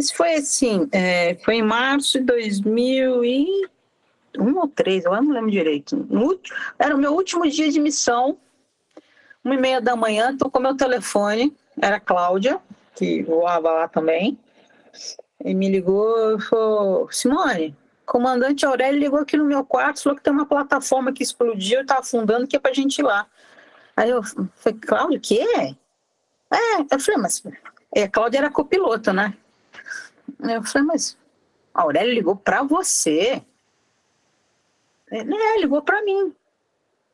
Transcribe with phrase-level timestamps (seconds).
[0.00, 3.68] Isso foi assim, é, foi em março de 2001
[4.56, 5.94] ou três, eu não lembro direito.
[6.08, 6.40] No,
[6.78, 8.38] era o meu último dia de missão,
[9.44, 12.58] uma e meia da manhã, tocou meu telefone, era a Cláudia,
[12.94, 14.38] que voava lá também,
[15.44, 17.76] e me ligou e falou, Simone,
[18.06, 21.84] comandante Aurélio ligou aqui no meu quarto, falou que tem uma plataforma que explodiu e
[21.84, 23.26] tá afundando, que é pra gente ir lá.
[23.94, 25.44] Aí eu falei, Cláudia, o quê?
[26.50, 27.42] É, eu falei, mas
[27.94, 29.34] a Cláudia era copilota, né?
[30.38, 31.18] Eu falei, mas
[31.74, 33.42] a Aurélia ligou para você.
[35.10, 36.34] Ele é, ligou para mim.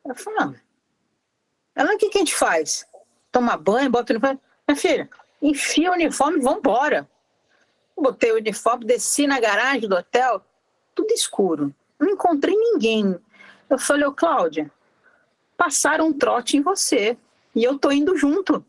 [0.05, 0.55] Eu falei, não.
[1.75, 2.87] Ela, o que, que a gente faz?
[3.31, 4.39] Toma banho, bota o uniforme.
[4.67, 5.09] Minha filha,
[5.41, 7.09] enfia o uniforme e vambora.
[7.95, 10.43] Botei o uniforme, desci na garagem do hotel,
[10.93, 11.73] tudo escuro.
[11.99, 13.17] Não encontrei ninguém.
[13.69, 14.71] Eu falei, ô Cláudia,
[15.55, 17.17] passaram um trote em você
[17.55, 18.63] e eu tô indo junto.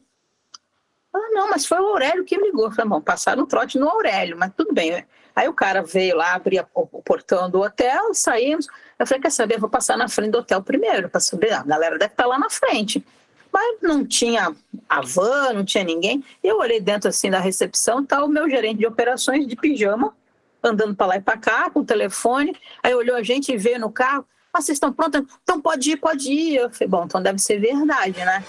[1.13, 2.67] Ah, não, mas foi o Aurélio que ligou.
[2.67, 5.05] Eu falei, bom, passaram um trote no Aurélio, mas tudo bem.
[5.35, 8.67] Aí o cara veio lá, abria o portão do hotel, saímos.
[8.99, 11.63] Eu falei, quer saber, eu vou passar na frente do hotel primeiro, para saber, a
[11.63, 13.05] galera deve estar tá lá na frente.
[13.53, 14.53] Mas não tinha
[14.89, 16.25] a van, não tinha ninguém.
[16.43, 20.15] Eu olhei dentro assim da recepção, tá o meu gerente de operações de pijama,
[20.63, 22.55] andando para lá e para cá, com o telefone.
[22.83, 24.27] Aí olhou a gente e veio no carro.
[24.53, 25.23] Ah, vocês estão prontos?
[25.43, 26.57] Então pode ir, pode ir.
[26.57, 28.45] Eu falei, bom, então deve ser verdade, né?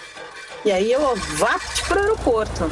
[0.65, 1.57] E aí eu vá
[1.87, 2.65] para o aeroporto.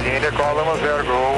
[0.00, 1.34] Índia, cola 10, Gol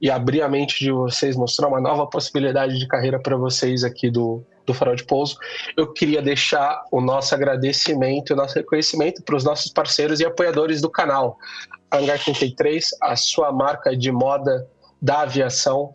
[0.01, 4.09] e abrir a mente de vocês, mostrar uma nova possibilidade de carreira para vocês aqui
[4.09, 5.37] do, do Farol de Pouso,
[5.77, 10.81] eu queria deixar o nosso agradecimento, o nosso reconhecimento para os nossos parceiros e apoiadores
[10.81, 11.37] do canal.
[11.91, 14.67] Hangar 33, a sua marca de moda
[15.01, 15.91] da aviação,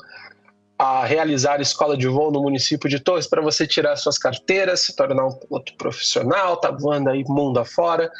[0.78, 4.96] a realizar escola de voo no município de Torres para você tirar suas carteiras, se
[4.96, 8.10] tornar um piloto profissional, tá voando aí mundo afora,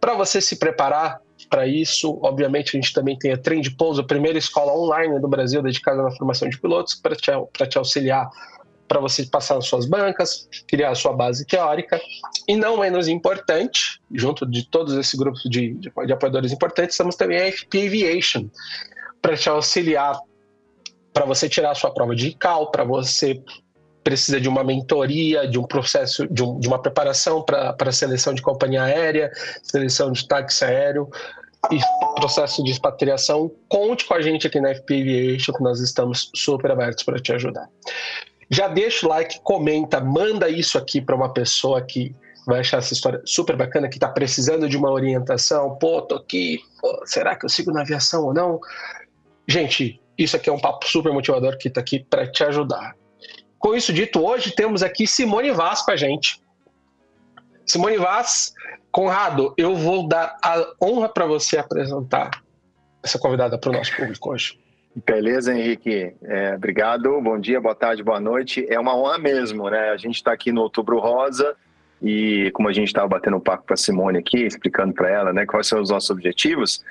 [0.00, 2.18] para você se preparar para isso.
[2.22, 6.02] Obviamente, a gente também tem a Trend Pouso, a primeira escola online do Brasil dedicada
[6.02, 7.30] na formação de pilotos, para te,
[7.68, 8.28] te auxiliar
[8.88, 12.00] para você passar nas suas bancas, criar a sua base teórica.
[12.46, 17.16] E não menos importante, junto de todos esses grupos de, de, de apoiadores importantes, temos
[17.16, 18.48] também a FP Aviation,
[19.20, 20.18] para te auxiliar
[21.12, 23.42] para você tirar a sua prova de ICAO, para você
[24.06, 28.40] precisa de uma mentoria, de um processo, de, um, de uma preparação para seleção de
[28.40, 29.32] companhia aérea,
[29.64, 31.10] seleção de táxi aéreo
[31.72, 31.80] e
[32.14, 36.70] processo de expatriação, conte com a gente aqui na FP Aviation, que nós estamos super
[36.70, 37.68] abertos para te ajudar.
[38.48, 42.14] Já deixa o like, comenta, manda isso aqui para uma pessoa que
[42.46, 45.76] vai achar essa história super bacana, que está precisando de uma orientação.
[45.80, 48.60] Pô, tô aqui, pô, será que eu sigo na aviação ou não?
[49.48, 52.94] Gente, isso aqui é um papo super motivador que está aqui para te ajudar.
[53.66, 56.40] Com isso dito, hoje temos aqui Simone Vaz com a gente.
[57.66, 58.54] Simone Vaz,
[58.92, 62.30] Conrado, eu vou dar a honra para você apresentar
[63.02, 64.56] essa convidada para o nosso público hoje.
[65.04, 66.14] Beleza, Henrique.
[66.22, 67.20] É, obrigado.
[67.20, 68.64] Bom dia, boa tarde, boa noite.
[68.70, 69.90] É uma honra mesmo, né?
[69.90, 71.56] A gente está aqui no Outubro Rosa
[72.00, 75.32] e como a gente estava batendo um papo com a Simone aqui, explicando para ela,
[75.32, 76.84] né, quais são os nossos objetivos.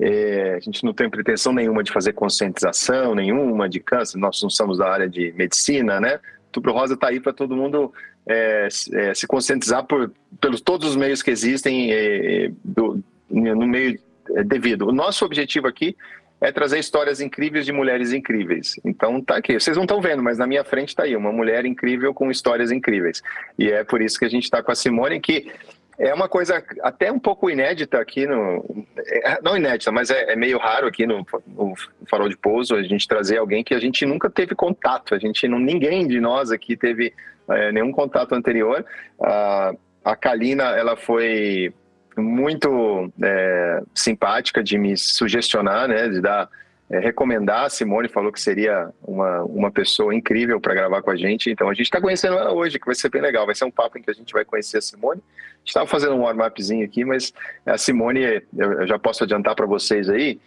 [0.00, 4.48] É, a gente não tem pretensão nenhuma de fazer conscientização, nenhuma de câncer, nós não
[4.48, 6.20] somos da área de medicina, né?
[6.52, 7.92] Tubro Rosa está aí para todo mundo
[8.26, 13.98] é, é, se conscientizar por, pelos todos os meios que existem é, do, no meio
[14.36, 14.86] é, devido.
[14.86, 15.96] O nosso objetivo aqui
[16.40, 18.78] é trazer histórias incríveis de mulheres incríveis.
[18.84, 19.58] Então tá aqui.
[19.58, 22.70] Vocês não estão vendo, mas na minha frente está aí uma mulher incrível com histórias
[22.70, 23.22] incríveis.
[23.58, 25.50] E é por isso que a gente está com a Simone, que
[25.98, 28.86] é uma coisa até um pouco inédita aqui no.
[28.96, 31.74] É, não inédita, mas é, é meio raro aqui no, no,
[32.08, 35.14] Farol de Pouso a gente trazer alguém que a gente nunca teve contato.
[35.14, 37.12] A gente não, ninguém de nós aqui teve
[37.50, 38.84] é, nenhum contato anterior.
[39.20, 41.74] a Kalina, ela foi
[42.16, 46.48] muito é, simpática de me sugestionar, né, de dar
[46.90, 47.64] é, recomendar.
[47.64, 51.50] A Simone falou que seria uma, uma pessoa incrível para gravar com a gente.
[51.50, 53.46] Então a gente está conhecendo ela hoje, que vai ser bem legal.
[53.46, 55.20] Vai ser um papo em que a gente vai conhecer a Simone.
[55.64, 57.32] Estava fazendo um warm-upzinho aqui, mas
[57.66, 60.40] a Simone, eu já posso adiantar para vocês aí,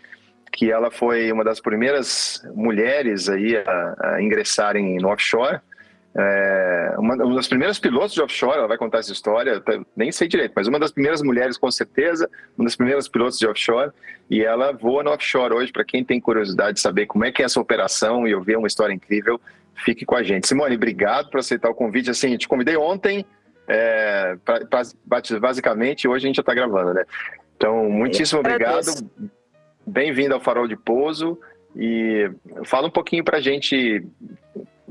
[0.52, 5.60] que ela foi uma das primeiras mulheres aí a, a ingressarem no offshore.
[6.14, 9.64] É, uma, uma, das primeiras pilotos de offshore, ela vai contar essa história,
[9.96, 13.48] nem sei direito, mas uma das primeiras mulheres com certeza, uma das primeiras pilotos de
[13.48, 13.92] offshore,
[14.30, 17.42] e ela voa no offshore hoje, para quem tem curiosidade de saber como é que
[17.42, 19.40] é essa operação e ouvir uma história incrível,
[19.86, 20.48] fique com a gente.
[20.48, 23.26] Simone, obrigado por aceitar o convite, assim, te convidei ontem,
[23.74, 24.82] É, pra, pra,
[25.40, 27.06] basicamente, hoje a gente já está gravando, né?
[27.56, 28.92] Então, muitíssimo obrigado.
[29.88, 31.40] Bem-vindo ao Farol de Pouso.
[31.74, 32.30] E
[32.66, 34.06] fala um pouquinho para a gente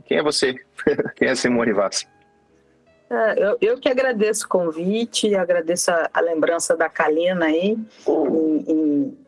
[0.06, 0.54] quem é você,
[1.14, 2.08] quem é Simone Vaz.
[3.10, 7.76] É, eu, eu, que agradeço o convite, agradeço a, a lembrança da Kalina aí,
[8.08, 9.18] em, em,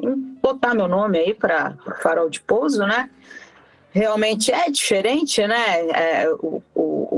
[0.00, 3.10] em, botar meu nome aí para Farol de Pouso, né?
[3.90, 5.90] Realmente é diferente, né?
[5.90, 7.10] É, o, o,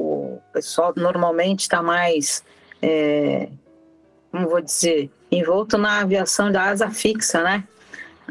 [0.52, 2.44] o, pessoal normalmente está mais,
[2.82, 3.48] é,
[4.30, 7.64] como vou dizer, envolto na aviação da asa fixa, né?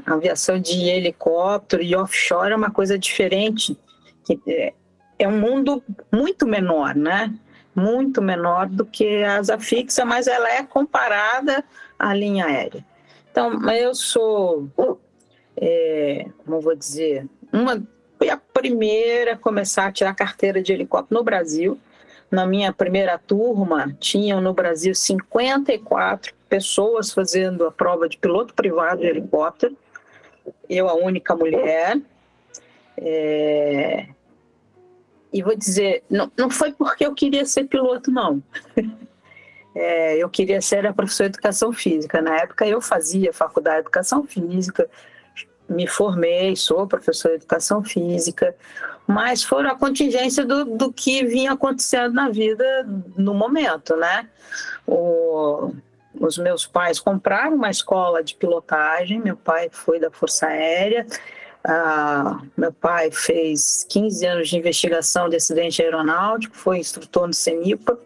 [0.06, 3.78] A aviação de helicóptero e offshore é uma coisa diferente.
[4.24, 4.74] Que é,
[5.18, 7.34] é um mundo muito menor, né?
[7.76, 11.64] Muito menor do que a asa fixa, mas ela é comparada
[11.98, 12.86] à linha aérea.
[13.32, 14.70] Então, eu sou,
[15.58, 17.82] é, como vou dizer, uma
[18.22, 21.80] fui a primeira a começar a tirar carteira de helicóptero no Brasil.
[22.32, 29.02] Na minha primeira turma, tinham no Brasil 54 pessoas fazendo a prova de piloto privado
[29.02, 29.76] de helicóptero.
[30.70, 32.00] Eu, a única mulher.
[32.98, 34.08] É...
[35.34, 38.42] E vou dizer, não, não foi porque eu queria ser piloto, não.
[39.74, 42.22] É, eu queria ser a professora de educação física.
[42.22, 44.90] Na época eu fazia faculdade de educação física,
[45.72, 48.56] me formei, sou professora de educação física,
[49.08, 52.66] mas foram a contingência do, do que vinha acontecendo na vida
[53.18, 54.28] no momento, né?
[54.86, 55.74] O,
[56.20, 61.06] os meus pais compraram uma escola de pilotagem, meu pai foi da Força Aérea,
[61.64, 67.98] ah, meu pai fez 15 anos de investigação de acidente aeronáutico, foi instrutor no CENIPA.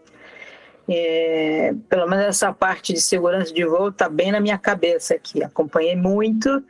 [0.88, 5.44] É, pelo menos essa parte de segurança de voo está bem na minha cabeça aqui.
[5.44, 6.64] Acompanhei muito,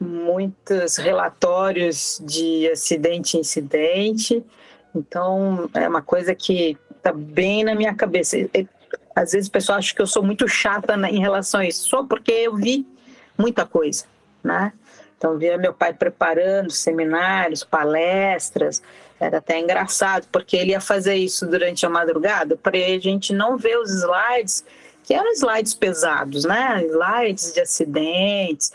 [0.00, 4.42] muitos relatórios de acidente e incidente.
[4.94, 8.36] Então, é uma coisa que está bem na minha cabeça.
[9.14, 12.02] Às vezes o pessoal acha que eu sou muito chata em relação a isso, só
[12.04, 12.86] porque eu vi
[13.36, 14.04] muita coisa,
[14.42, 14.72] né?
[15.18, 18.82] Então, via meu pai preparando seminários, palestras,
[19.20, 23.58] era até engraçado, porque ele ia fazer isso durante a madrugada para a gente não
[23.58, 24.64] ver os slides,
[25.04, 26.82] que eram slides pesados, né?
[26.86, 28.72] Slides de acidentes,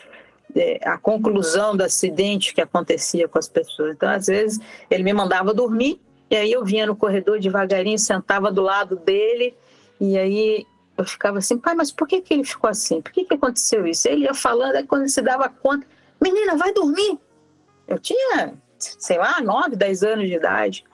[0.84, 3.94] a conclusão do acidente que acontecia com as pessoas.
[3.94, 4.60] Então, às vezes,
[4.90, 6.00] ele me mandava dormir,
[6.30, 9.56] e aí eu vinha no corredor devagarinho, sentava do lado dele,
[10.00, 10.66] e aí
[10.98, 13.02] eu ficava assim, pai, mas por que, que ele ficou assim?
[13.02, 14.08] Por que, que aconteceu isso?
[14.08, 15.86] Ele ia falando, aí quando ele se dava conta,
[16.22, 17.20] menina, vai dormir.
[17.88, 20.86] Eu tinha, sei lá, 9, 10 anos de idade.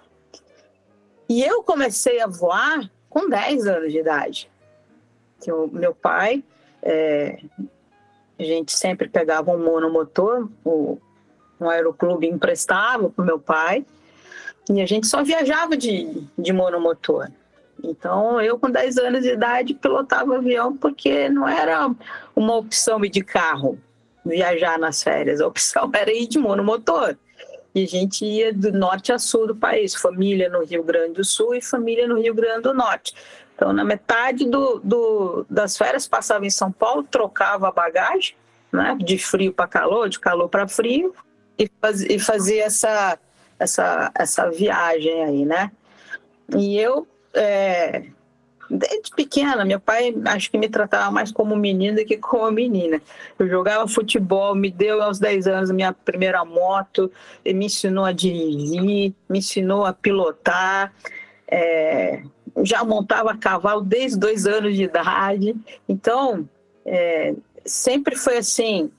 [1.29, 4.51] E eu comecei a voar com 10 anos de idade.
[5.39, 6.43] Que o meu pai,
[6.81, 7.39] é,
[8.41, 10.97] a gente sempre pegava um monomotor, o,
[11.59, 13.85] um aeroclube emprestava para o meu pai,
[14.69, 17.27] e a gente só viajava de, de monomotor.
[17.83, 21.89] Então, eu com 10 anos de idade pilotava avião porque não era
[22.35, 23.77] uma opção ir de carro,
[24.25, 25.41] viajar nas férias.
[25.41, 27.15] A opção era ir de monomotor.
[27.73, 31.23] E a gente ia do norte a sul do país, família no Rio Grande do
[31.23, 33.13] Sul e família no Rio Grande do Norte.
[33.61, 38.33] Então, na metade do, do das férias, passava em São Paulo, trocava a bagagem,
[38.73, 41.13] né, de frio para calor, de calor para frio,
[41.59, 43.19] e, faz, e fazia essa,
[43.59, 45.71] essa, essa viagem aí, né?
[46.57, 48.05] E eu é,
[48.67, 52.99] desde pequena, meu pai acho que me tratava mais como menina do que como menina.
[53.37, 57.11] Eu jogava futebol, me deu aos 10 anos a minha primeira moto,
[57.45, 60.91] me ensinou a dirigir, me ensinou a pilotar.
[61.47, 62.23] É,
[62.63, 65.55] já montava cavalo desde dois anos de idade.
[65.87, 66.47] Então,
[66.85, 67.33] é,
[67.65, 68.91] sempre foi assim.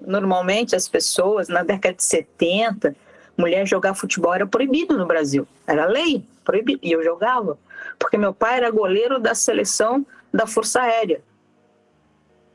[0.00, 2.94] Normalmente as pessoas, na década de 70,
[3.36, 5.46] mulher jogar futebol era proibido no Brasil.
[5.66, 6.80] Era lei proibido.
[6.82, 7.58] E eu jogava,
[7.98, 11.20] porque meu pai era goleiro da seleção da Força Aérea.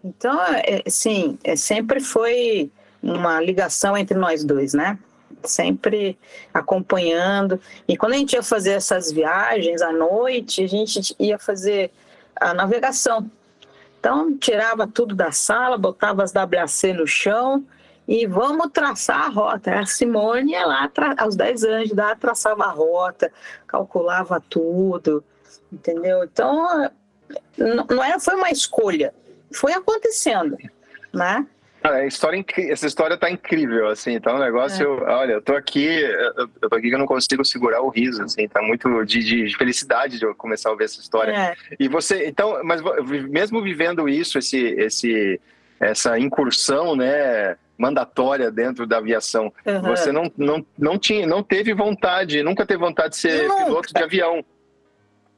[0.03, 2.70] Então, é, sim, é, sempre foi
[3.01, 4.98] uma ligação entre nós dois, né?
[5.43, 6.17] Sempre
[6.53, 7.59] acompanhando.
[7.88, 11.91] E quando a gente ia fazer essas viagens à noite, a gente ia fazer
[12.35, 13.29] a navegação.
[14.00, 17.65] Então, tirava tudo da sala, botava as WAC no chão
[18.07, 19.79] e vamos traçar a rota.
[19.79, 23.31] A Simone, ela, aos 10 anos de traçava a rota,
[23.65, 25.23] calculava tudo,
[25.71, 26.23] entendeu?
[26.23, 26.89] Então,
[27.57, 29.13] não era, foi uma escolha,
[29.53, 30.57] foi acontecendo,
[31.13, 31.47] né?
[31.84, 35.12] A história, essa história tá incrível, assim, tá um negócio, é.
[35.12, 35.86] olha, eu tô aqui,
[36.62, 39.58] eu tô aqui que eu não consigo segurar o riso, assim, tá muito de, de
[39.58, 41.34] felicidade de eu começar a ouvir essa história.
[41.34, 41.56] É.
[41.78, 42.82] E você, então, mas
[43.30, 45.42] mesmo vivendo isso, esse, esse,
[45.78, 49.52] essa incursão, né, mandatória dentro da aviação.
[49.66, 49.82] Uhum.
[49.82, 54.02] Você não, não, não, tinha, não teve vontade, nunca teve vontade de ser piloto de
[54.02, 54.44] avião.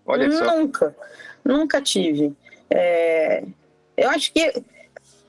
[0.06, 0.58] Olha só.
[0.58, 0.96] Nunca,
[1.44, 2.36] nunca tive.
[2.70, 3.44] É,
[3.98, 4.64] eu acho que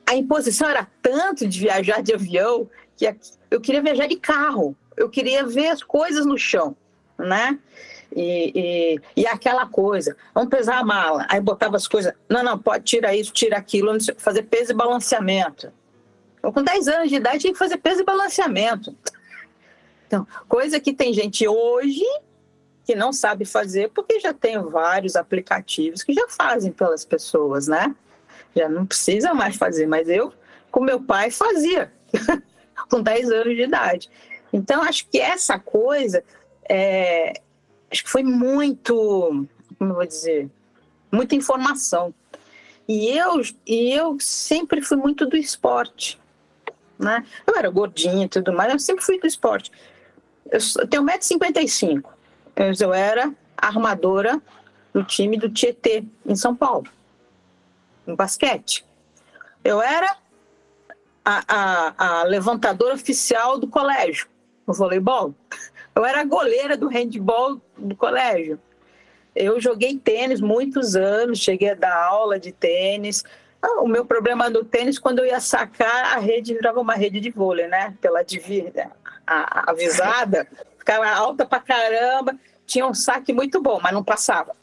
[0.06, 3.12] a imposição era tanto de viajar de avião que
[3.50, 4.76] eu queria viajar de carro.
[4.96, 6.76] Eu queria ver as coisas no chão,
[7.18, 7.58] né?
[8.14, 12.56] E, e, e, aquela coisa, vamos pesar a mala, aí botava as coisas, não, não,
[12.56, 15.70] pode tirar isso, tira aquilo, fazer peso e balanceamento.
[16.42, 18.96] Eu, com 10 anos de idade tinha que fazer peso e balanceamento.
[20.06, 22.04] Então, coisa que tem gente hoje
[22.86, 27.94] que não sabe fazer, porque já tem vários aplicativos que já fazem pelas pessoas, né?
[28.56, 30.32] Já não precisa mais fazer, mas eu,
[30.70, 31.92] com meu pai, fazia,
[32.90, 34.10] com 10 anos de idade.
[34.52, 36.24] Então, acho que essa coisa,
[36.68, 37.34] é,
[37.90, 39.46] acho que foi muito,
[39.78, 40.48] como eu vou dizer,
[41.12, 42.14] muita informação.
[42.88, 46.18] E eu, e eu sempre fui muito do esporte,
[46.98, 47.24] né?
[47.46, 49.70] Eu era gordinha e tudo mais, eu sempre fui do esporte.
[50.50, 52.04] Eu tenho 1,55m,
[52.80, 54.40] eu era armadora
[54.94, 56.86] do time do Tietê, em São Paulo,
[58.06, 58.84] no basquete.
[59.64, 60.16] Eu era
[61.24, 64.28] a, a, a levantadora oficial do colégio,
[64.66, 65.34] no voleibol.
[65.94, 68.60] Eu era a goleira do handball do colégio.
[69.34, 73.24] Eu joguei tênis muitos anos, cheguei a dar aula de tênis.
[73.60, 77.18] Ah, o meu problema no tênis, quando eu ia sacar, a rede virava uma rede
[77.20, 77.94] de vôlei, né?
[78.00, 78.90] Pela divisa,
[79.26, 80.46] a, avisada,
[80.78, 84.54] ficava alta pra caramba, tinha um saque muito bom, mas não passava.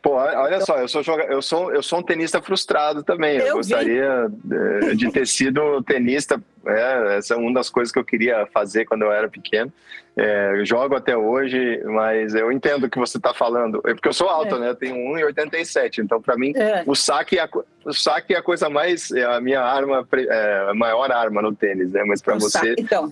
[0.00, 3.36] Pô, olha então, só, eu sou, eu, sou, eu sou um tenista frustrado também.
[3.38, 4.96] Eu, eu gostaria vi.
[4.96, 6.40] de ter sido tenista.
[6.66, 9.72] É, essa é uma das coisas que eu queria fazer quando eu era pequeno.
[10.20, 13.80] É, jogo até hoje, mas eu entendo o que você está falando.
[13.86, 14.58] É porque eu sou alto, é.
[14.58, 14.68] né?
[14.70, 15.98] Eu tenho 1,87.
[15.98, 16.82] Então, para mim, é.
[16.84, 17.48] o, saque é a,
[17.84, 19.12] o saque é a coisa mais.
[19.12, 22.02] É a minha arma, é, a maior arma no tênis, né?
[22.04, 22.58] Mas para você.
[22.58, 23.08] Saque, então.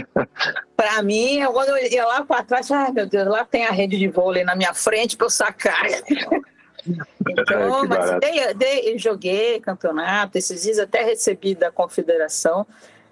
[0.74, 3.98] para mim, quando eu ia lá para trás, ai meu Deus, lá tem a rede
[3.98, 5.84] de vôlei na minha frente para eu sacar.
[6.86, 12.66] Então, mas dei, dei, joguei campeonato, esses dias até recebi da confederação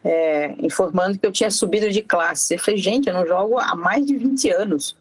[0.04, 2.54] é, informando que eu tinha subido de classe.
[2.54, 4.96] Eu falei, gente, eu não jogo há mais de 20 anos.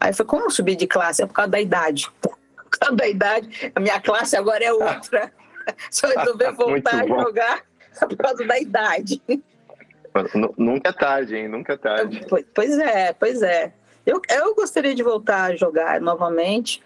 [0.00, 1.22] Aí eu falei, como subir de classe?
[1.22, 2.10] É por causa da idade.
[2.70, 5.32] Por causa da idade, a minha classe agora é outra.
[5.90, 7.62] Se eu resolver voltar a jogar,
[8.00, 9.22] é por causa da idade.
[10.56, 11.48] Nunca é tarde, hein?
[11.48, 12.26] Nunca é tarde.
[12.54, 13.72] Pois é, pois é.
[14.04, 16.82] Eu, eu gostaria de voltar a jogar novamente,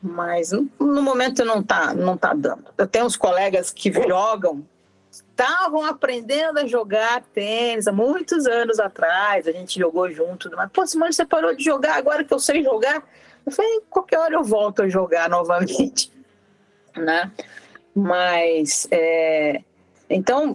[0.00, 2.64] mas no momento não tá, não tá dando.
[2.78, 4.64] Eu tenho uns colegas que jogam
[5.30, 10.86] estavam aprendendo a jogar tênis há muitos anos atrás, a gente jogou junto, mas, pô,
[10.86, 13.02] Simone, você parou de jogar agora que eu sei jogar?
[13.46, 16.12] Eu falei, qualquer hora eu volto a jogar novamente,
[16.96, 17.30] né?
[17.94, 19.62] Mas, é...
[20.10, 20.54] então,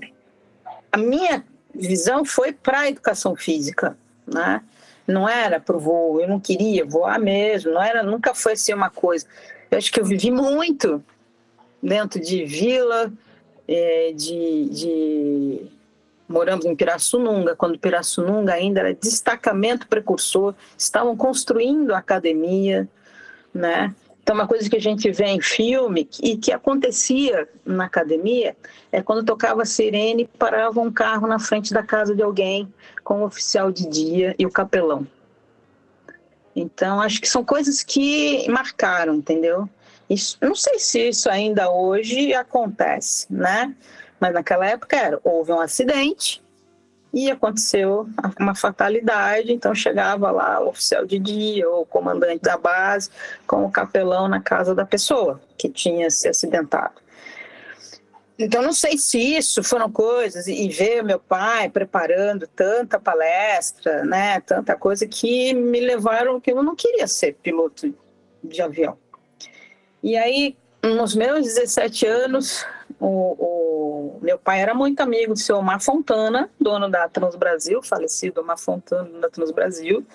[0.91, 1.43] a minha
[1.73, 4.61] visão foi para a educação física, né?
[5.07, 8.73] Não era para o voo, eu não queria voar mesmo, não era, nunca foi assim
[8.73, 9.25] uma coisa.
[9.69, 11.03] Eu acho que eu vivi muito
[11.81, 13.11] dentro de vila,
[13.75, 15.61] é, de, de,
[16.27, 22.87] Moramos em Pirassununga, quando Pirassununga ainda era destacamento precursor, estavam construindo a academia,
[23.53, 23.93] né?
[24.21, 28.55] Então, uma coisa que a gente vê em filme e que acontecia na academia
[28.89, 33.25] é quando tocava sirene, parava um carro na frente da casa de alguém com o
[33.25, 35.05] oficial de dia e o capelão.
[36.55, 39.67] Então, acho que são coisas que marcaram, entendeu?
[40.09, 43.73] Isso, não sei se isso ainda hoje acontece, né?
[44.19, 46.43] Mas naquela época era, houve um acidente
[47.13, 48.07] e aconteceu
[48.39, 53.09] uma fatalidade, então chegava lá o oficial de dia ou o comandante da base
[53.45, 57.03] com o capelão na casa da pessoa que tinha se acidentado.
[58.37, 64.39] Então, não sei se isso foram coisas, e ver meu pai preparando tanta palestra, né,
[64.41, 67.93] tanta coisa que me levaram que eu não queria ser piloto
[68.43, 68.97] de avião.
[70.03, 72.65] E aí, nos meus 17 anos,
[72.99, 78.41] o, o, meu pai era muito amigo do seu Omar Fontana, dono da Transbrasil, falecido
[78.41, 80.05] Omar Fontana da Transbrasil.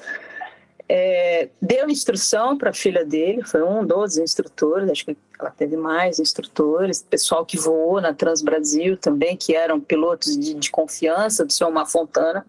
[0.86, 5.76] É, deu instrução para a filha dele, foi um dos instrutores, acho que ela teve
[5.76, 11.52] mais instrutores, pessoal que voou na Transbrasil também, que eram pilotos de, de confiança do
[11.52, 12.44] seu Omar Fontana.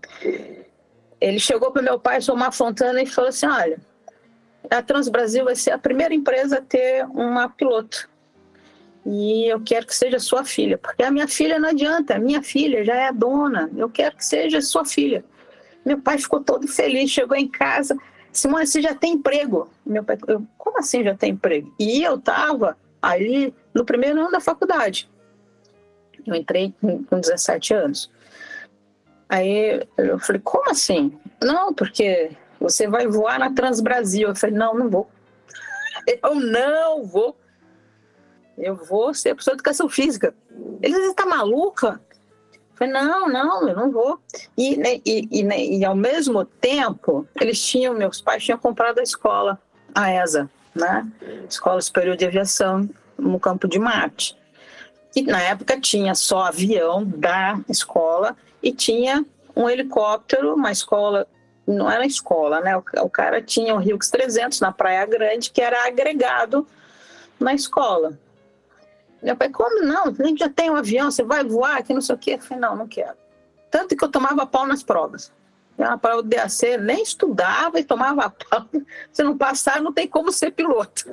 [1.21, 3.77] Ele chegou para meu pai, seu Omar Fontana, e falou assim: Olha,
[4.69, 8.09] a Transbrasil vai ser a primeira empresa a ter uma piloto.
[9.05, 12.43] E eu quero que seja sua filha, porque a minha filha não adianta, a minha
[12.43, 15.23] filha já é dona, eu quero que seja sua filha.
[15.85, 17.97] Meu pai ficou todo feliz, chegou em casa,
[18.31, 19.69] Simone, você já tem emprego?
[19.85, 21.73] Meu pai, eu, como assim já tem emprego?
[21.79, 25.09] E eu estava ali no primeiro ano da faculdade.
[26.25, 28.11] Eu entrei com 17 anos.
[29.27, 31.17] Aí eu falei, como assim?
[31.41, 34.29] Não, porque você vai voar na Transbrasil.
[34.29, 35.09] Eu falei, não, não vou.
[36.23, 37.37] Eu não vou.
[38.57, 40.33] Eu vou ser professor de educação física.
[40.81, 42.01] Ele disse, tá maluca?
[42.51, 44.19] Eu falei, não, não, eu não vou.
[44.57, 48.99] E, né, e, e, né, e, ao mesmo tempo, eles tinham, meus pais tinham comprado
[48.99, 49.59] a escola,
[49.93, 51.07] a ESA, né?
[51.49, 54.37] Escola Superior de Aviação, no Campo de Marte.
[55.15, 59.25] E na época tinha só avião da escola e tinha
[59.55, 61.27] um helicóptero, uma escola,
[61.73, 62.75] não era escola, né?
[62.77, 66.67] O, o cara tinha o Hughes 300 na Praia Grande, que era agregado
[67.39, 68.17] na escola.
[69.21, 70.05] Meu pai, como não?
[70.05, 72.31] A gente já tem um avião, você vai voar, que não sei o quê.
[72.33, 73.17] Eu falei, não, não quero.
[73.69, 75.31] Tanto que eu tomava pau nas provas.
[75.77, 78.65] Na prova do DAC, nem estudava e tomava pau.
[79.11, 81.05] Se não passar, não tem como ser piloto.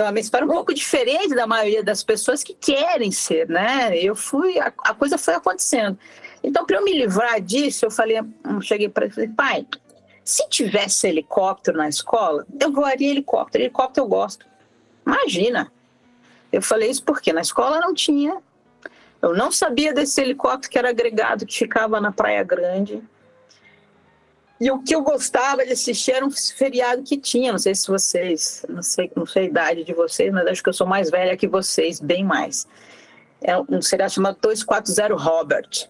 [0.00, 3.46] Então, a minha história é um pouco diferente da maioria das pessoas que querem ser,
[3.46, 3.94] né?
[3.98, 5.98] Eu fui, a, a coisa foi acontecendo.
[6.42, 9.66] Então, para eu me livrar disso, eu falei, eu cheguei para ele, falei, pai,
[10.24, 13.62] se tivesse helicóptero na escola, eu voaria helicóptero.
[13.62, 14.46] Helicóptero eu gosto.
[15.06, 15.70] Imagina.
[16.50, 18.38] Eu falei isso porque na escola não tinha.
[19.20, 23.02] Eu não sabia desse helicóptero que era agregado, que ficava na Praia Grande.
[24.60, 27.88] E o que eu gostava de assistir era um feriado que tinha, não sei se
[27.88, 31.10] vocês, não sei, não sei a idade de vocês, mas acho que eu sou mais
[31.10, 32.66] velha que vocês, bem mais.
[33.40, 35.88] É um seriado chamado 240 Robert,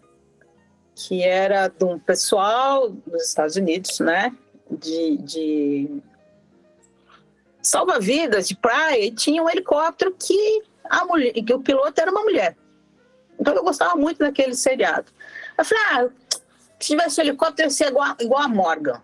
[0.94, 4.32] que era de um pessoal dos Estados Unidos, né,
[4.70, 6.02] de, de
[7.60, 12.22] salva-vidas de praia, e tinha um helicóptero que a mulher, que o piloto era uma
[12.22, 12.56] mulher.
[13.36, 15.10] Então eu gostava muito daquele seriado.
[15.58, 16.08] Eu falei, ah,
[16.80, 19.00] se tivesse helicóptero, ia ser igual, igual a Morgan.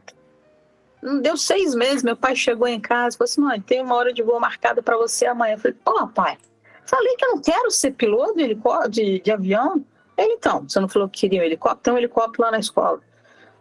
[1.02, 3.94] Não deu seis meses, meu pai chegou em casa e falou assim: mãe, tem uma
[3.94, 5.54] hora de voo marcada para você amanhã.
[5.54, 6.38] Eu falei: pô, pai,
[6.86, 9.84] falei que eu não quero ser piloto de, helicóptero, de, de avião.
[10.16, 11.82] Ele, então, você não falou que queria um helicóptero?
[11.82, 13.00] Tem um helicóptero lá na escola.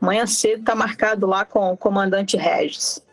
[0.02, 3.06] Amanhã cedo tá marcado lá com o comandante Regis.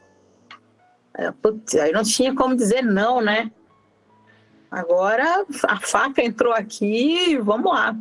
[1.43, 3.51] Putz, aí não tinha como dizer não, né?
[4.71, 7.97] Agora a faca entrou aqui, vamos lá.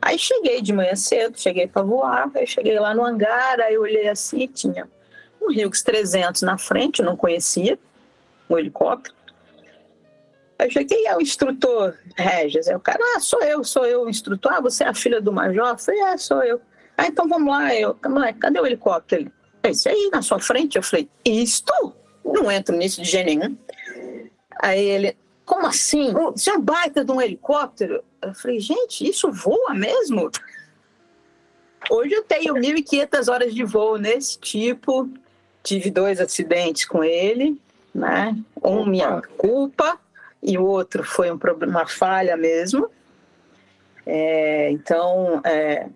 [0.00, 4.08] Aí cheguei de manhã cedo, cheguei para voar, aí cheguei lá no hangar, aí olhei
[4.08, 4.88] assim, tinha
[5.42, 7.78] um Hughes 300 na frente, não conhecia,
[8.48, 9.16] um helicóptero.
[10.58, 14.52] Aí cheguei ao instrutor Regis, aí o cara, ah, sou eu, sou eu o instrutor,
[14.52, 15.68] ah, você é a filha do major?
[15.68, 16.60] Eu falei, é, sou eu.
[16.96, 17.96] Ah, então vamos lá, eu,
[18.40, 19.22] cadê o helicóptero?
[19.22, 19.32] Ele,
[19.62, 20.76] é esse aí na sua frente?
[20.76, 21.94] Eu falei, isto?
[22.24, 23.56] Não entro nisso de jeito nenhum.
[24.60, 26.12] Aí ele, como assim?
[26.34, 28.02] Isso é um baita de um helicóptero?
[28.20, 30.30] Eu falei, gente, isso voa mesmo?
[31.90, 35.08] Hoje eu tenho 1.500 horas de voo nesse tipo.
[35.62, 37.60] Tive dois acidentes com ele,
[37.94, 38.36] né?
[38.62, 39.98] Um minha culpa
[40.42, 42.90] e o outro foi um problema, uma falha mesmo.
[44.04, 45.88] É, então, é,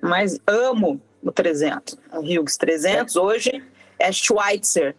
[0.00, 3.16] mas amo o 300, o Hughes 300.
[3.16, 3.62] Hoje
[3.98, 4.94] é Schweitzer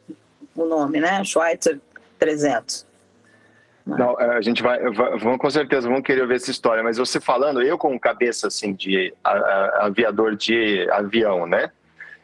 [0.56, 1.24] o nome, né?
[1.24, 1.80] Schweitzer
[2.20, 2.86] 300.
[3.86, 7.20] Não, é, a gente vai, vamos com certeza, vamos querer ver essa história, mas você
[7.20, 11.72] falando, eu com cabeça assim de a, a, aviador de avião, né?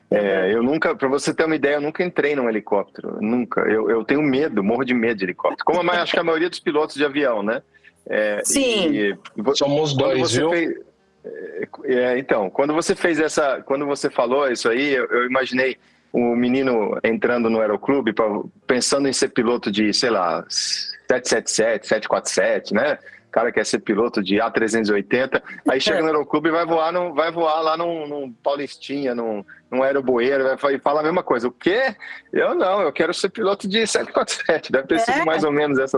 [0.10, 3.62] É, eu nunca, para você ter uma ideia, eu nunca entrei num helicóptero, nunca.
[3.62, 5.66] Eu, eu tenho medo, morro de medo de helicóptero.
[5.66, 7.62] Como a, acho que a maioria dos pilotos de avião, né?
[8.06, 8.90] É, Sim.
[8.92, 9.18] E,
[9.56, 10.50] Somos dois, viu?
[10.50, 10.78] Fez,
[11.26, 15.78] é, é, então, quando você fez essa, quando você falou isso aí, eu, eu imaginei
[16.12, 18.14] o menino entrando no aeroclube
[18.66, 20.46] pensando em ser piloto de, sei lá,
[21.08, 23.00] 777, 747, né?
[23.28, 27.14] O cara quer ser piloto de A380, aí chega no aeroclube e vai voar, no,
[27.14, 31.48] vai voar lá num, num Paulistinha, num, num aeroboeiro, e fala a mesma coisa.
[31.48, 31.96] O quê?
[32.32, 34.72] Eu não, eu quero ser piloto de 747.
[34.72, 35.00] Deve ter é.
[35.00, 35.98] sido mais ou menos essa,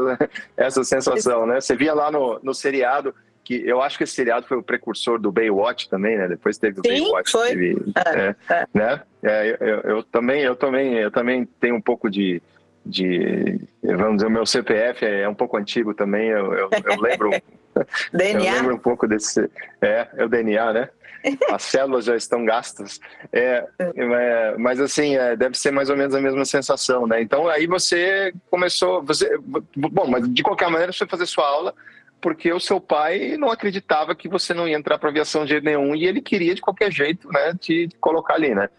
[0.58, 1.62] essa sensação, né?
[1.62, 3.14] Você via lá no, no seriado
[3.50, 6.28] que eu acho que esse seriado foi o precursor do Baywatch também, né?
[6.28, 7.50] Depois teve o Sim, Baywatch, foi.
[7.50, 9.02] Teve, é, é, né?
[9.24, 12.42] É, eu, eu, também, eu também, eu também tenho um pouco de,
[12.90, 16.30] de, vamos dizer, o meu CPF é um pouco antigo também.
[16.30, 17.30] Eu, eu, eu lembro,
[18.14, 18.46] DNA.
[18.46, 19.50] eu lembro um pouco desse,
[19.82, 20.90] é, é o DNA, né?
[21.52, 23.00] As células já estão gastas.
[23.32, 27.22] É, é, mas assim, é, deve ser mais ou menos a mesma sensação, né?
[27.22, 31.74] Então aí você começou, você, bom, mas de qualquer maneira você foi fazer sua aula
[32.22, 35.64] porque o seu pai não acreditava que você não ia entrar para aviação de jeito
[35.64, 38.70] nenhum e ele queria de qualquer jeito, né, te colocar ali, né?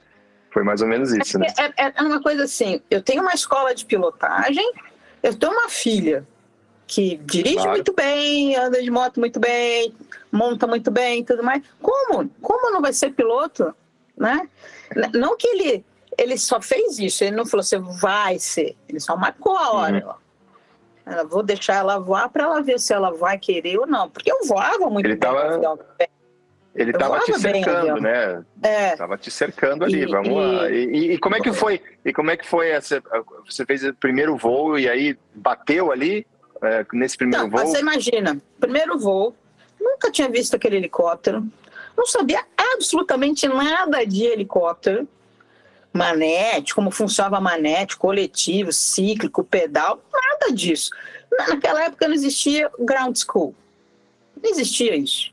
[0.52, 1.46] Foi mais ou menos isso, né?
[1.58, 4.72] É, é, é uma coisa assim, eu tenho uma escola de pilotagem,
[5.22, 6.26] eu tenho uma filha
[6.86, 7.70] que dirige claro.
[7.70, 9.94] muito bem, anda de moto muito bem,
[10.32, 11.62] monta muito bem, tudo mais.
[11.80, 12.28] Como?
[12.40, 13.72] Como não vai ser piloto,
[14.16, 14.48] né?
[15.14, 15.84] Não que ele
[16.18, 20.04] ele só fez isso, ele não falou você vai ser, ele só marcou a hora.
[20.04, 20.20] Uhum.
[21.16, 24.08] Eu vou deixar ela voar para ela ver se ela vai querer ou não.
[24.08, 25.20] Porque eu voava muito ele bem.
[25.20, 25.78] Tava...
[26.74, 28.44] Ele estava te cercando, né?
[28.62, 28.96] É.
[28.96, 30.70] Tava te cercando ali, e, vamos e, lá.
[30.70, 31.83] E, e, como é que foi?
[32.04, 33.02] E como é que foi essa?
[33.44, 36.24] Você fez o primeiro voo e aí bateu ali
[36.62, 37.66] é, nesse primeiro Não, voo?
[37.66, 39.35] Você imagina, primeiro voo,
[39.80, 41.44] nunca tinha visto aquele helicóptero,
[41.96, 45.09] não sabia absolutamente nada de helicóptero,
[45.92, 50.90] manete, como funcionava a manete, coletivo, cíclico, pedal, nada disso.
[51.30, 53.54] Naquela época não existia ground school,
[54.40, 55.33] não existia isso.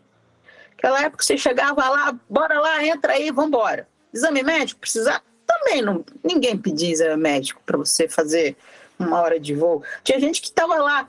[0.77, 3.87] Naquela época você chegava lá, bora lá, entra aí, vambora.
[4.13, 5.23] Exame médico, precisar?
[5.45, 8.55] Também não, ninguém pedia exame médico para você fazer
[8.99, 9.83] uma hora de voo.
[10.03, 11.07] Tinha gente que estava lá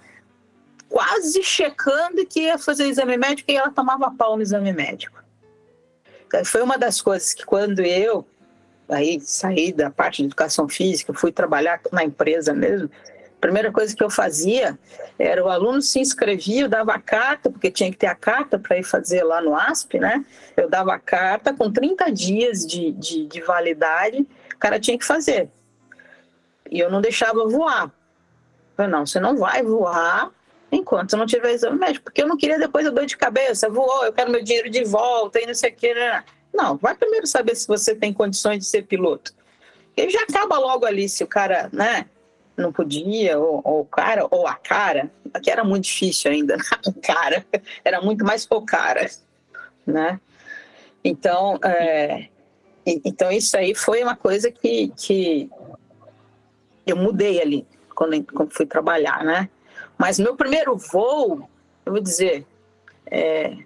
[0.89, 5.23] quase checando que ia fazer exame médico e ela tomava pau no exame médico.
[6.27, 8.27] Então, foi uma das coisas que quando eu
[8.89, 12.91] aí saí da parte de educação física, fui trabalhar na empresa mesmo,
[13.39, 14.77] a primeira coisa que eu fazia
[15.17, 18.59] era o aluno se inscrevia, eu dava a carta, porque tinha que ter a carta
[18.59, 20.25] para ir fazer lá no ASP, né?
[20.57, 25.05] Eu dava a carta com 30 dias de, de, de validade, o cara tinha que
[25.05, 25.49] fazer.
[26.69, 27.85] E eu não deixava voar.
[27.85, 27.93] Eu
[28.77, 30.33] falei, não, você não vai voar
[30.73, 34.05] enquanto não tiver exame médico, porque eu não queria depois a dor de cabeça, voou,
[34.05, 35.95] eu quero meu dinheiro de volta e não sei o que.
[35.95, 36.25] Né?
[36.53, 39.33] Não, vai primeiro saber se você tem condições de ser piloto.
[39.97, 42.07] E já acaba logo ali se o cara, né,
[42.59, 45.11] não podia, ou, ou o cara, ou a cara,
[45.43, 47.47] que era muito difícil ainda, o cara,
[47.85, 49.09] era muito mais o cara,
[49.87, 50.21] né?
[51.05, 52.29] Então, é,
[52.85, 55.49] então isso aí foi uma coisa que, que
[56.87, 59.49] eu mudei ali, quando, quando fui trabalhar, né?
[59.97, 61.49] Mas meu primeiro voo,
[61.87, 62.47] eu vou dizer,
[63.11, 63.57] é,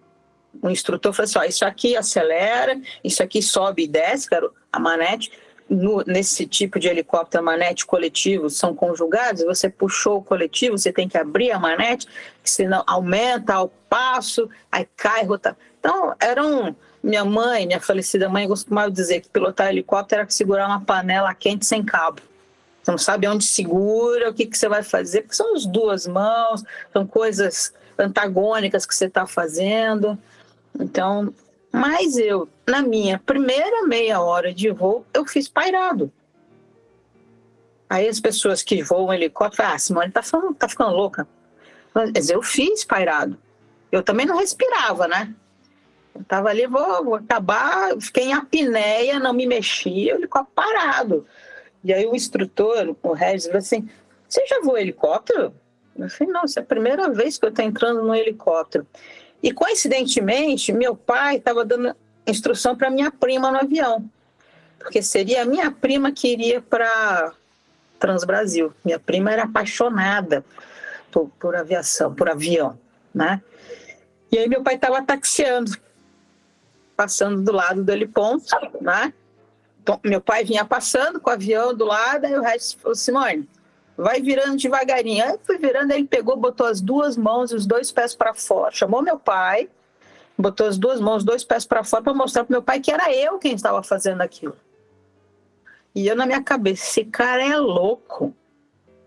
[0.60, 4.78] o instrutor falou assim: ó, isso aqui acelera, isso aqui sobe e desce, quero a
[4.78, 5.32] manete.
[5.74, 9.42] No, nesse tipo de helicóptero, manete coletivo são conjugados.
[9.42, 12.06] Você puxou o coletivo, você tem que abrir a manete,
[12.44, 15.56] senão aumenta ao passo, aí cai, rota.
[15.80, 16.76] Então, eram.
[17.02, 21.66] Minha mãe, minha falecida mãe, costumava dizer que pilotar helicóptero era segurar uma panela quente
[21.66, 22.22] sem cabo.
[22.80, 26.06] Você não sabe onde segura, o que, que você vai fazer, porque são as duas
[26.06, 30.16] mãos, são coisas antagônicas que você está fazendo.
[30.78, 31.34] Então,
[31.72, 36.12] mas eu, na minha primeira meia hora de voo, eu fiz pairado.
[37.88, 41.26] Aí as pessoas que voam helicóptero ah, Simone tá, falando, tá ficando louca.
[41.94, 43.38] Mas eu fiz pairado.
[43.90, 45.34] Eu também não respirava, né?
[46.14, 51.26] Eu tava ali, vou, vou acabar, fiquei em apneia, não me mexia, o helicóptero parado.
[51.82, 53.88] E aí o instrutor, o Regis, falou assim,
[54.28, 55.54] você já voou helicóptero?
[55.98, 58.86] Eu falei, não, essa é a primeira vez que eu estou entrando no helicóptero.
[59.42, 61.94] E coincidentemente, meu pai estava dando
[62.26, 64.08] instrução para minha prima no avião,
[64.78, 67.32] porque seria a minha prima que iria para
[67.98, 68.72] Transbrasil.
[68.84, 70.44] Minha prima era apaixonada
[71.10, 72.78] por, por aviação, por avião,
[73.14, 73.42] né?
[74.30, 75.76] E aí meu pai estava taxiando,
[76.96, 78.46] passando do lado do heliponto,
[78.80, 79.12] né?
[79.82, 83.48] Então, meu pai vinha passando com o avião do lado, aí o resto falou, Simone,
[84.02, 85.24] vai virando devagarinho.
[85.24, 88.70] Aí fui virando, ele pegou, botou as duas mãos e os dois pés para fora,
[88.70, 89.68] chamou meu pai,
[90.36, 92.90] botou as duas mãos, os dois pés para fora para mostrar para meu pai que
[92.90, 94.56] era eu quem estava fazendo aquilo.
[95.94, 98.34] E eu na minha cabeça, esse cara é louco.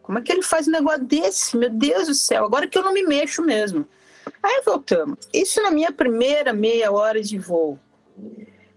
[0.01, 1.57] Como é que ele faz um negócio desse?
[1.57, 3.87] Meu Deus do céu, agora que eu não me mexo mesmo.
[4.41, 5.17] Aí voltamos.
[5.33, 7.79] Isso na minha primeira meia hora de voo.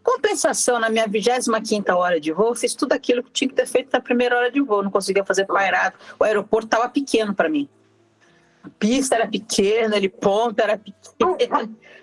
[0.09, 3.91] Compensação, na minha 25 hora de voo, fiz tudo aquilo que tinha que ter feito
[3.93, 4.83] na primeira hora de voo.
[4.83, 5.97] Não conseguia fazer pairado.
[6.19, 7.69] O aeroporto estava pequeno para mim.
[8.65, 11.37] A pista era pequena, ele ponto era pequeno.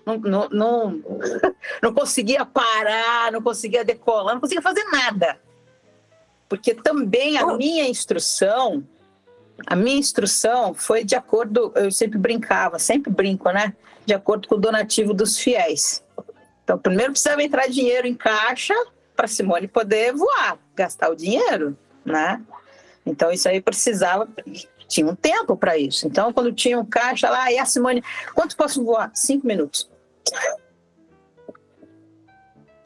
[0.05, 1.03] Não, não, não,
[1.81, 5.39] não conseguia parar, não conseguia decolar, não conseguia fazer nada.
[6.47, 8.83] Porque também a minha instrução,
[9.65, 13.73] a minha instrução foi de acordo, eu sempre brincava, sempre brinco, né?
[14.05, 16.04] De acordo com o donativo dos fiéis.
[16.65, 18.73] Então, primeiro precisava entrar dinheiro em caixa
[19.15, 22.41] para Simone poder voar, gastar o dinheiro, né?
[23.05, 24.27] Então, isso aí precisava,
[24.87, 26.07] tinha um tempo para isso.
[26.07, 29.11] Então, quando tinha um caixa lá, e a Simone, quanto posso voar?
[29.13, 29.87] Cinco minutos.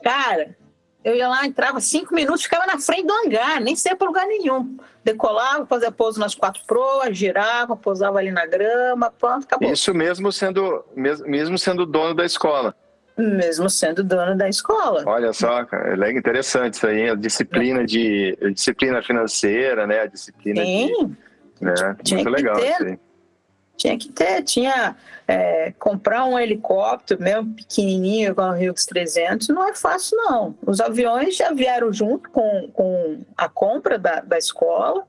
[0.03, 0.57] Cara,
[1.01, 4.27] eu ia lá, entrava cinco minutos, ficava na frente do hangar, nem sei para lugar
[4.27, 4.77] nenhum.
[5.05, 9.71] Decolava, fazia pouso nas quatro proas, girava, pousava ali na grama, pronto, acabou.
[9.71, 12.75] Isso mesmo sendo, mesmo sendo dono da escola
[13.21, 15.03] mesmo sendo dono da escola.
[15.05, 20.01] Olha só, cara, é interessante isso aí, a disciplina de a disciplina financeira, né?
[20.01, 20.87] A disciplina Sim.
[20.87, 21.65] de.
[21.65, 21.95] Né?
[22.03, 22.99] Tinha Muito legal ter, isso aí.
[23.75, 24.95] Tinha que ter, tinha
[25.27, 30.55] é, comprar um helicóptero, mesmo pequenininho, igual o Hughes 300, não é fácil não.
[30.65, 35.05] Os aviões já vieram junto com, com a compra da, da escola,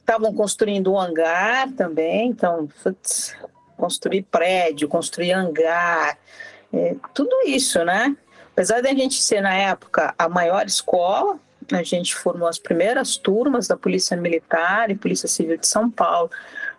[0.00, 3.36] estavam construindo um hangar também, então, putz,
[3.76, 6.18] construir prédio, construir hangar,
[6.72, 8.16] É, tudo isso, né?
[8.52, 11.38] Apesar de a gente ser, na época, a maior escola,
[11.72, 16.30] a gente formou as primeiras turmas da Polícia Militar e Polícia Civil de São Paulo,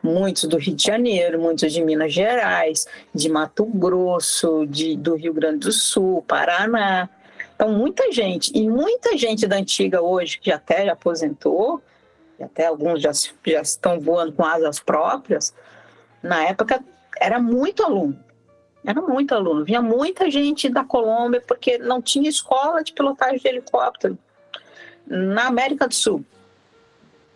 [0.01, 5.33] muitos do Rio de Janeiro, muitos de Minas Gerais, de Mato Grosso, de, do Rio
[5.33, 7.09] Grande do Sul, Paraná.
[7.55, 11.81] Então, muita gente, e muita gente da antiga hoje, que até já aposentou,
[12.39, 15.53] e até alguns já, já estão voando com asas próprias,
[16.23, 16.83] na época
[17.19, 18.17] era muito aluno.
[18.83, 19.65] Era muito aluno.
[19.65, 24.17] Vinha muita gente da Colômbia porque não tinha escola de pilotagem de helicóptero
[25.05, 26.23] na América do Sul.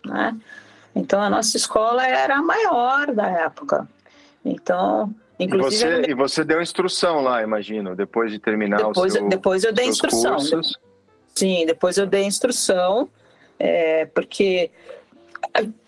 [0.06, 0.38] Né?
[0.96, 3.88] Então a nossa escola era a maior da época.
[4.46, 5.92] Então, inclusive.
[5.92, 9.74] E você, e você deu instrução lá, imagino, depois de terminar depois, seu, Depois eu
[9.74, 10.36] dei instrução.
[10.36, 10.80] Cursos.
[11.34, 13.10] Sim, depois eu dei instrução,
[13.58, 14.70] é, porque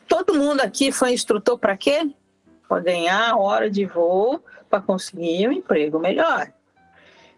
[0.08, 2.10] todo mundo aqui foi instrutor para quê?
[2.68, 4.44] Para ganhar hora de voo
[4.76, 6.52] para conseguir um emprego melhor.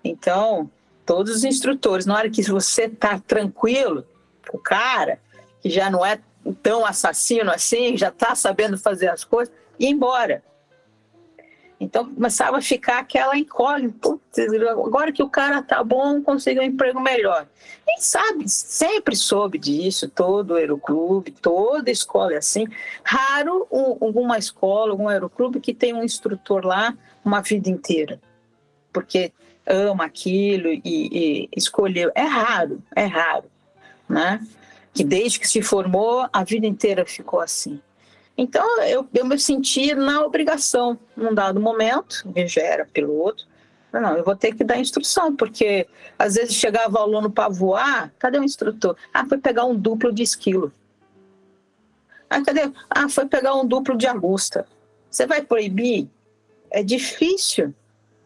[0.04, 0.69] Então,
[1.06, 4.06] todos os instrutores, na hora que você está tranquilo,
[4.52, 5.19] o cara,
[5.62, 6.19] que já não é
[6.63, 10.43] tão assassino assim, já está sabendo fazer as coisas, ir embora.
[11.80, 14.17] Então começava a ficar aquela incógnita.
[14.71, 17.45] Agora que o cara tá bom, conseguiu um emprego melhor.
[17.86, 22.65] Quem sabe, sempre soube disso, todo aeroclube, toda escola é assim.
[23.04, 26.97] Raro um, alguma escola, algum aeroclube que tem um instrutor lá
[27.28, 28.20] uma vida inteira.
[28.92, 29.32] Porque
[29.66, 32.12] ama aquilo e, e escolheu.
[32.16, 33.46] É raro, é raro.
[34.08, 34.46] Né?
[34.94, 37.80] Que desde que se formou, a vida inteira ficou assim.
[38.38, 43.48] Então, eu, eu me senti na obrigação, num dado momento, eu já era piloto,
[43.92, 45.88] não, eu vou ter que dar instrução, porque
[46.20, 48.96] às vezes chegava o aluno para voar, cadê o instrutor?
[49.13, 50.72] Ah, foi pegar um duplo de esquilo.
[52.30, 52.72] Ah, cadê?
[52.90, 54.68] Ah, foi pegar um duplo de Augusta.
[55.10, 56.10] Você vai proibir?
[56.70, 57.74] É difícil,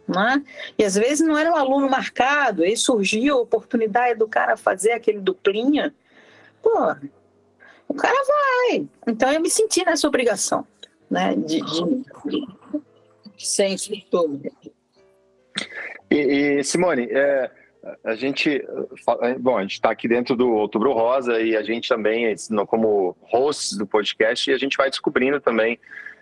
[0.08, 0.44] né?
[0.78, 4.92] E às vezes não era um aluno marcado, aí surgiu a oportunidade do cara fazer
[4.92, 5.94] aquele duplinha.
[6.62, 6.96] Pô,
[7.88, 8.88] o cara vai.
[9.08, 10.66] Então eu me senti nessa obrigação,
[11.10, 12.48] né, de, de,
[13.38, 14.30] ser instrutor.
[16.10, 17.52] E, e Simone, é,
[18.04, 18.64] a gente,
[19.40, 22.36] bom, a gente está aqui dentro do Outubro Rosa e a gente também,
[22.68, 25.80] como hosts do podcast, e a gente vai descobrindo também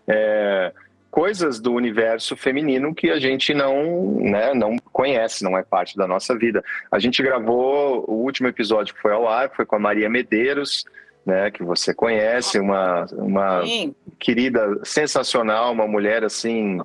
[0.08, 0.74] é,
[1.10, 6.08] coisas do universo feminino que a gente não, né, não conhece, não é parte da
[6.08, 6.64] nossa vida.
[6.92, 10.86] A gente gravou o último episódio que foi ao ar, foi com a Maria Medeiros,
[11.26, 13.62] né, que você conhece, uma, uma
[14.20, 16.78] querida, sensacional, uma mulher assim,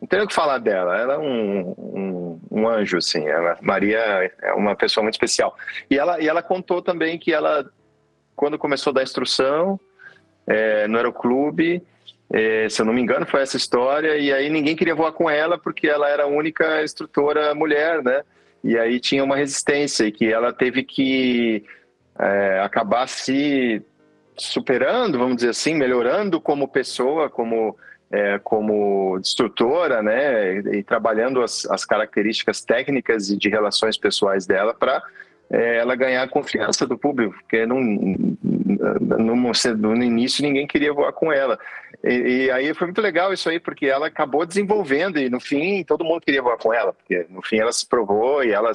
[0.00, 4.32] não tenho o que falar dela, ela é um, um, um, anjo, assim, ela, Maria
[4.42, 5.56] é uma pessoa muito especial.
[5.88, 7.64] E ela, e ela contou também que ela,
[8.34, 9.78] quando começou a dar instrução
[10.46, 11.82] é, no aeroclube,
[12.32, 15.28] é, se eu não me engano, foi essa história, e aí ninguém queria voar com
[15.28, 18.22] ela porque ela era a única instrutora mulher, né?
[18.64, 21.64] E aí tinha uma resistência e que ela teve que
[22.18, 23.82] é, acabar se
[24.36, 27.76] superando, vamos dizer assim, melhorando como pessoa, como
[28.10, 34.74] é, como instrutora, né, e trabalhando as, as, características técnicas e de relações pessoais dela
[34.74, 35.02] para
[35.50, 38.36] é, ela ganhar a confiança do público, porque no, no,
[40.04, 41.58] início ninguém queria voar com ela.
[42.04, 45.84] E, e, aí foi muito legal isso aí, porque ela acabou desenvolvendo e no fim
[45.84, 48.72] todo mundo queria voar com ela, porque no fim ela se provou e ela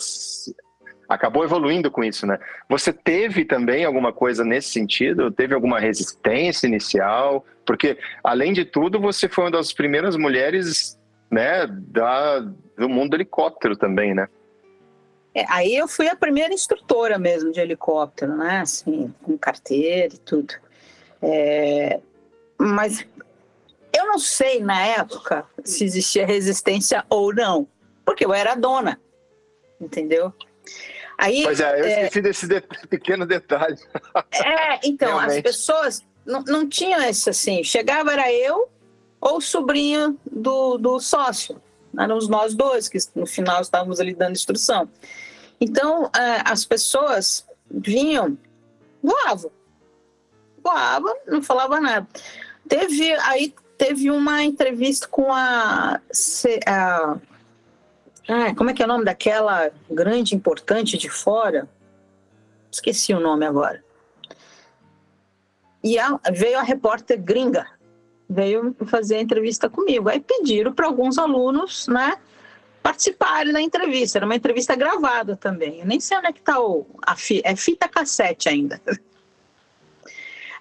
[1.10, 2.40] acabou evoluindo com isso, né?
[2.70, 5.32] Você teve também alguma coisa nesse sentido?
[5.32, 7.46] Teve alguma resistência inicial?
[7.66, 10.98] Porque, além de tudo, você foi uma das primeiras mulheres,
[11.30, 14.28] né, da, do mundo do helicóptero também, né?
[15.34, 18.62] É, aí eu fui a primeira instrutora mesmo de helicóptero, né?
[18.62, 20.54] Assim, com carteira e tudo.
[21.22, 22.00] É,
[22.60, 23.06] mas
[23.98, 27.68] eu não sei na época se existia resistência ou não,
[28.06, 29.00] porque eu era dona,
[29.82, 30.34] entendeu?
[31.18, 33.80] Aí, pois é, eu é, esqueci desse de, pequeno detalhe.
[34.32, 35.38] É, então, Realmente.
[35.38, 38.70] as pessoas não, não tinham esse assim, chegava era eu
[39.20, 41.60] ou o sobrinho do, do sócio,
[41.98, 44.88] éramos nós dois, que no final estávamos ali dando instrução.
[45.60, 48.38] Então, é, as pessoas vinham,
[49.02, 49.52] voavam,
[50.64, 52.08] voavam, não falava nada.
[52.68, 56.02] Teve, aí teve uma entrevista com a,
[56.66, 57.18] a
[58.58, 61.68] como é que é o nome daquela grande importante de fora?
[62.70, 63.82] Esqueci o nome agora.
[65.82, 67.66] E a, veio a repórter gringa,
[68.30, 70.10] veio fazer a entrevista comigo.
[70.10, 72.18] Aí pediram para alguns alunos, né,
[72.84, 74.18] participarem da entrevista.
[74.18, 75.80] Era uma entrevista gravada também.
[75.80, 78.82] Eu nem sei onde é que está o a fi, é fita cassete ainda.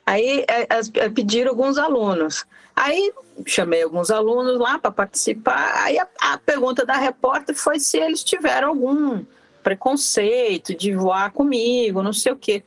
[0.07, 2.47] Aí é, é, pediram alguns alunos.
[2.77, 3.11] Aí
[3.47, 5.83] chamei alguns alunos lá para participar.
[5.83, 9.25] Aí a, a, pergunta da repórter foi se eles tiveram algum
[9.63, 12.63] preconceito de voar comigo, não sei o quê.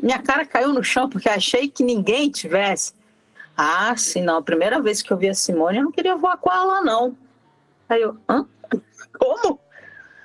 [0.00, 2.94] Minha cara caiu no chão porque achei que ninguém tivesse.
[3.56, 4.38] Ah, sim, não.
[4.38, 7.16] A primeira vez que eu vi a Simone, eu não queria voar com ela, não.
[7.88, 8.46] Aí eu, hã?
[9.18, 9.58] Como?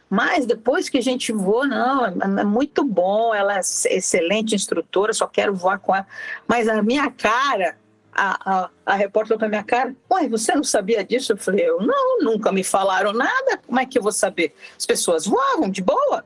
[0.09, 5.11] Mas depois que a gente voa, não, é, é muito bom, ela é excelente instrutora,
[5.11, 6.07] só quero voar com ela.
[6.47, 7.75] Mas a minha cara,
[8.15, 11.33] a, a, a repórter para minha cara, ué, você não sabia disso?
[11.33, 14.55] Eu falei, eu não, nunca me falaram nada, como é que eu vou saber?
[14.77, 16.25] As pessoas voavam de boa,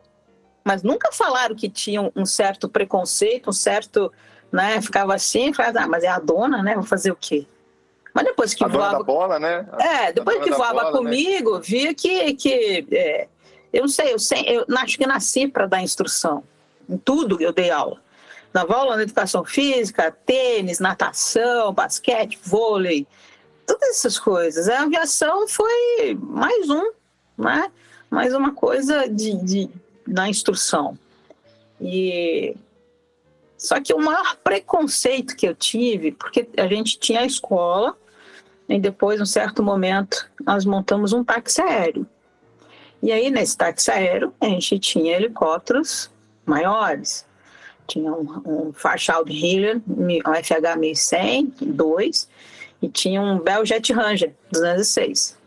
[0.63, 4.13] mas nunca falaram que tinham um certo preconceito, um certo,
[4.51, 7.47] né, ficava assim, falava, ah, mas é a dona, né, vou fazer o quê?
[8.13, 8.97] Mas depois que a voava...
[8.97, 9.67] da bola, né?
[9.73, 10.97] A, é, depois que voava bola, né?
[10.97, 11.61] comigo, né?
[11.63, 13.27] via que, que é,
[13.71, 16.43] eu não sei, eu, sei, eu acho que nasci para dar instrução.
[16.87, 18.01] Em tudo eu dei aula.
[18.51, 23.05] Dava aula na educação física, tênis, natação, basquete, vôlei,
[23.65, 24.67] todas essas coisas.
[24.67, 26.91] A aviação foi mais um,
[27.37, 27.71] né?
[28.09, 29.69] mais uma coisa de, de,
[30.07, 30.97] na instrução.
[31.79, 32.55] E
[33.57, 37.95] só que o maior preconceito que eu tive, porque a gente tinha a escola,
[38.69, 42.05] e depois, um certo momento, nós montamos um táxi aéreo.
[43.01, 46.11] E aí, nesse táxi aéreo, a gente tinha helicópteros
[46.45, 47.25] maiores.
[47.89, 52.29] Tinha um, um Fairchild Hiller, um FH 1100, 2,
[52.81, 55.37] e tinha um Bell Jet Ranger 206.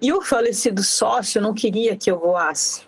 [0.00, 2.82] E o falecido sócio não queria que eu voasse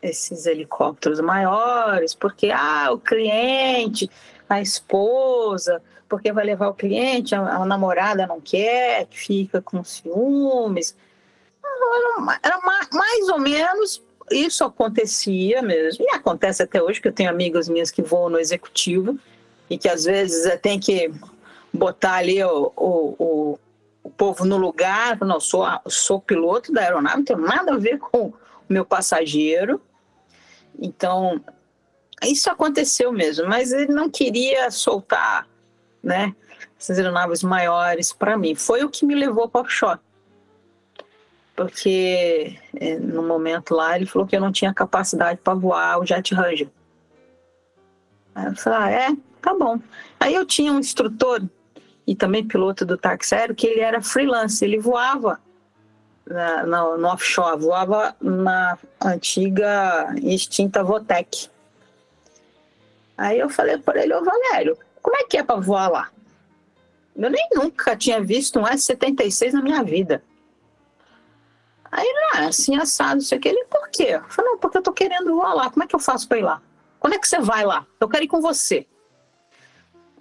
[0.00, 4.10] esses helicópteros maiores, porque ah, o cliente,
[4.48, 10.96] a esposa, porque vai levar o cliente, a, a namorada não quer, fica com ciúmes
[12.42, 12.60] era
[12.92, 17.90] mais ou menos isso acontecia mesmo, e acontece até hoje, que eu tenho amigas minhas
[17.90, 19.18] que voam no executivo
[19.68, 21.12] e que às vezes é, tem que
[21.72, 23.58] botar ali o, o, o,
[24.02, 25.18] o povo no lugar.
[25.20, 28.34] Não, sou, sou piloto da aeronave, não tenho nada a ver com o
[28.68, 29.80] meu passageiro.
[30.78, 31.40] Então,
[32.22, 35.46] isso aconteceu mesmo, mas ele não queria soltar
[36.02, 36.34] né,
[36.78, 38.54] essas aeronaves maiores para mim.
[38.54, 40.00] Foi o que me levou para o offshore
[41.54, 46.06] porque é, no momento lá ele falou que eu não tinha capacidade para voar o
[46.06, 46.68] Jet Ranger.
[48.34, 49.16] Aí eu falei, ah, é?
[49.40, 49.78] Tá bom.
[50.18, 51.42] Aí eu tinha um instrutor
[52.06, 55.40] e também piloto do táxi aéreo que ele era freelance, ele voava
[56.26, 61.48] na, na, no offshore, voava na antiga extinta Votec.
[63.16, 66.10] Aí eu falei para ele, ô Valério, como é que é para voar lá?
[67.14, 70.22] Eu nem nunca tinha visto um S-76 na minha vida.
[71.92, 73.48] Aí, ah, assim, assado, isso aqui.
[73.48, 74.12] Ele, por quê?
[74.14, 75.70] Eu falei, não, porque eu tô querendo voar lá.
[75.70, 76.62] Como é que eu faço para ir lá?
[76.98, 77.86] Quando é que você vai lá?
[78.00, 78.86] Eu quero ir com você.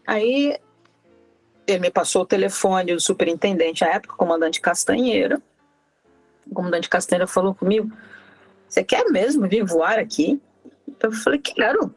[0.05, 0.59] Aí,
[1.65, 5.41] ele me passou o telefone do superintendente, à época, comandante Castanheira.
[6.45, 7.89] O comandante Castanheira falou comigo,
[8.67, 10.41] você quer mesmo vir voar aqui?
[10.99, 11.95] Eu falei, quero,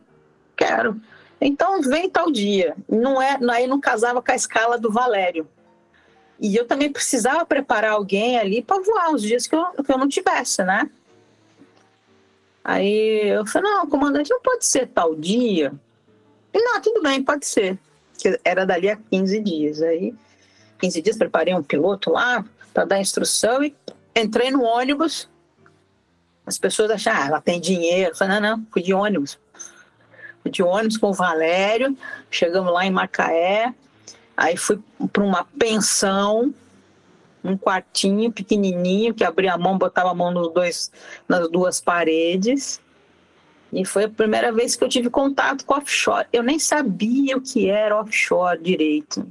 [0.56, 1.00] quero.
[1.40, 2.76] Então, vem tal dia.
[2.88, 5.48] Não é, aí não casava com a escala do Valério.
[6.38, 9.98] E eu também precisava preparar alguém ali para voar os dias que eu, que eu
[9.98, 10.90] não tivesse, né?
[12.64, 15.72] Aí eu falei, não, comandante, não pode ser tal dia.
[16.52, 17.78] E, não, tudo bem, pode ser.
[18.18, 19.82] Que era dali a 15 dias.
[19.82, 20.14] Aí,
[20.78, 23.74] 15 dias, preparei um piloto lá para dar instrução e
[24.16, 25.28] entrei no ônibus.
[26.46, 28.12] As pessoas acharam, ah, ela tem dinheiro.
[28.12, 29.38] Eu falei, não, não, fui de ônibus.
[30.42, 31.96] Fui de ônibus com o Valério,
[32.30, 33.74] chegamos lá em Macaé,
[34.36, 34.80] Aí fui
[35.12, 36.52] para uma pensão,
[37.42, 40.90] um quartinho pequenininho, que abria a mão, botava a mão nos dois,
[41.28, 42.80] nas duas paredes.
[43.72, 46.26] E foi a primeira vez que eu tive contato com offshore.
[46.32, 49.26] Eu nem sabia o que era offshore direito.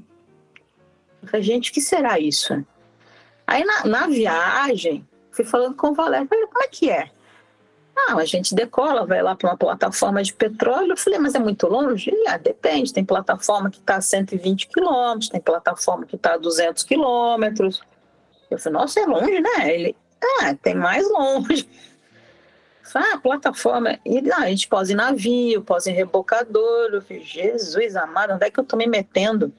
[1.25, 2.65] Falei, gente, o que será isso?
[3.47, 7.09] Aí na, na viagem, fui falando com o Valério, falei, como é que é?
[7.95, 10.93] Ah, a gente decola, vai lá para uma plataforma de petróleo.
[10.93, 12.09] Eu falei, mas é muito longe?
[12.11, 12.91] E, ah, depende.
[12.91, 17.81] Tem plataforma que está a 120 quilômetros, tem plataforma que está a 200 quilômetros.
[18.49, 19.73] Eu falei, nossa, é longe, né?
[19.73, 19.95] Ele,
[20.41, 21.67] ah, tem mais longe.
[22.95, 23.99] Ah, plataforma.
[24.05, 26.89] E ah, a gente pode em navio, pode em rebocador.
[26.91, 29.53] Eu falei, Jesus amado, onde é que eu estou me metendo?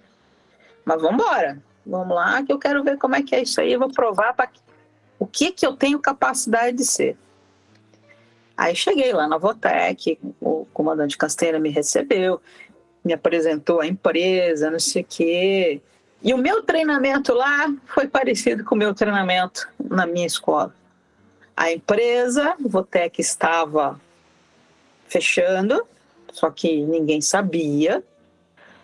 [0.85, 1.63] Mas vamos embora.
[1.87, 3.73] Vamos lá, que eu quero ver como é que é isso aí.
[3.73, 4.51] Eu vou provar para
[5.19, 7.17] o que, que eu tenho capacidade de ser.
[8.57, 12.41] Aí cheguei lá na Votec, o comandante Castanheira me recebeu,
[13.05, 15.83] me apresentou a empresa, não sei o quê.
[16.23, 20.75] E o meu treinamento lá foi parecido com o meu treinamento na minha escola.
[21.57, 24.01] A empresa, Votec, estava
[25.07, 25.87] fechando,
[26.33, 28.03] só que ninguém sabia.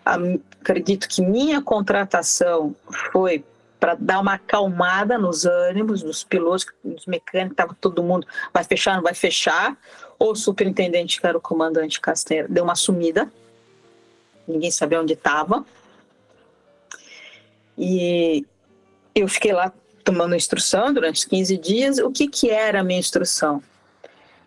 [0.05, 2.75] Acredito que minha contratação
[3.13, 3.45] foi
[3.81, 8.95] para dar uma acalmada nos ânimos dos pilotos, dos mecânicos, estava todo mundo, vai fechar,
[8.97, 9.77] não vai fechar.
[10.19, 13.33] O superintendente, que era o comandante Castanheira, deu uma sumida,
[14.47, 15.65] ninguém sabia onde estava.
[17.79, 18.47] E
[19.15, 19.73] eu fiquei lá
[20.05, 21.99] tomando instrução durante 15 dias.
[21.99, 23.63] O que, que era a minha instrução?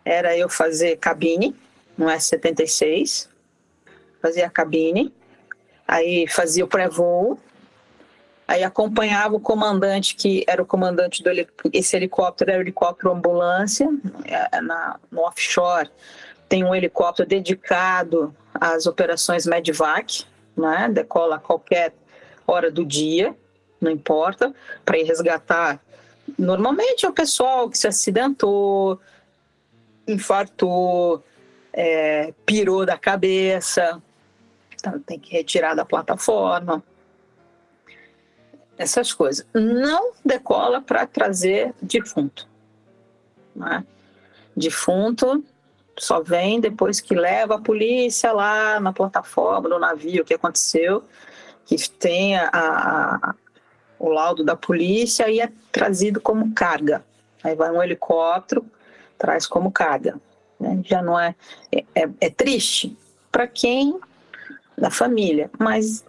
[0.06, 1.56] Era eu fazer cabine
[1.98, 3.28] no S-76,
[4.22, 5.12] fazia a cabine,
[5.88, 7.40] aí fazia o pré-voo,
[8.48, 11.30] Aí acompanhava o comandante, que era o comandante do
[11.72, 13.90] esse helicóptero, era o helicóptero ambulância,
[14.26, 15.90] é, na, no offshore.
[16.50, 20.26] Tem um helicóptero dedicado às operações Medvac,
[20.58, 20.90] né?
[20.92, 21.94] decola a qualquer
[22.46, 23.36] hora do dia,
[23.80, 25.80] não importa, para ir resgatar.
[26.38, 29.00] Normalmente é o pessoal que se acidentou,
[30.08, 31.24] infartou,
[31.72, 34.02] é, pirou da cabeça,
[34.76, 36.84] então tem que retirar da plataforma
[38.78, 39.46] essas coisas.
[39.54, 42.48] Não decola para trazer defunto.
[43.56, 43.84] Né?
[44.56, 45.44] Defunto
[45.98, 51.04] só vem depois que leva a polícia lá na plataforma, no navio, o que aconteceu,
[51.66, 53.36] que tem a, a,
[54.00, 57.04] o laudo da polícia e é trazido como carga.
[57.44, 58.66] Aí vai um helicóptero,
[59.18, 60.20] traz como carga.
[60.60, 60.82] Né?
[60.84, 61.36] Já não é,
[61.72, 62.98] é, é, triste
[63.32, 64.00] para quem
[64.78, 66.04] da família, mas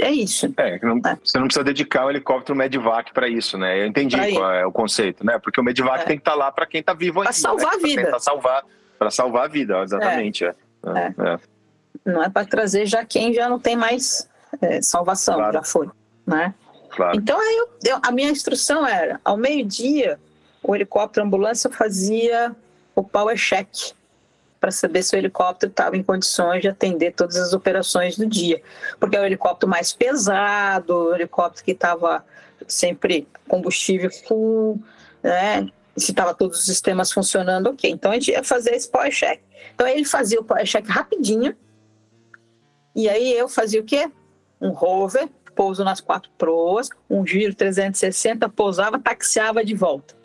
[0.00, 0.52] é isso.
[0.56, 1.16] É, não, é.
[1.22, 3.80] você não precisa dedicar o helicóptero Medivac para isso, né?
[3.80, 5.38] Eu entendi qual é o conceito, né?
[5.38, 6.04] Porque o Medivac é.
[6.04, 7.30] tem que estar tá lá para quem está vivo ainda.
[7.30, 7.72] Para salvar né?
[7.74, 8.06] a vida.
[8.08, 8.64] Para salvar,
[9.10, 10.44] salvar a vida, exatamente.
[10.44, 10.54] É.
[10.86, 11.14] é.
[11.18, 11.38] é.
[12.04, 14.28] Não é para trazer já quem já não tem mais
[14.82, 15.52] salvação, claro.
[15.52, 15.88] já foi,
[16.26, 16.54] né?
[16.90, 17.16] Claro.
[17.16, 20.18] Então eu, eu, a minha instrução era, ao meio-dia,
[20.62, 22.54] o helicóptero ambulância fazia
[22.94, 23.68] o power check
[24.60, 28.60] para saber se o helicóptero estava em condições de atender todas as operações do dia.
[28.98, 32.24] Porque é o helicóptero mais pesado, o helicóptero que estava
[32.66, 34.82] sempre combustível full,
[35.22, 35.68] né?
[35.96, 37.90] se estava todos os sistemas funcionando ok.
[37.90, 39.40] Então a gente ia fazer esse power check.
[39.74, 41.56] Então ele fazia o power check rapidinho,
[42.98, 44.10] e aí eu fazia o quê?
[44.60, 50.16] Um rover, pouso nas quatro proas, um giro 360, pousava, taxiava de volta.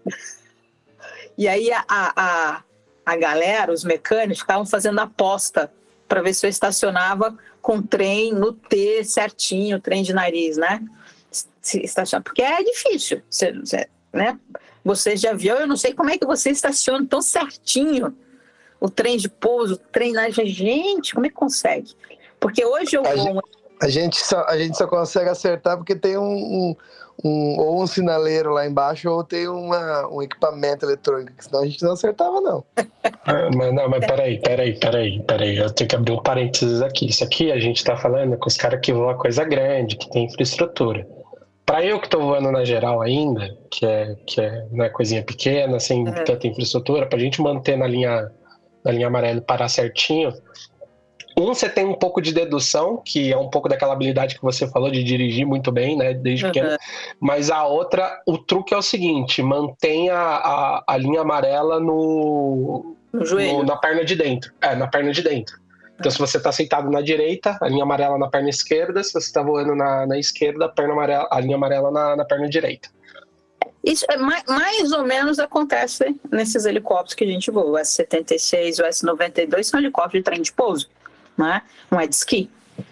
[1.38, 2.64] E aí a, a,
[3.06, 5.72] a galera, os mecânicos, ficavam fazendo aposta
[6.08, 10.82] para ver se eu estacionava com o trem no T certinho, trem de nariz, né?
[11.62, 13.54] Se estaciona, porque é difícil, você,
[14.12, 14.40] né?
[14.84, 18.16] Vocês de avião, eu não sei como é que você estaciona tão certinho
[18.80, 21.96] o trem de pouso, o trem na gente, como é que consegue?
[22.38, 23.42] Porque hoje eu vou.
[23.82, 26.76] A gente só, a gente só consegue acertar porque tem um, um,
[27.24, 31.84] um, ou um sinaleiro lá embaixo ou tem uma, um equipamento eletrônico, senão a gente
[31.84, 32.64] não acertava, não.
[33.26, 35.58] Ah, mas não, mas peraí, peraí, peraí, peraí.
[35.58, 37.08] Eu tenho que abrir um parênteses aqui.
[37.08, 40.26] Isso aqui a gente tá falando com os caras que voam coisa grande, que tem
[40.26, 41.08] infraestrutura.
[41.66, 45.80] Para eu que estou voando na geral ainda, que é, que é né, coisinha pequena,
[45.80, 46.14] sem uhum.
[46.26, 48.30] tanta infraestrutura, para a gente manter na linha,
[48.84, 50.34] na linha amarela e parar certinho,
[51.38, 54.68] um, você tem um pouco de dedução, que é um pouco daquela habilidade que você
[54.68, 56.52] falou de dirigir muito bem, né, desde uhum.
[56.52, 56.78] pequeno.
[57.20, 63.26] Mas a outra, o truque é o seguinte: mantenha a, a linha amarela no, no
[63.26, 63.60] joelho.
[63.60, 64.54] No, na perna de dentro.
[64.62, 65.62] É, na perna de dentro.
[66.00, 69.04] Então, se você está sentado na direita, a linha amarela na perna esquerda.
[69.04, 72.26] Se você está voando na, na esquerda, a, perna amarela, a linha amarela na, na
[72.26, 72.90] perna direita.
[73.84, 77.66] Isso é mais, mais, ou menos acontece nesses helicópteros que a gente voa.
[77.66, 80.90] O S-76 o S-92 são helicópteros de trem de pouso
[81.38, 81.62] né?
[81.90, 82.50] Não é de esqui.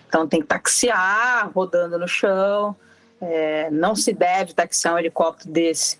[0.07, 2.75] Então tem que taxiar rodando no chão.
[3.21, 5.99] É, não se deve taxiar um helicóptero desse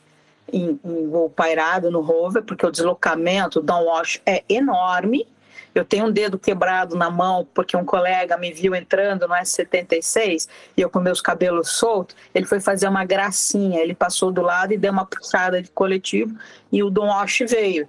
[0.51, 5.27] em, em voo pairado no rover, porque o deslocamento, o downwash é enorme.
[5.73, 10.49] Eu tenho um dedo quebrado na mão porque um colega me viu entrando no S76
[10.75, 12.15] e eu com meus cabelos soltos.
[12.35, 13.79] Ele foi fazer uma gracinha.
[13.79, 16.35] Ele passou do lado e deu uma puxada de coletivo
[16.71, 17.87] e o downwash veio.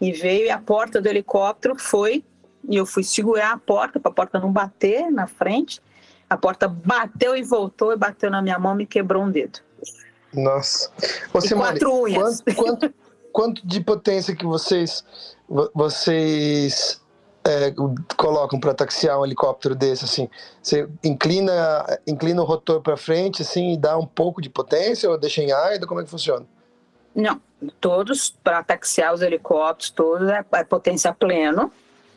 [0.00, 2.24] E veio e a porta do helicóptero foi
[2.68, 5.80] e eu fui segurar a porta para a porta não bater na frente.
[6.28, 9.60] A porta bateu e voltou e bateu na minha mão e me quebrou um dedo.
[10.32, 10.90] Nossa.
[11.32, 12.42] Você, quatro unhas.
[12.42, 12.94] Quanto, quanto,
[13.32, 15.04] quanto, de potência que vocês
[15.74, 17.00] vocês
[17.44, 17.72] é,
[18.16, 20.28] colocam para taxiar um helicóptero desse assim?
[20.62, 25.18] Você inclina inclina o rotor para frente assim e dá um pouco de potência ou
[25.18, 25.78] deixa em ar?
[25.80, 26.46] Como é que funciona?
[27.14, 27.40] Não,
[27.80, 31.70] todos para taxiar os helicópteros todos é, é potência pleno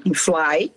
[0.06, 0.72] em fly,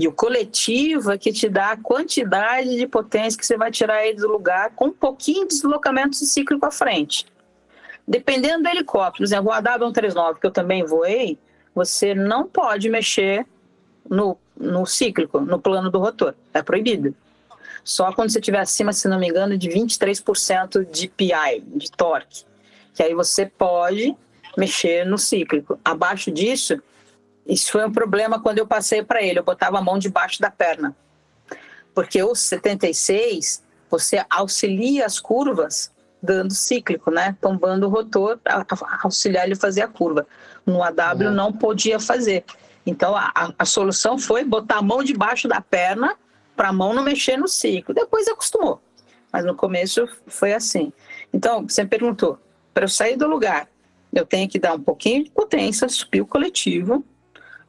[0.00, 4.06] e o coletivo é que te dá a quantidade de potência que você vai tirar
[4.06, 7.26] ele do lugar com um pouquinho de deslocamento cíclico à frente.
[8.08, 11.38] Dependendo do helicóptero, por exemplo, o AW139, que eu também voei,
[11.74, 13.46] você não pode mexer
[14.08, 16.34] no, no cíclico, no plano do rotor.
[16.54, 17.14] É proibido.
[17.84, 22.44] Só quando você estiver acima, se não me engano, de 23% de PI, de torque.
[22.94, 24.16] Que aí você pode
[24.56, 25.78] mexer no cíclico.
[25.84, 26.82] Abaixo disso,
[27.50, 29.40] isso foi um problema quando eu passei para ele.
[29.40, 30.96] Eu botava a mão debaixo da perna.
[31.92, 35.92] Porque o 76, você auxilia as curvas
[36.22, 37.36] dando cíclico, né?
[37.40, 38.38] Tombando o rotor,
[39.02, 40.26] auxiliar ele a fazer a curva.
[40.64, 41.30] No AW uhum.
[41.32, 42.44] não podia fazer.
[42.86, 46.16] Então a, a, solução foi botar a mão debaixo da perna
[46.56, 47.94] para a mão não mexer no ciclo.
[47.94, 48.80] Depois acostumou.
[49.32, 50.92] Mas no começo foi assim.
[51.32, 52.38] Então, você perguntou,
[52.74, 53.68] para eu sair do lugar,
[54.12, 57.04] eu tenho que dar um pouquinho de potência, subir o coletivo.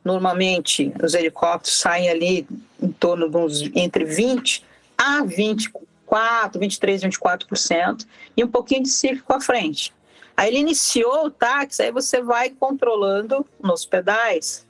[0.03, 2.47] Normalmente, os helicópteros saem ali
[2.81, 4.65] em torno de uns entre 20
[4.97, 9.93] a 24, 23, 24%, e um pouquinho de círculo à frente.
[10.35, 14.65] Aí ele iniciou o táxi, aí você vai controlando nos pedais.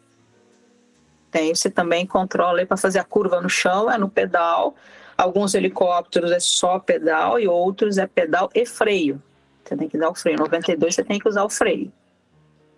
[1.31, 4.75] Tem, você também controla para fazer a curva no chão, é no pedal.
[5.17, 9.21] Alguns helicópteros é só pedal e outros é pedal e freio.
[9.63, 10.39] Você tem que dar o freio.
[10.39, 11.91] 92 você tem que usar o freio.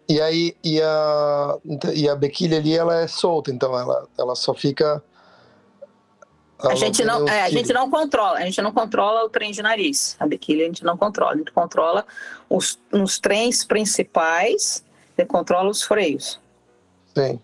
[0.08, 1.58] E aí, e a,
[1.94, 5.02] e a bequilha ali, ela é solta, então ela, ela só fica.
[6.60, 9.62] a gente não, é, a gente não controla, a gente não controla o trem de
[9.62, 10.16] nariz.
[10.20, 12.06] A bequilha a gente não controla, a gente controla
[12.50, 14.84] os, nos trens principais,
[15.18, 16.40] e controla os freios.
[17.16, 17.40] Sim.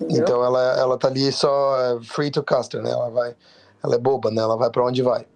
[0.00, 0.22] Entendeu?
[0.22, 2.90] Então ela, ela tá ali só é, free to caster, né?
[2.90, 3.34] Ela vai,
[3.82, 4.42] ela é boba, né?
[4.42, 5.26] Ela vai para onde vai.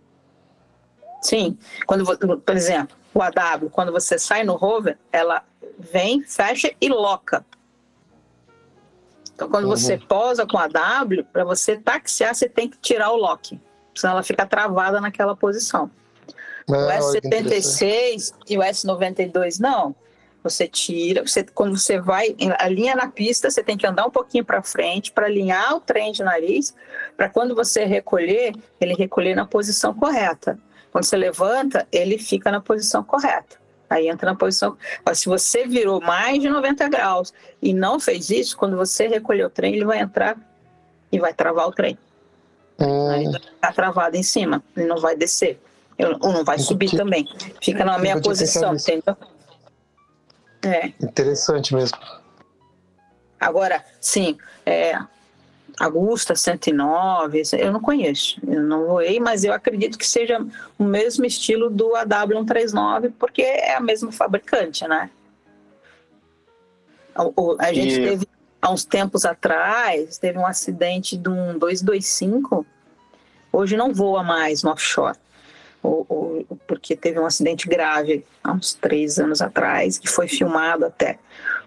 [1.22, 1.58] Sim.
[1.86, 2.04] Quando,
[2.40, 5.42] por exemplo, o AW, quando você sai no rover, ela
[5.78, 7.44] vem, fecha e loca.
[9.34, 9.70] Então, quando uhum.
[9.70, 13.58] você posa com a W, para você taxiar, você tem que tirar o lock,
[13.94, 15.90] senão ela fica travada naquela posição.
[16.68, 19.94] É, o S76 e o S92 não.
[20.42, 24.44] Você tira, você, quando você vai, alinha na pista, você tem que andar um pouquinho
[24.44, 26.74] para frente para alinhar o trem de nariz,
[27.16, 30.58] para quando você recolher, ele recolher na posição correta.
[30.90, 33.58] Quando você levanta, ele fica na posição correta.
[33.88, 34.76] Aí entra na posição.
[35.04, 37.32] Mas se você virou mais de 90 graus
[37.62, 40.36] e não fez isso, quando você recolher o trem, ele vai entrar
[41.10, 41.98] e vai travar o trem.
[42.78, 43.08] Hum.
[43.08, 45.58] Aí vai ficar travado em cima, ele não vai descer.
[46.20, 47.26] Ou não vai subir também.
[47.60, 49.16] Fica na mesma posição, entendeu?
[50.62, 50.86] É.
[51.02, 51.98] Interessante mesmo.
[53.40, 54.98] Agora, sim, é,
[55.78, 60.44] Augusta 109, eu não conheço, eu não voei, mas eu acredito que seja
[60.76, 65.08] o mesmo estilo do AW139, porque é a mesma fabricante, né?
[67.58, 68.08] A, gente e...
[68.08, 68.28] teve,
[68.60, 72.66] há uns tempos atrás, teve um acidente de um 225,
[73.52, 75.16] hoje não voa mais no offshore,
[76.66, 81.18] porque teve um acidente grave há uns três anos atrás, que foi filmado até.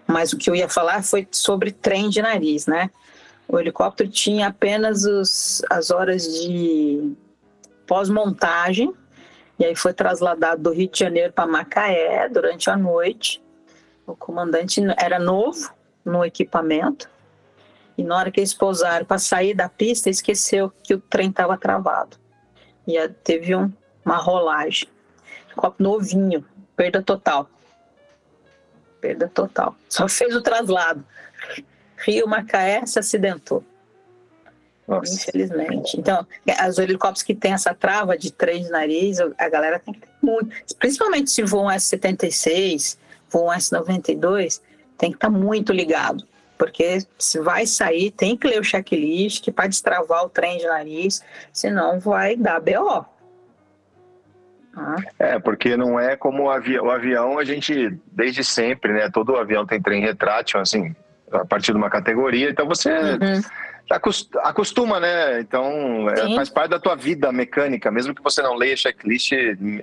[0.06, 2.90] Mas o que eu ia falar foi sobre trem de nariz, né?
[3.52, 7.14] O helicóptero tinha apenas os, as horas de
[7.86, 8.94] pós-montagem,
[9.58, 13.44] e aí foi trasladado do Rio de Janeiro para Macaé durante a noite.
[14.06, 15.70] O comandante era novo
[16.02, 17.10] no equipamento,
[17.98, 21.58] e na hora que eles pousaram para sair da pista, esqueceu que o trem estava
[21.58, 22.16] travado.
[22.88, 23.70] E teve um,
[24.02, 24.88] uma rolagem.
[25.48, 26.42] Helicóptero novinho,
[26.74, 27.46] perda total.
[28.98, 29.76] Perda total.
[29.90, 31.04] Só fez o traslado.
[32.04, 33.64] Rio Macaé se acidentou.
[34.86, 35.14] Nossa.
[35.14, 35.98] Infelizmente.
[35.98, 36.26] Então,
[36.68, 40.50] os helicópteros que tem essa trava de três nariz, a galera tem que ter muito.
[40.78, 42.98] Principalmente se voam S76,
[43.30, 44.60] voam S92,
[44.98, 46.26] tem que estar tá muito ligado.
[46.58, 51.22] Porque se vai sair, tem que ler o checklist para destravar o trem de nariz,
[51.52, 53.04] senão vai dar BO.
[54.76, 54.96] Ah.
[55.18, 59.10] É, porque não é como o avião, o avião, a gente, desde sempre, né?
[59.10, 60.94] Todo avião tem trem retrátil, assim,
[61.32, 63.40] a partir de uma categoria, então você uhum.
[64.42, 65.40] acostuma, né?
[65.40, 69.32] Então é, faz parte da tua vida mecânica, mesmo que você não leia checklist,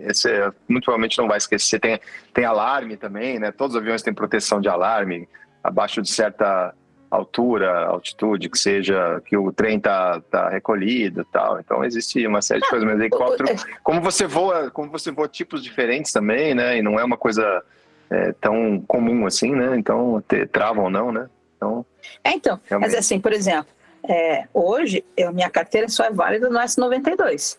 [0.07, 1.79] você muito provavelmente não vai esquecer.
[1.79, 1.99] Tem,
[2.33, 3.51] tem alarme também, né?
[3.51, 5.27] Todos os aviões têm proteção de alarme,
[5.63, 6.73] abaixo de certa
[7.09, 11.59] altura, altitude, que seja que o trem tá, tá recolhido tal.
[11.59, 13.49] Então existe uma série de ah, coisas, mas helicóptero,
[13.83, 16.77] como você voa, como você voa tipos diferentes também, né?
[16.77, 17.63] E não é uma coisa
[18.09, 19.77] é, tão comum assim, né?
[19.77, 21.27] Então, ter, travam ou não, né?
[21.59, 21.85] Então,
[22.23, 22.91] é, então realmente...
[22.91, 23.71] mas assim, por exemplo,
[24.07, 27.57] é, hoje eu, minha carteira só é válida no S92.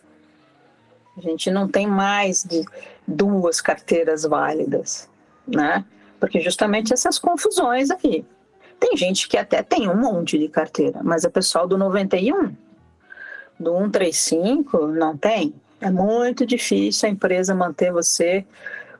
[1.15, 2.65] A gente não tem mais de
[3.07, 5.07] duas carteiras válidas,
[5.47, 5.85] né?
[6.19, 8.25] Porque justamente essas confusões aqui.
[8.79, 12.55] Tem gente que até tem um monte de carteira, mas o pessoal do 91,
[13.59, 15.53] do 135, não tem.
[15.79, 18.45] É muito difícil a empresa manter você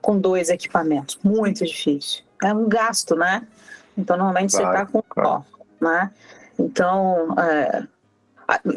[0.02, 1.18] com dois equipamentos.
[1.24, 2.24] Muito difícil.
[2.44, 3.48] É um gasto, né?
[4.02, 5.30] Então, normalmente claro, você está com claro.
[5.30, 6.12] ó, né?
[6.58, 7.84] Então, é,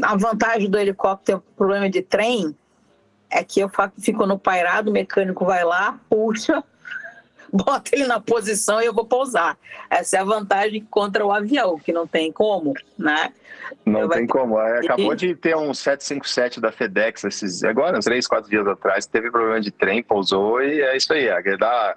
[0.02, 2.54] a vantagem do helicóptero, o problema de trem,
[3.30, 6.62] é que eu fico no pairado, o mecânico vai lá, puxa,
[7.52, 9.58] bota ele na posição e eu vou pousar.
[9.90, 13.32] Essa é a vantagem contra o avião, que não tem como, né?
[13.84, 14.60] Não tem como.
[14.60, 19.06] É, acabou de ter um 757 da FedEx, esses, agora, uns 3, 4 dias atrás,
[19.06, 21.26] teve problema de trem, pousou e é isso aí.
[21.26, 21.96] É, dá,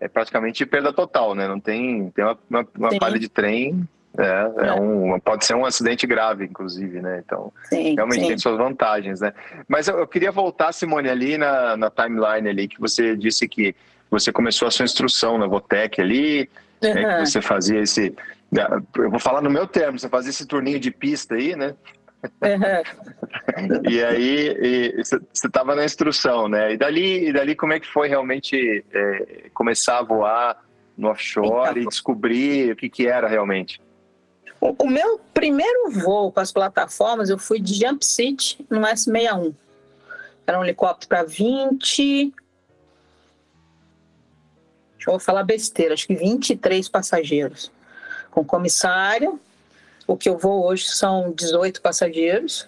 [0.00, 1.48] é praticamente perda total, né?
[1.48, 3.86] Não tem, tem uma, uma, uma palha de trem,
[4.16, 7.22] é, é, um, pode ser um acidente grave, inclusive, né?
[7.24, 8.28] Então, sim, realmente sim.
[8.28, 9.32] tem suas vantagens, né?
[9.68, 13.76] Mas eu, eu, queria voltar, Simone, ali na, na timeline ali, que você disse que
[14.10, 16.50] você começou a sua instrução na Votec ali,
[16.82, 16.88] uhum.
[16.90, 18.12] é, que você fazia esse...
[18.96, 21.74] Eu vou falar no meu termo, você fazia esse turninho de pista aí, né?
[23.88, 26.72] E aí você estava na instrução, né?
[26.72, 30.64] E dali, e dali como é que foi realmente é, começar a voar
[30.96, 33.80] no offshore então, e descobrir o que, que era realmente?
[34.60, 39.54] O, o, meu primeiro voo com as plataformas, eu fui de Jump City no S61.
[40.44, 42.34] Era um helicóptero para 20.
[44.96, 47.70] Deixa eu falar besteira, acho que 23 passageiros.
[48.30, 49.38] Com comissário.
[50.08, 52.66] O que eu vou hoje são 18 passageiros.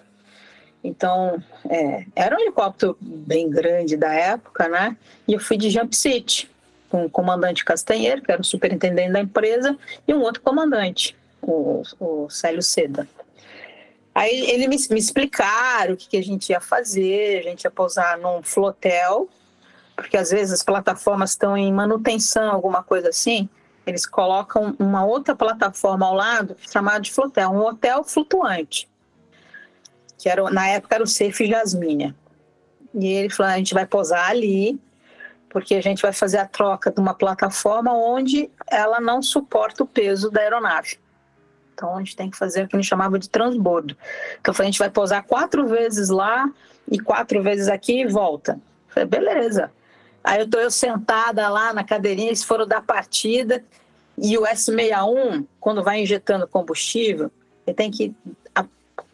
[0.83, 4.95] Então, é, era um helicóptero bem grande da época, né?
[5.27, 6.49] E eu fui de Jump City,
[6.87, 9.75] com o comandante Castanheiro, que era o superintendente da empresa,
[10.07, 13.07] e um outro comandante o, o Célio Seda.
[14.13, 17.71] Aí ele me, me explicaram o que, que a gente ia fazer, a gente ia
[17.71, 19.27] pousar num flotel,
[19.95, 23.49] porque às vezes as plataformas estão em manutenção, alguma coisa assim,
[23.85, 28.89] eles colocam uma outra plataforma ao lado chamada de flotel, um hotel flutuante,
[30.17, 32.15] que era na época era o Safe Jasmine.
[32.93, 34.79] E ele falou: a gente vai pousar ali,
[35.49, 39.87] porque a gente vai fazer a troca de uma plataforma onde ela não suporta o
[39.87, 40.99] peso da aeronave.
[41.73, 43.97] Então a gente tem que fazer o que a gente chamava de transbordo.
[44.39, 46.47] Então a gente vai pousar quatro vezes lá
[46.89, 48.53] e quatro vezes aqui e volta.
[48.87, 49.71] Eu falei, beleza.
[50.23, 53.63] Aí eu tô eu sentada lá na cadeirinha, eles foram dar partida
[54.17, 57.31] e o S61, quando vai injetando combustível,
[57.65, 58.15] ele tem que ir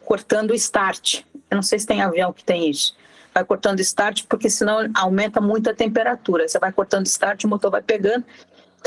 [0.03, 1.21] cortando o start.
[1.49, 2.95] Eu não sei se tem avião que tem isso.
[3.33, 6.47] Vai cortando start porque senão aumenta muito a temperatura.
[6.47, 8.25] Você vai cortando start, o motor vai pegando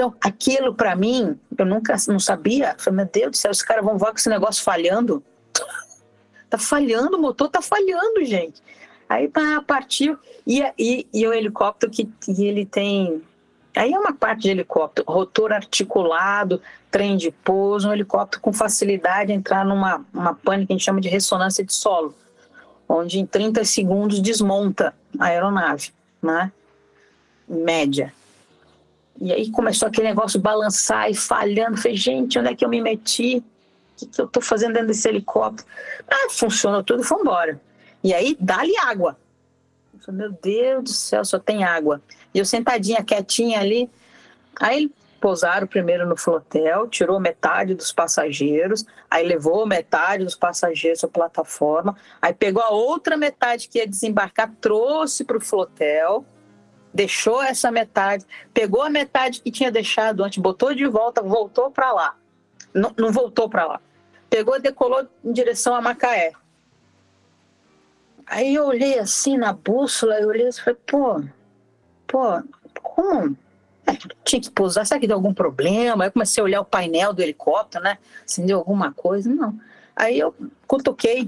[0.01, 2.75] então, aquilo para mim, eu nunca não sabia.
[2.79, 5.23] falei, meu Deus do céu, os caras vão voar com esse negócio falhando.
[6.49, 8.61] Tá falhando, o motor tá falhando, gente.
[9.11, 10.17] Aí pá, partiu.
[10.47, 13.21] E, e, e o helicóptero que, ele tem.
[13.77, 19.27] Aí é uma parte de helicóptero, rotor articulado, trem de pouso, um helicóptero com facilidade
[19.27, 22.15] de entrar numa uma pane que a gente chama de ressonância de solo,
[22.89, 25.91] onde em 30 segundos desmonta a aeronave,
[26.23, 26.53] né?
[27.49, 28.15] Média.
[29.21, 31.77] E aí começou aquele negócio balançar e falhando.
[31.77, 33.39] Falei, gente, onde é que eu me meti?
[33.39, 33.45] O
[33.97, 35.67] que, que eu estou fazendo dentro desse helicóptero?
[36.09, 37.61] Ah, funcionou tudo foi embora.
[38.03, 39.17] E aí, dá-lhe água.
[39.95, 42.01] Eu falei, meu Deus do céu, só tem água.
[42.33, 43.91] E eu sentadinha, quietinha ali.
[44.59, 44.91] Aí
[45.21, 51.95] pousaram primeiro no flotel, tirou metade dos passageiros, aí levou metade dos passageiros à plataforma,
[52.23, 56.25] aí pegou a outra metade que ia desembarcar, trouxe para o flotel,
[56.93, 58.25] deixou essa metade,
[58.55, 62.17] pegou a metade que tinha deixado antes, botou de volta, voltou para lá.
[62.73, 63.81] Não, não voltou para lá.
[64.31, 66.33] Pegou e decolou em direção a Macaé.
[68.31, 71.21] Aí eu olhei assim na bússola, eu olhei e falei, pô,
[72.07, 72.41] pô,
[72.81, 73.37] como?
[73.85, 73.93] É,
[74.25, 76.05] tinha que pousar, será que deu algum problema?
[76.05, 77.99] Aí eu comecei a olhar o painel do helicóptero, né?
[78.25, 79.59] Se deu alguma coisa, não.
[79.97, 80.33] Aí eu
[80.65, 81.25] cutuquei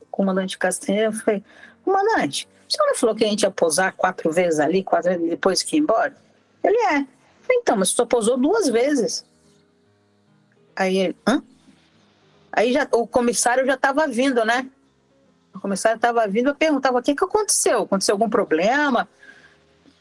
[0.00, 1.44] o comandante Castanheira, falei,
[1.84, 5.30] comandante, o senhor não falou que a gente ia pousar quatro vezes ali, quatro vezes
[5.30, 6.16] depois que ia embora?
[6.64, 7.06] Ele é.
[7.48, 9.24] Então, mas só pousou duas vezes.
[10.74, 11.40] Aí ele, hã?
[12.50, 14.68] Aí já, o comissário já estava vindo, né?
[15.54, 17.82] O comissário estava vindo, eu perguntava, o que, que aconteceu?
[17.82, 19.08] Aconteceu algum problema?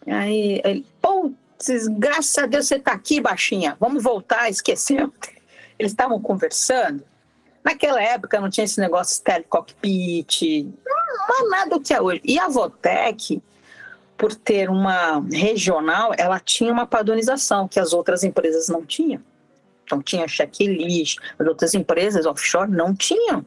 [0.07, 5.13] Aí ele, putz, graças a Deus você está aqui, baixinha, vamos voltar, esqueceu.
[5.77, 7.03] Eles estavam conversando.
[7.63, 12.21] Naquela época não tinha esse negócio de telecockpit, não é nada do que é hoje.
[12.23, 13.41] E a Votec,
[14.17, 19.21] por ter uma regional, ela tinha uma padronização que as outras empresas não tinham.
[19.83, 23.45] Então tinha checklist, as outras empresas offshore não tinham.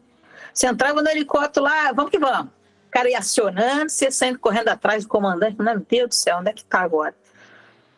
[0.53, 2.47] Você entrava no helicóptero lá, vamos que vamos.
[2.47, 6.51] O cara ia acionando, você saindo correndo atrás do comandante, meu Deus do céu, onde
[6.51, 7.15] é que está agora?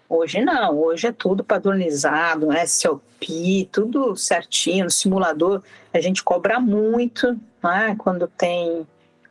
[0.08, 7.38] Hoje não, hoje é tudo padronizado, SLP, tudo certinho, no simulador a gente cobra muito,
[7.62, 7.96] né?
[7.98, 8.86] quando tem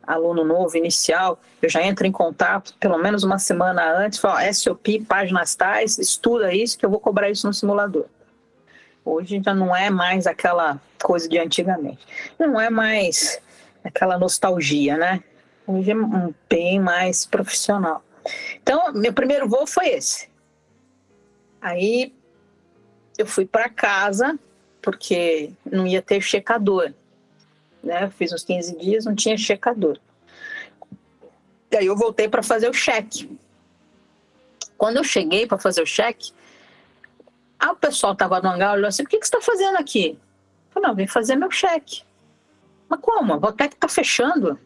[0.06, 5.04] aluno novo, inicial, eu já entro em contato pelo menos uma semana antes, falo, SOP,
[5.08, 8.04] páginas tais, estuda isso que eu vou cobrar isso no simulador.
[9.04, 12.06] Hoje já não é mais aquela coisa de antigamente.
[12.38, 13.40] Não é mais
[13.84, 15.22] aquela nostalgia, né?
[15.66, 15.94] Hoje é
[16.48, 18.02] bem mais profissional.
[18.62, 20.28] Então, meu primeiro voo foi esse.
[21.60, 22.14] Aí
[23.18, 24.38] eu fui para casa
[24.80, 26.92] porque não ia ter checador.
[27.82, 28.04] Né?
[28.04, 29.98] Eu fiz uns 15 dias, não tinha checador.
[31.70, 33.38] E aí eu voltei para fazer o cheque.
[34.76, 36.32] Quando eu cheguei para fazer o cheque,
[37.64, 40.10] aí o pessoal estava no hangar olhou assim: o que, que você está fazendo aqui?
[40.10, 42.02] Eu falei: não, vim fazer meu cheque.
[42.88, 43.32] Mas como?
[43.32, 44.58] A Botec está fechando.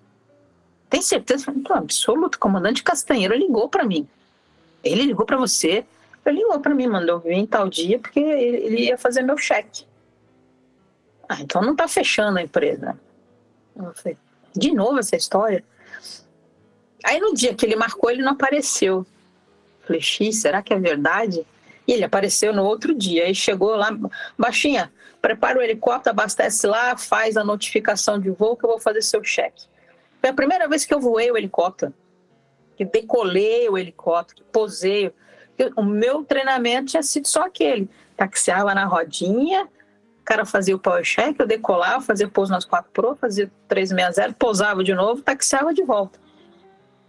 [0.90, 1.52] Tem certeza?
[1.64, 2.34] Tô absoluto.
[2.34, 4.08] O comandante Castanheira ligou para mim.
[4.82, 5.86] Ele ligou para você.
[6.26, 9.86] Ele ligou para mim, mandou vir tal dia porque ele ia fazer meu cheque.
[11.26, 12.98] Ah, então não está fechando a empresa.
[13.74, 14.18] Eu falei,
[14.54, 15.64] de novo essa história?
[17.02, 19.06] Aí no dia que ele marcou, ele não apareceu.
[19.80, 21.46] Eu falei, X, será que é verdade?
[21.88, 23.24] E ele apareceu no outro dia.
[23.24, 23.88] Aí chegou lá,
[24.38, 29.00] baixinha, prepara o helicóptero, abastece lá, faz a notificação de voo que eu vou fazer
[29.00, 29.64] seu cheque.
[30.20, 31.94] Foi a primeira vez que eu voei o helicóptero,
[32.76, 35.10] que decolei o helicóptero, que posei.
[35.74, 37.88] O meu treinamento tinha sido só aquele.
[38.16, 39.64] Taxiava na rodinha,
[40.20, 44.34] o cara fazia o power check, eu decolava, fazia pouso nas 4 Pro, fazia 360,
[44.38, 46.20] pousava de novo, taxiava de volta.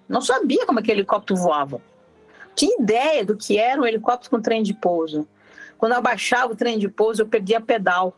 [0.07, 1.81] Não sabia como aquele helicóptero voava.
[2.59, 5.25] Tinha ideia do que era um helicóptero com trem de pouso.
[5.77, 8.13] Quando eu abaixava o trem de pouso, eu perdia pedal.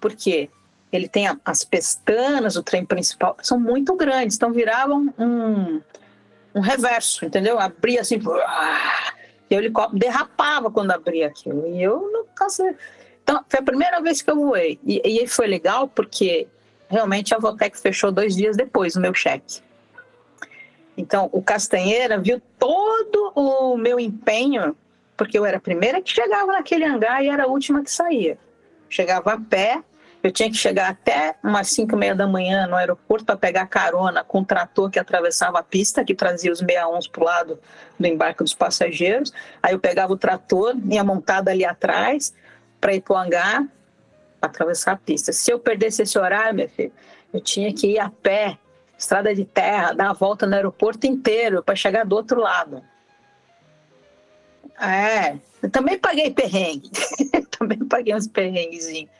[0.00, 0.48] Por quê?
[0.90, 5.82] Ele tem as pestanas, o trem principal, são muito grandes, então viravam um,
[6.54, 7.58] um reverso, entendeu?
[7.60, 8.18] Abria assim,
[9.50, 11.66] e o helicóptero derrapava quando abria aquilo.
[11.68, 12.74] E eu não cansei.
[13.22, 14.80] Então, foi a primeira vez que eu voei.
[14.82, 16.48] E, e foi legal porque
[16.88, 19.60] realmente a Votec fechou dois dias depois o meu cheque.
[21.00, 24.76] Então, o Castanheira viu todo o meu empenho
[25.16, 28.38] porque eu era a primeira que chegava naquele hangar e era a última que saía.
[28.88, 29.82] Chegava a pé,
[30.22, 33.66] eu tinha que chegar até umas 5 e meia da manhã no aeroporto para pegar
[33.66, 37.58] carona com o trator que atravessava a pista, que trazia os 61 para o lado
[37.98, 39.32] do embarque dos passageiros.
[39.62, 42.34] Aí eu pegava o trator, ia montada ali atrás,
[42.80, 43.66] para ir para o hangar,
[44.40, 45.32] atravessar a pista.
[45.32, 46.92] Se eu perdesse esse horário, meu filho,
[47.32, 48.58] eu tinha que ir a pé,
[49.00, 52.84] estrada de terra, dar a volta no aeroporto inteiro para chegar do outro lado.
[54.78, 56.90] É, eu também paguei perrengue.
[57.58, 59.10] também paguei uns perrenguezinhos.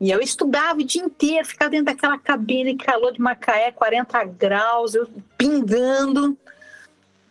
[0.00, 4.94] E eu estudava o dia inteiro, ficava dentro daquela cabine, calor de Macaé, 40 graus,
[4.94, 5.06] eu
[5.36, 6.36] pingando.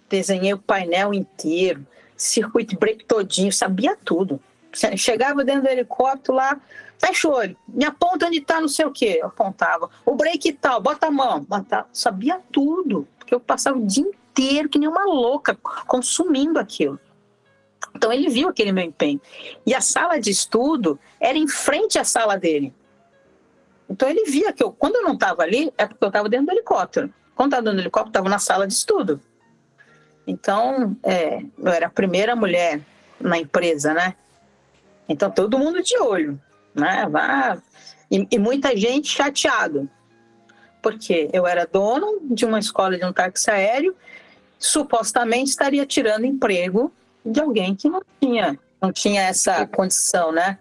[0.07, 4.39] Desenhei o painel inteiro, circuito break todinho, sabia tudo.
[4.95, 6.61] Chegava dentro do helicóptero lá,
[7.01, 9.17] fecha o olho, me aponta onde está não sei o quê.
[9.19, 9.89] Eu apontava.
[10.05, 11.41] O break tal, bota a mão.
[11.41, 11.85] Bota...
[11.91, 16.99] Sabia tudo, porque eu passava o dia inteiro que nem uma louca, consumindo aquilo.
[17.95, 19.19] Então ele viu aquele meu empenho.
[19.65, 22.73] E a sala de estudo era em frente à sala dele.
[23.89, 26.45] Então ele via que eu, quando eu não estava ali, é porque eu estava dentro
[26.45, 27.13] do helicóptero.
[27.35, 29.19] Quando estava dentro do helicóptero, estava na sala de estudo.
[30.25, 32.79] Então, é, eu era a primeira mulher
[33.19, 34.15] na empresa, né?
[35.09, 36.39] Então todo mundo de olho,
[36.73, 37.05] né?
[38.09, 39.89] E, e muita gente chateado,
[40.81, 43.95] porque eu era dono de uma escola de um táxi aéreo,
[44.59, 46.91] supostamente estaria tirando emprego
[47.25, 50.57] de alguém que não tinha, não tinha essa condição, né?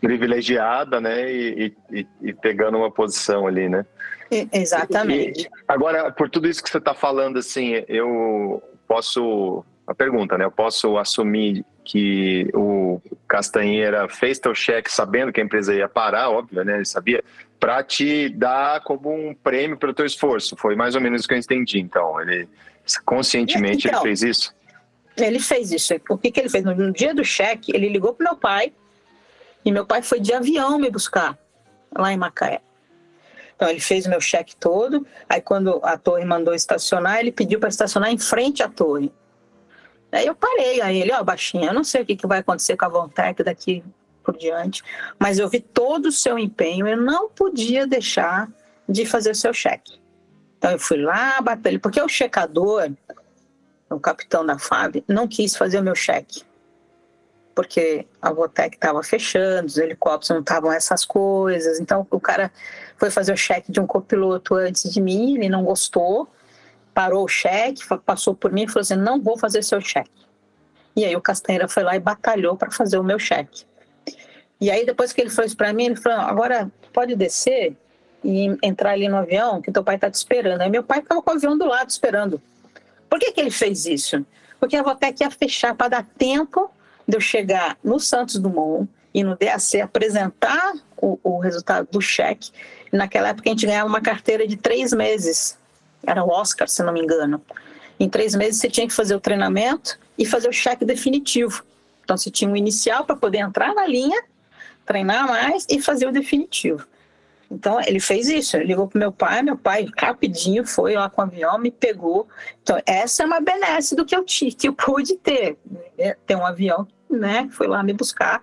[0.00, 1.32] Privilegiada, né?
[1.32, 3.84] E, e, e pegando uma posição ali, né?
[4.52, 5.44] exatamente.
[5.44, 9.64] E, agora, por tudo isso que você está falando, assim, eu posso.
[9.86, 10.44] A pergunta, né?
[10.44, 16.30] Eu posso assumir que o Castanheira fez teu cheque sabendo que a empresa ia parar,
[16.30, 16.76] óbvio, né?
[16.76, 17.22] Ele sabia,
[17.60, 20.56] para te dar como um prêmio pelo teu esforço.
[20.56, 21.78] Foi mais ou menos isso que eu entendi.
[21.78, 22.48] Então, ele
[23.04, 24.54] conscientemente então, ele fez isso.
[25.16, 25.94] Ele fez isso.
[26.08, 26.64] O que, que ele fez?
[26.64, 28.72] No dia do cheque, ele ligou pro meu pai
[29.64, 31.38] e meu pai foi de avião me buscar
[31.96, 32.60] lá em Macaé.
[33.56, 35.06] Então ele fez o meu cheque todo.
[35.28, 39.12] Aí quando a torre mandou estacionar, ele pediu para estacionar em frente à torre.
[40.14, 42.38] Aí eu parei a ele, ó, oh, baixinha, eu não sei o que, que vai
[42.38, 43.82] acontecer com a Vontec daqui
[44.22, 44.82] por diante,
[45.18, 48.48] mas eu vi todo o seu empenho, eu não podia deixar
[48.88, 50.00] de fazer o seu cheque.
[50.56, 52.90] Então eu fui lá, bater ele, porque o checador,
[53.90, 56.42] o capitão da FAB, não quis fazer o meu cheque.
[57.54, 61.78] Porque a Votec estava fechando, os helicópteros não estavam essas coisas.
[61.78, 62.50] Então o cara
[62.96, 66.28] foi fazer o cheque de um copiloto antes de mim, ele não gostou,
[66.94, 70.10] parou o cheque, passou por mim e falou assim: não vou fazer seu cheque.
[70.96, 73.64] E aí o Castanheira foi lá e batalhou para fazer o meu cheque.
[74.60, 77.76] E aí depois que ele falou isso para mim, ele falou: agora pode descer
[78.22, 80.62] e entrar ali no avião, que teu pai está te esperando.
[80.62, 82.40] Aí meu pai ficava com o avião do lado esperando.
[83.10, 84.24] Por que, que ele fez isso?
[84.58, 86.70] Porque a Votec ia fechar para dar tempo
[87.06, 92.50] de eu chegar no Santos Dumont, ir no DAC apresentar o, o resultado do cheque.
[92.90, 95.58] E naquela época a gente ganhava uma carteira de três meses.
[96.06, 97.42] Era o Oscar, se não me engano.
[97.98, 101.64] Em três meses você tinha que fazer o treinamento e fazer o cheque definitivo.
[102.02, 104.22] Então você tinha um inicial para poder entrar na linha,
[104.84, 106.86] treinar mais e fazer o definitivo.
[107.50, 111.22] Então ele fez isso, ele ligou pro meu pai, meu pai rapidinho foi lá com
[111.22, 112.28] o avião, me pegou.
[112.62, 115.56] Então essa é uma benesse do que eu tive, que eu pude ter,
[115.96, 116.16] né?
[116.26, 117.48] ter um avião, né?
[117.52, 118.42] Foi lá me buscar.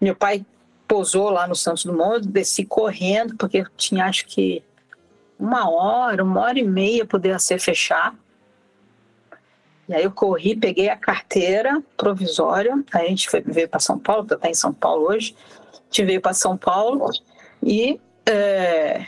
[0.00, 0.44] Meu pai
[0.86, 4.62] pousou lá no Santos Dumont, desci correndo porque tinha acho que
[5.38, 8.14] uma hora, uma hora e meia poder ser fechar.
[9.88, 14.26] E aí eu corri, peguei a carteira provisória, a gente foi, veio para São Paulo,
[14.30, 15.34] está em São Paulo hoje,
[15.72, 17.08] a gente veio para São Paulo
[17.62, 19.06] e é,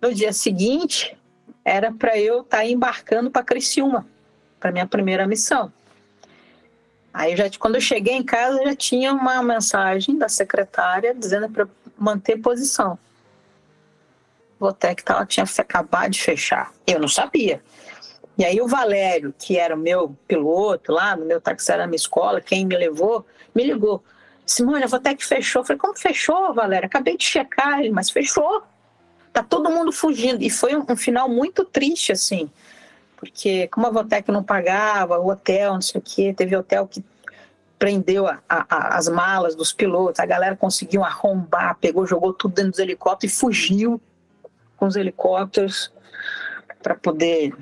[0.00, 1.18] no dia seguinte
[1.64, 4.06] era para eu estar tá embarcando para Criciúma,
[4.60, 5.72] para minha primeira missão.
[7.12, 11.66] Aí já quando eu cheguei em casa já tinha uma mensagem da secretária dizendo para
[11.98, 12.96] manter posição.
[14.96, 16.72] Que tava, tinha acabado de fechar.
[16.86, 17.62] Eu não sabia.
[18.36, 21.86] E aí o Valério, que era o meu piloto lá, no meu táxi era na
[21.86, 24.02] minha escola, quem me levou, me ligou.
[24.46, 25.60] Simone, a Votec fechou.
[25.60, 26.86] Eu falei, como fechou, Valéria?
[26.86, 28.62] Acabei de checar, mas fechou.
[29.32, 30.42] Tá todo mundo fugindo.
[30.42, 32.50] E foi um, um final muito triste, assim.
[33.16, 37.04] Porque como a Votec não pagava, o hotel, não sei o quê, teve hotel que
[37.78, 42.72] prendeu a, a, as malas dos pilotos, a galera conseguiu arrombar, pegou, jogou tudo dentro
[42.72, 44.00] dos helicópteros e fugiu
[44.80, 45.92] com os helicópteros
[46.82, 47.54] para poder,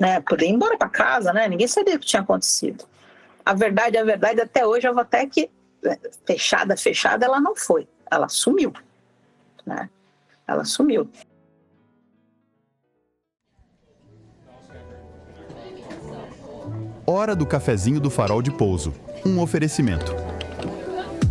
[0.00, 1.48] né, poder ir embora para casa, né?
[1.48, 2.84] Ninguém sabia o que tinha acontecido.
[3.46, 5.48] A verdade, a verdade, até hoje a Votec
[6.26, 7.86] fechada, fechada, ela não foi.
[8.10, 8.72] Ela sumiu.
[9.64, 9.88] Né?
[10.46, 11.08] Ela sumiu.
[17.06, 18.92] Hora do cafezinho do farol de pouso.
[19.24, 20.12] Um oferecimento.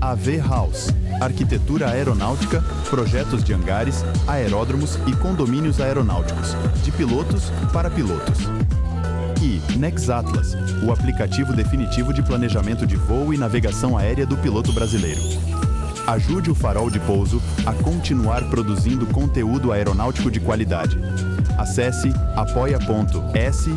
[0.01, 0.87] AV House.
[1.19, 6.55] Arquitetura aeronáutica, projetos de hangares, aeródromos e condomínios aeronáuticos.
[6.83, 8.39] De pilotos para pilotos
[9.41, 15.21] e Nexatlas, o aplicativo definitivo de planejamento de voo e navegação aérea do piloto brasileiro.
[16.07, 20.97] Ajude o Farol de Pouso a continuar produzindo conteúdo aeronáutico de qualidade.
[21.57, 23.71] Acesse apoia.se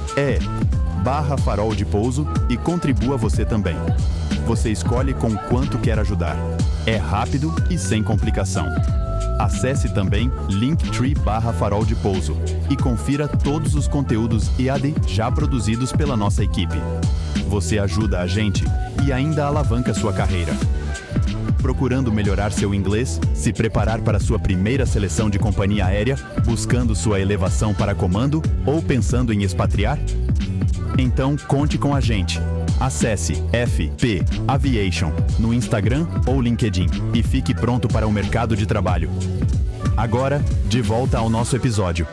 [1.02, 3.76] barra farol de pouso e contribua você também.
[4.46, 6.36] Você escolhe com quanto quer ajudar.
[6.84, 8.66] É rápido e sem complicação.
[9.38, 12.36] Acesse também linktree barra farol de pouso
[12.68, 16.76] e confira todos os conteúdos EAD já produzidos pela nossa equipe.
[17.48, 18.64] Você ajuda a gente
[19.04, 20.52] e ainda alavanca sua carreira.
[21.60, 27.20] Procurando melhorar seu inglês, se preparar para sua primeira seleção de companhia aérea, buscando sua
[27.20, 29.98] elevação para comando ou pensando em expatriar?
[30.98, 32.40] Então conte com a gente.
[32.82, 39.08] Acesse FP Aviation no Instagram ou LinkedIn e fique pronto para o mercado de trabalho.
[39.96, 42.08] Agora, de volta ao nosso episódio.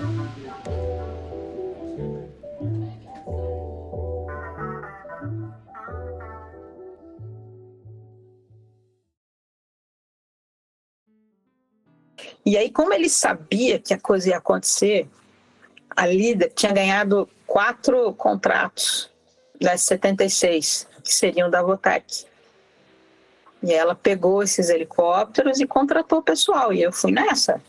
[12.46, 15.10] E aí, como ele sabia que a coisa ia acontecer,
[15.98, 19.10] a líder tinha ganhado quatro contratos
[19.60, 22.26] das 76, que seriam da Votec.
[23.62, 27.62] E ela pegou esses helicópteros e contratou o pessoal, e eu fui nessa.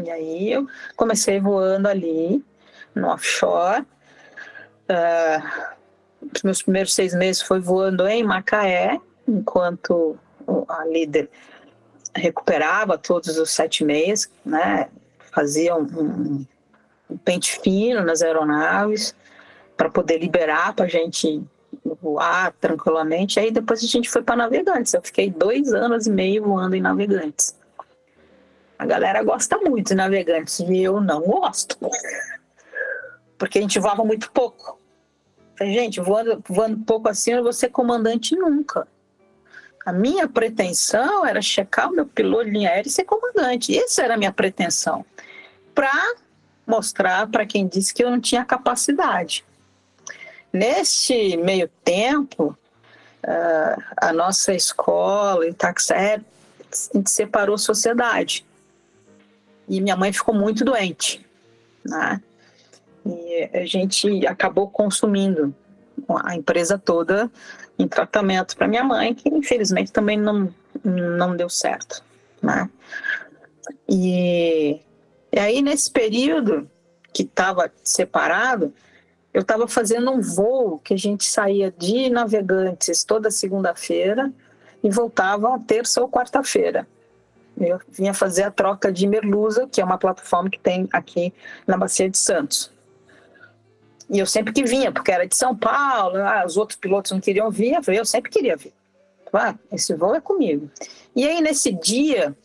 [0.00, 2.44] E aí eu comecei voando ali,
[2.94, 3.84] no offshore.
[4.88, 5.72] Uh,
[6.34, 10.16] os meus primeiros seis meses foi voando em Macaé, enquanto
[10.68, 11.28] a líder
[12.14, 14.88] recuperava todos os sete meses, né?
[15.32, 16.44] Fazia um,
[17.10, 19.14] um pente fino nas aeronaves
[19.76, 21.42] para poder liberar para a gente
[22.00, 23.40] voar tranquilamente.
[23.40, 24.94] Aí depois a gente foi para Navegantes.
[24.94, 27.56] Eu fiquei dois anos e meio voando em Navegantes.
[28.78, 31.78] A galera gosta muito de Navegantes e eu não gosto.
[33.38, 34.78] Porque a gente voava muito pouco.
[35.56, 38.86] Falei, gente, voando, voando pouco assim, eu não vou ser comandante nunca.
[39.84, 43.76] A minha pretensão era checar o meu piloto de linha aérea e ser comandante.
[43.76, 45.04] Essa era a minha pretensão.
[45.74, 45.92] Para
[46.66, 49.44] mostrar para quem disse que eu não tinha capacidade.
[50.52, 52.56] Neste meio tempo,
[53.24, 58.44] uh, a nossa escola em Taxé, a gente separou sociedade.
[59.68, 61.24] E minha mãe ficou muito doente.
[61.84, 62.20] Né?
[63.06, 65.54] E a gente acabou consumindo
[66.24, 67.30] a empresa toda
[67.78, 70.52] em tratamento para minha mãe, que infelizmente também não,
[70.84, 72.02] não deu certo.
[72.42, 72.68] Né?
[73.88, 74.80] E,
[75.32, 76.68] e aí, nesse período
[77.12, 78.72] que estava separado,
[79.32, 84.30] eu estava fazendo um voo que a gente saía de Navegantes toda segunda-feira
[84.82, 86.86] e voltava terça ou quarta-feira.
[87.58, 91.32] Eu vinha fazer a troca de merluza, que é uma plataforma que tem aqui
[91.66, 92.70] na Bacia de Santos.
[94.10, 97.20] E eu sempre que vinha, porque era de São Paulo, ah, os outros pilotos não
[97.20, 98.72] queriam vir, eu sempre queria vir.
[99.32, 100.70] Ah, esse voo é comigo.
[101.16, 102.36] E aí, nesse dia,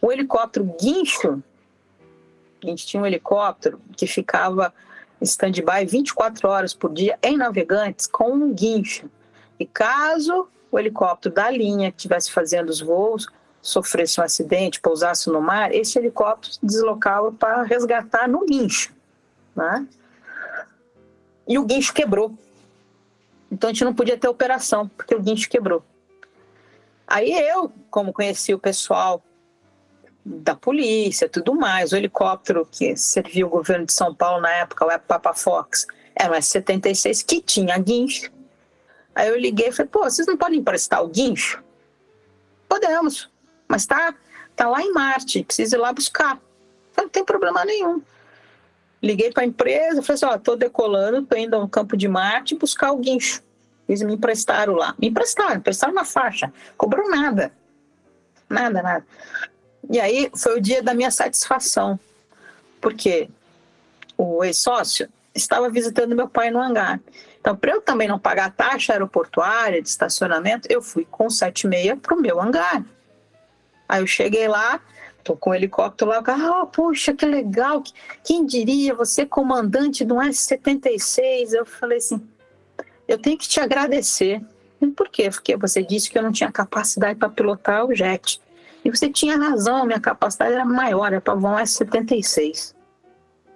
[0.00, 1.42] o helicóptero guincho,
[2.62, 4.72] a gente tinha um helicóptero que ficava
[5.20, 9.10] stand-by 24 horas por dia em navegantes com um guincho.
[9.58, 13.26] E caso o helicóptero da linha que estivesse fazendo os voos
[13.62, 18.94] sofresse um acidente, pousasse no mar, esse helicóptero se deslocava para resgatar no guincho.
[19.54, 19.86] Né?
[21.48, 22.32] E o guincho quebrou.
[23.50, 25.82] Então a gente não podia ter operação, porque o guincho quebrou.
[27.06, 29.22] Aí eu, como conheci o pessoal
[30.28, 34.84] da polícia, tudo mais, o helicóptero que serviu o governo de São Paulo na época,
[34.84, 38.32] o Papa Fox, era um S-76 que tinha guincho.
[39.14, 41.62] Aí eu liguei e falei, pô, vocês não podem emprestar o guincho?
[42.68, 43.30] Podemos,
[43.68, 44.14] mas tá,
[44.56, 46.40] tá lá em Marte, precisa ir lá buscar.
[46.90, 48.02] Falei, não tem problema nenhum.
[49.00, 52.56] Liguei para a empresa, falei assim, ó, tô decolando, tô indo ao campo de Marte
[52.56, 53.40] buscar o guincho.
[53.88, 54.92] Eles me emprestaram lá.
[54.98, 56.52] Me emprestaram, emprestaram uma faixa.
[56.76, 57.52] Cobrou nada.
[58.50, 59.06] Nada, nada.
[59.90, 61.98] E aí foi o dia da minha satisfação.
[62.80, 63.28] Porque
[64.16, 67.00] o ex-sócio estava visitando meu pai no hangar.
[67.40, 72.00] Então, para eu também não pagar a taxa aeroportuária de estacionamento, eu fui com 76
[72.00, 72.84] para o meu hangar.
[73.88, 74.80] Aí eu cheguei lá,
[75.22, 77.82] tô com o helicóptero lá, ah, poxa, que legal,
[78.24, 81.52] quem diria, você comandante de um S-76?
[81.52, 82.20] Eu falei assim,
[83.06, 84.42] eu tenho que te agradecer.
[84.80, 85.30] E por quê?
[85.30, 88.40] Porque você disse que eu não tinha capacidade para pilotar o jet.
[88.86, 92.72] E você tinha razão, minha capacidade era maior, era para voar S-76.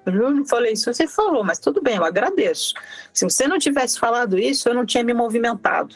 [0.04, 2.74] Eu não falei isso, você falou, mas tudo bem, eu agradeço.
[3.14, 5.94] Se você não tivesse falado isso, eu não tinha me movimentado.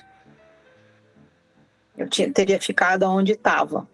[1.99, 3.89] Eu tinha, teria ficado onde estava.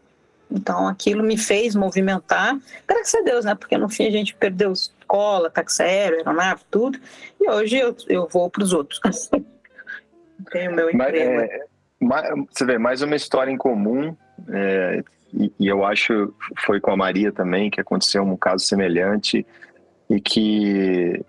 [0.50, 3.54] Então aquilo me fez movimentar, graças a Deus, né?
[3.54, 7.00] Porque no fim a gente perdeu escola, táxi aéreo, aeronave, tudo.
[7.40, 9.00] E hoje eu, eu vou para os outros.
[10.52, 11.48] Tenho meu emprego.
[11.98, 14.14] Mas, é, você vê, mais uma história em comum.
[14.50, 15.02] É,
[15.32, 19.46] e, e, eu acho foi com a Maria também que aconteceu um caso semelhante
[20.08, 21.24] e que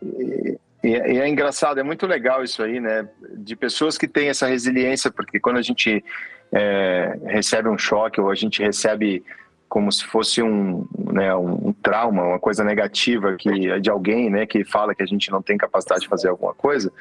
[0.84, 3.08] e, e é engraçado, é muito legal isso aí, né?
[3.36, 6.04] De pessoas que têm essa resiliência, porque quando a gente
[6.52, 9.24] é, recebe um choque ou a gente recebe
[9.70, 14.46] como se fosse um, né, um, um, trauma, uma coisa negativa que de alguém, né,
[14.46, 16.92] que fala que a gente não tem capacidade de fazer alguma coisa,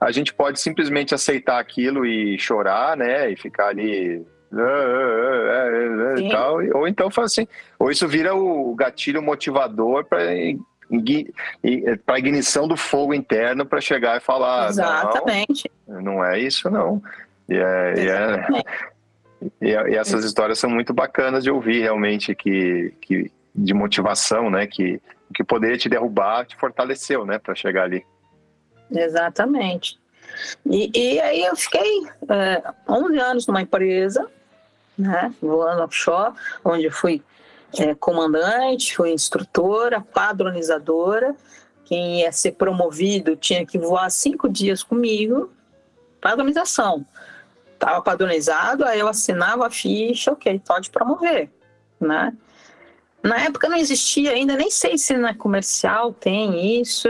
[0.00, 4.24] a gente pode simplesmente aceitar aquilo e chorar, né, e ficar ali
[6.18, 7.48] e tal, ou então faz assim,
[7.78, 10.20] ou isso vira o gatilho motivador para
[12.04, 15.70] para ignição do fogo interno para chegar e falar exatamente.
[15.88, 17.02] não, não é isso não.
[17.48, 18.46] E, é, e, é,
[19.60, 24.66] e, e, essas histórias são muito bacanas de ouvir realmente que, que de motivação né
[24.66, 25.00] que
[25.34, 28.04] que poderia te derrubar te fortaleceu né para chegar ali.
[28.90, 29.98] Exatamente.
[30.66, 34.30] E, e aí eu fiquei é, 11 anos numa empresa
[34.96, 36.34] né voando offshore
[36.64, 37.22] onde fui
[37.78, 41.34] é, comandante, fui instrutora, padronizadora.
[41.84, 45.52] Quem ia ser promovido tinha que voar cinco dias comigo.
[46.20, 47.04] Padronização.
[47.74, 51.50] Estava padronizado, aí eu assinava a ficha, ok, pode promover,
[52.00, 52.32] né?
[53.22, 57.08] Na época não existia ainda, nem sei se na comercial tem isso.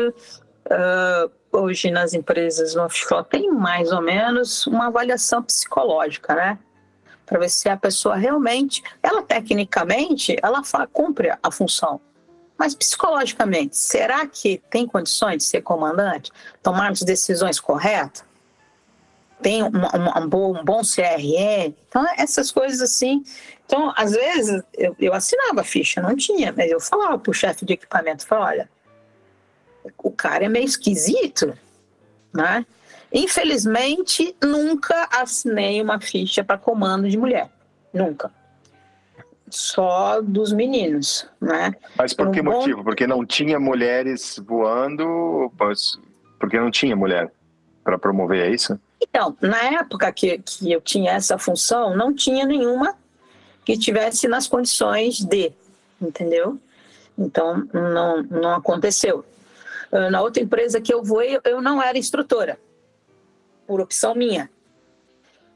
[0.67, 6.59] Uh, hoje nas empresas no offshore tem mais ou menos uma avaliação psicológica, né?
[7.27, 10.63] Para ver se a pessoa realmente, ela tecnicamente, ela
[10.93, 12.01] cumpre a função.
[12.57, 16.31] Mas psicologicamente, será que tem condições de ser comandante?
[16.63, 18.25] Tomar as decisões corretas?
[19.43, 21.75] Tem um, um, um, bom, um bom CRE?
[21.89, 23.25] Então, essas coisas assim.
[23.67, 27.35] Então, às vezes, eu, eu assinava a ficha, não tinha, mas eu falava para o
[27.35, 28.71] chefe de equipamento, falava, olha,
[29.99, 31.57] o cara é meio esquisito,
[32.33, 32.65] né?
[33.15, 37.49] Infelizmente, nunca assinei uma ficha para comando de mulher.
[37.93, 38.29] Nunca.
[39.49, 41.73] Só dos meninos, né?
[41.97, 42.83] Mas por que motivo?
[42.83, 45.53] Porque não tinha mulheres voando?
[46.41, 47.31] Porque não tinha mulher
[47.85, 48.77] para promover, é isso?
[49.01, 52.97] Então, na época que, que eu tinha essa função, não tinha nenhuma
[53.65, 55.53] que tivesse nas condições de,
[56.03, 56.59] entendeu?
[57.17, 59.25] Então, não, não aconteceu.
[59.93, 62.59] Ah, na outra empresa que eu voei, eu não era instrutora
[63.67, 64.51] por opção minha.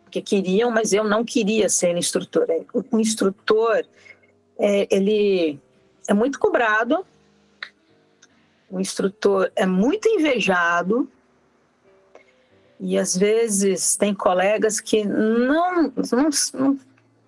[0.05, 2.47] Porque queriam, mas eu não queria ser instrutor.
[2.73, 3.85] O instrutor,
[4.59, 5.59] é, ele
[6.07, 7.05] é muito cobrado,
[8.71, 11.09] o instrutor é muito invejado,
[12.81, 16.79] e às vezes tem colegas que não, não, não,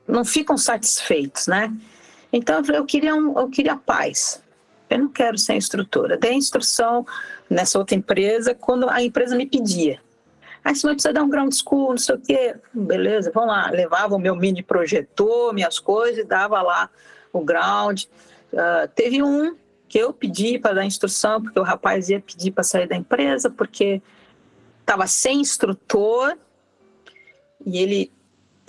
[0.07, 1.75] não ficam satisfeitos, né?
[2.33, 4.43] Então eu, falei, eu queria um, eu queria paz.
[4.89, 6.17] Eu não quero ser instrutora.
[6.17, 7.07] Dei instrução
[7.49, 10.01] nessa outra empresa quando a empresa me pedia.
[10.65, 12.57] Aí você vai precisar dar um ground school, não sei o quê.
[12.73, 13.71] Beleza, vamos lá.
[13.71, 16.91] Levava o meu mini projetor, minhas coisas, dava lá
[17.33, 18.05] o ground.
[18.53, 19.57] Uh, teve um
[19.89, 23.51] que eu pedi para dar instrução, porque o rapaz ia pedir para sair da empresa,
[23.51, 24.01] porque
[24.81, 26.37] estava sem instrutor
[27.65, 28.13] e ele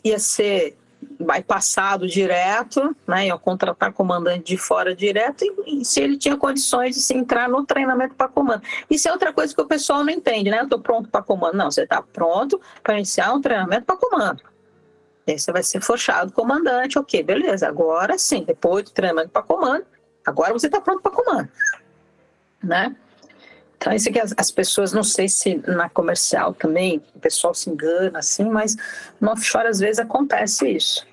[0.03, 0.77] ia ser
[1.21, 6.95] bypassado direto, né, ia contratar comandante de fora direto, e, e, se ele tinha condições
[6.95, 8.61] de se entrar no treinamento para comando.
[8.89, 10.59] Isso é outra coisa que o pessoal não entende, né?
[10.59, 11.55] Eu estou pronto para comando.
[11.55, 14.41] Não, você está pronto para iniciar um treinamento para comando.
[15.27, 17.67] Aí você vai ser forçado comandante, ok, beleza.
[17.67, 19.85] Agora sim, depois do treinamento para comando,
[20.25, 21.49] agora você está pronto para comando.
[22.63, 22.95] Né?
[23.81, 27.67] Então, isso que as, as, pessoas, não sei se na comercial também, o pessoal se
[27.67, 28.75] engana assim, mas
[29.19, 31.03] no offshore às vezes acontece isso.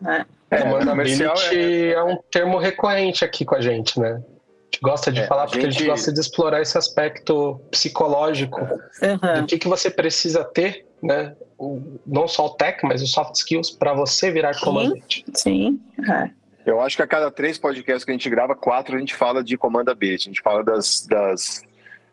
[0.00, 0.26] Né?
[0.50, 1.90] É, comercial é...
[1.92, 2.02] é...
[2.02, 4.12] um termo recorrente aqui com a gente, né?
[4.12, 5.68] A gente gosta de é, falar a porque gente...
[5.68, 9.40] a gente gosta de explorar esse aspecto psicológico uhum.
[9.40, 11.34] do que, que você precisa ter, né?
[11.58, 15.24] O, não só o tech, mas os soft skills para você virar sim, comandante.
[15.34, 16.30] Sim, é.
[16.64, 19.42] Eu acho que a cada três podcasts que a gente grava, quatro a gente fala
[19.42, 20.14] de comanda B.
[20.14, 21.62] A gente fala das, das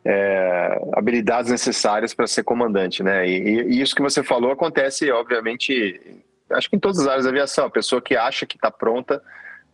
[0.05, 3.27] é, habilidades necessárias para ser comandante, né?
[3.27, 7.29] E, e, isso que você falou acontece, obviamente, acho que em todas as áreas da
[7.29, 7.65] aviação.
[7.65, 9.21] A pessoa que acha que está pronta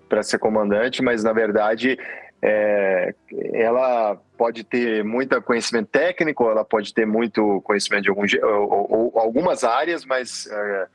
[0.09, 1.97] para ser comandante, mas na verdade
[2.41, 3.15] é,
[3.53, 9.19] ela pode ter muito conhecimento técnico, ela pode ter muito conhecimento de algum, ou, ou,
[9.19, 10.87] algumas áreas, mas é,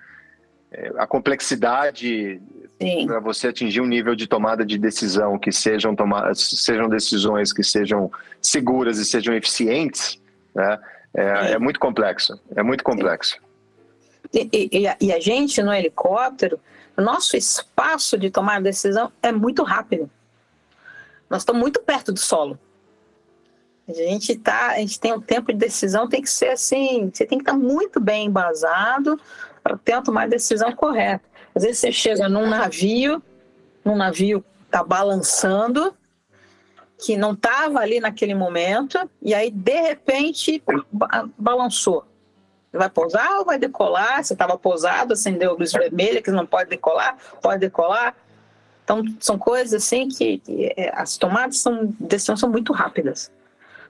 [0.72, 2.40] é a complexidade
[3.06, 7.64] para você atingir um nível de tomada de decisão que sejam, tomadas, sejam decisões que
[7.64, 8.10] sejam
[8.40, 10.20] seguras e sejam eficientes,
[10.54, 10.78] né?
[11.14, 12.38] é, é muito complexo.
[12.54, 13.38] É muito complexo.
[14.32, 16.60] E, e, e, a gente no helicóptero,
[16.96, 20.10] nosso espaço de tomar decisão é muito rápido.
[21.30, 22.58] Nós estamos muito perto do solo.
[23.88, 27.24] A gente tá, a gente tem um tempo de decisão, tem que ser assim, você
[27.24, 29.18] tem que estar muito bem embasado
[29.62, 31.24] para ter tomar a decisão correta.
[31.54, 33.22] Às vezes você chega num navio,
[33.84, 35.94] num navio tá balançando,
[36.98, 40.62] que não estava ali naquele momento, e aí de repente
[41.38, 42.04] balançou.
[42.72, 44.22] Vai pousar ou vai decolar?
[44.22, 48.14] Você estava pousado, acendeu luz vermelha, que não pode decolar, pode decolar.
[48.84, 53.30] Então, são coisas assim que, que é, as tomadas são, decisões são muito rápidas.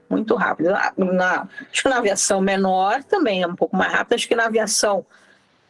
[0.09, 0.73] Muito rápidas.
[0.97, 4.13] Na, acho que na aviação menor também é um pouco mais rápido.
[4.13, 5.05] Acho que na aviação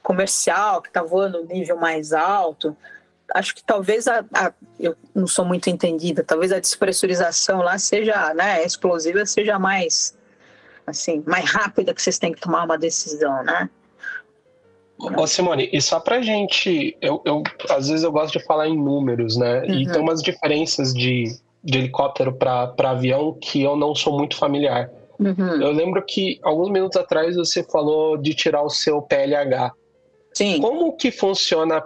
[0.02, 2.76] comercial, que está voando nível mais alto,
[3.34, 8.34] acho que talvez a, a, eu não sou muito entendida, talvez a despressurização lá seja,
[8.34, 10.18] né, explosiva seja mais
[10.90, 13.70] assim, mais rápida que vocês têm que tomar uma decisão, né?
[15.18, 18.78] Ô Simone, e só pra gente, eu, eu às vezes eu gosto de falar em
[18.78, 19.62] números, né?
[19.62, 19.74] Uhum.
[19.74, 21.24] E tem umas diferenças de,
[21.64, 24.92] de helicóptero para avião que eu não sou muito familiar.
[25.18, 25.62] Uhum.
[25.62, 29.72] Eu lembro que alguns minutos atrás você falou de tirar o seu PLH.
[30.34, 30.60] Sim.
[30.60, 31.82] Como que funciona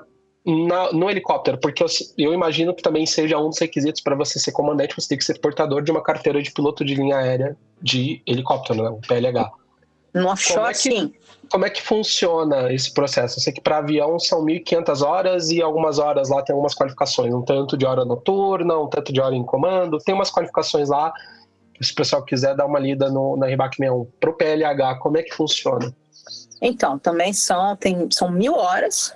[0.46, 1.58] na, no helicóptero?
[1.58, 1.88] Porque eu,
[2.18, 5.24] eu, imagino que também seja um dos requisitos para você ser comandante, você tem que
[5.24, 8.90] ser portador de uma carteira de piloto de linha aérea de helicóptero, né?
[8.90, 9.52] o PLH.
[10.14, 11.14] No offshore, como é que, sim.
[11.50, 13.40] Como é que funciona esse processo?
[13.40, 17.34] Eu sei que para avião são 1.500 horas e algumas horas lá tem algumas qualificações,
[17.34, 21.12] um tanto de hora noturna, um tanto de hora em comando, tem umas qualificações lá.
[21.82, 25.18] Se o pessoal quiser dar uma lida no, na RIBAC 61, para o PLH, como
[25.18, 25.94] é que funciona?
[26.62, 29.14] Então, também são, tem, são mil horas.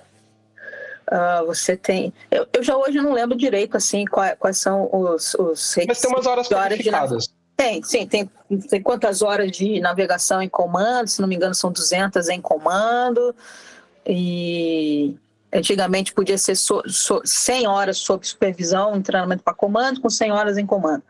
[1.10, 2.12] Uh, você tem.
[2.30, 6.10] Eu, eu, já hoje não lembro direito assim quais, quais são os, os Mas tem
[6.10, 7.24] umas horas qualificadas.
[7.24, 8.06] De, tem, sim.
[8.06, 8.30] Tem,
[8.68, 11.08] tem quantas horas de navegação em comando?
[11.08, 13.34] Se não me engano, são 200 em comando.
[14.06, 15.16] E
[15.52, 20.32] antigamente podia ser so, so, 100 horas sob supervisão em treinamento para comando, com 100
[20.32, 21.02] horas em comando.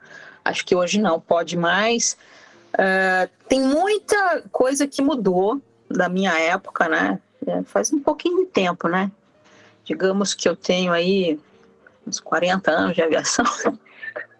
[0.44, 2.16] Acho que hoje não, pode mais.
[2.74, 5.60] Uh, tem muita coisa que mudou
[5.90, 7.20] da minha época, né?
[7.46, 9.10] É, faz um pouquinho de tempo, né?
[9.88, 11.40] Digamos que eu tenho aí
[12.06, 13.46] uns 40 anos de aviação.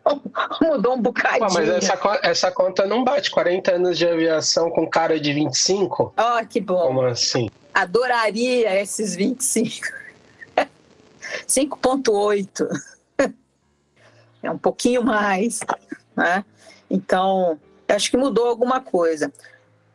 [0.60, 1.48] Mudou um bocadinho.
[1.54, 3.30] mas essa, essa conta não bate.
[3.30, 6.12] 40 anos de aviação com cara de 25?
[6.14, 6.88] Ó, oh, que bom.
[6.88, 7.48] Como assim?
[7.72, 9.86] Adoraria esses 25.
[11.46, 12.68] 5.8.
[14.40, 15.60] É um pouquinho mais,
[16.14, 16.44] né?
[16.88, 17.58] Então,
[17.88, 19.32] acho que mudou alguma coisa.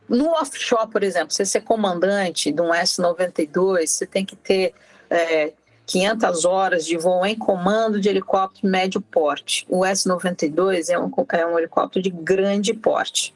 [0.10, 4.74] No offshore, por exemplo, você ser comandante de um S-92, você tem que ter
[5.14, 5.54] é,
[5.86, 9.66] 500 horas de voo em comando de helicóptero médio porte.
[9.70, 13.34] O S-92 é um, é um helicóptero de grande porte.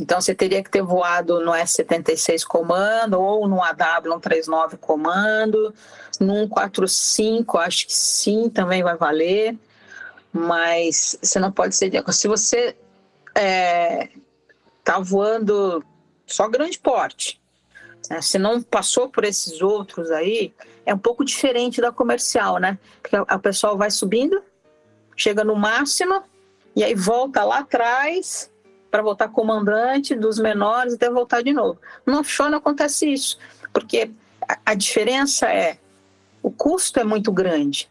[0.00, 5.74] Então você teria que ter voado no S76 comando ou no AW139 comando,
[6.20, 9.56] no 145, acho que sim, também vai valer,
[10.32, 11.90] mas você não pode ser.
[12.12, 12.76] Se você
[13.34, 14.10] é,
[14.84, 15.84] tá voando
[16.26, 17.37] só grande porte,
[18.10, 18.20] né?
[18.20, 20.52] se não passou por esses outros aí,
[20.84, 22.78] é um pouco diferente da comercial, né?
[23.02, 24.42] Porque a pessoa vai subindo,
[25.16, 26.22] chega no máximo
[26.74, 28.50] e aí volta lá atrás
[28.90, 31.78] para voltar comandante dos menores até voltar de novo.
[32.06, 33.38] No offshore não acontece isso,
[33.72, 34.10] porque
[34.48, 35.78] a, a diferença é
[36.42, 37.90] o custo é muito grande.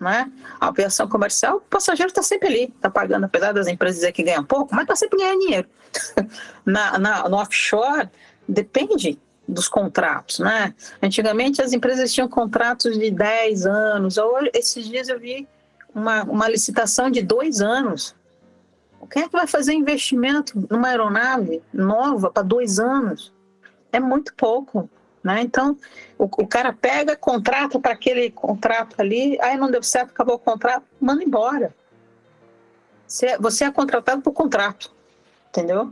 [0.00, 0.30] Né?
[0.60, 4.22] A aviação comercial, o passageiro está sempre ali, está pagando, apesar das empresas dizer que
[4.22, 5.68] ganham pouco, mas está sempre ganhando dinheiro.
[6.64, 8.08] na, na, no offshore,
[8.48, 10.74] depende dos contratos, né?
[11.02, 15.48] Antigamente as empresas tinham contratos de 10 anos, hoje, esses dias eu vi
[15.94, 18.14] uma, uma licitação de dois anos.
[19.10, 23.32] Quem é que vai fazer investimento numa aeronave nova para dois anos?
[23.90, 24.88] É muito pouco.
[25.22, 25.42] Né?
[25.42, 25.76] Então,
[26.18, 30.38] o, o cara pega, contrata para aquele contrato ali, aí não deu certo, acabou o
[30.38, 31.74] contrato, manda embora.
[33.06, 34.92] Você, é, você é contratado por contrato,
[35.48, 35.90] entendeu?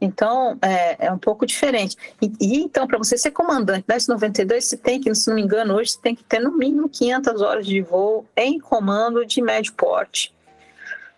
[0.00, 1.96] Então, é, é um pouco diferente.
[2.20, 5.42] E, e então, para você ser comandante da S-92, você tem que, se não me
[5.42, 9.40] engano, hoje você tem que ter no mínimo 500 horas de voo em comando de
[9.40, 10.34] médio porte.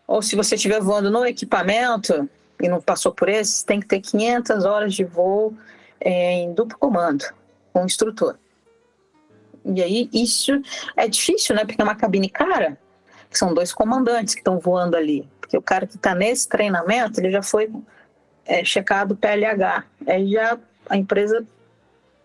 [0.06, 2.28] Ou se você estiver voando no equipamento
[2.60, 5.54] e não passou por esse, tem que ter 500 horas de voo
[6.00, 7.24] em duplo comando
[7.72, 8.36] com o instrutor.
[9.64, 10.52] E aí isso
[10.96, 11.64] é difícil, né?
[11.64, 12.78] Porque é uma cabine cara,
[13.30, 15.28] são dois comandantes que estão voando ali.
[15.40, 17.70] Porque o cara que está nesse treinamento, ele já foi
[18.46, 19.84] é, checado PLH.
[20.06, 20.58] Aí já
[20.88, 21.44] a empresa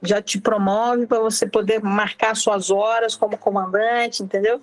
[0.02, 4.62] já te promove para você poder marcar suas horas como comandante, entendeu?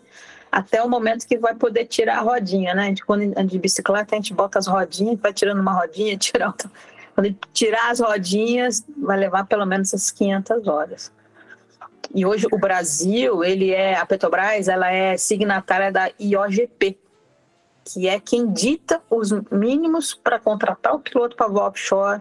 [0.50, 2.92] Até o momento que vai poder tirar a rodinha, né?
[2.92, 6.46] De quando anda de bicicleta, a gente bota as rodinhas, vai tirando uma rodinha, tira
[6.46, 6.70] outra.
[7.14, 11.12] Quando tirar as rodinhas, vai levar pelo menos essas 500 horas.
[12.14, 16.96] E hoje o Brasil, ele é a Petrobras, ela é signatária da IOGP,
[17.88, 22.20] que é quem dita os mínimos para contratar o piloto para voar offshore,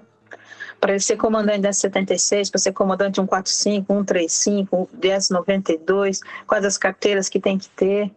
[0.80, 6.78] para ele ser comandante da 76, para ser comandante de 145, 135, DS92, quais as
[6.78, 8.12] carteiras que tem que ter,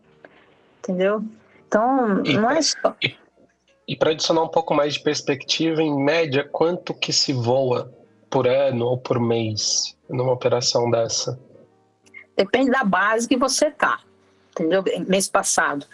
[0.78, 1.24] entendeu?
[1.66, 2.94] Então, e, não é só.
[3.02, 3.16] E,
[3.88, 7.92] e para adicionar um pouco mais de perspectiva, em média, quanto que se voa
[8.28, 11.38] por ano ou por mês numa operação dessa?
[12.36, 14.00] Depende da base que você tá,
[14.52, 14.84] entendeu?
[15.08, 15.84] Mês passado,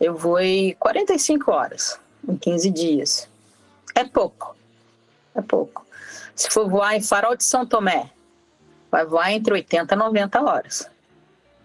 [0.00, 1.98] eu voei 45 horas
[2.28, 3.28] em 15 dias.
[3.94, 4.54] É pouco.
[5.34, 5.86] É pouco.
[6.34, 8.10] Se for voar em Farol de São Tomé,
[8.90, 10.90] vai voar entre 80 e 90 horas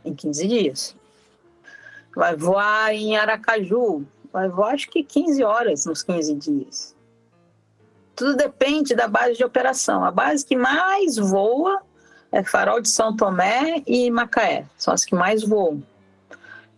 [0.05, 0.95] em 15 dias.
[2.15, 6.95] Vai voar em Aracaju, vai voar acho que 15 horas nos 15 dias.
[8.15, 10.03] Tudo depende da base de operação.
[10.03, 11.81] A base que mais voa
[12.31, 14.65] é Farol de São Tomé e Macaé.
[14.77, 15.83] São as que mais voam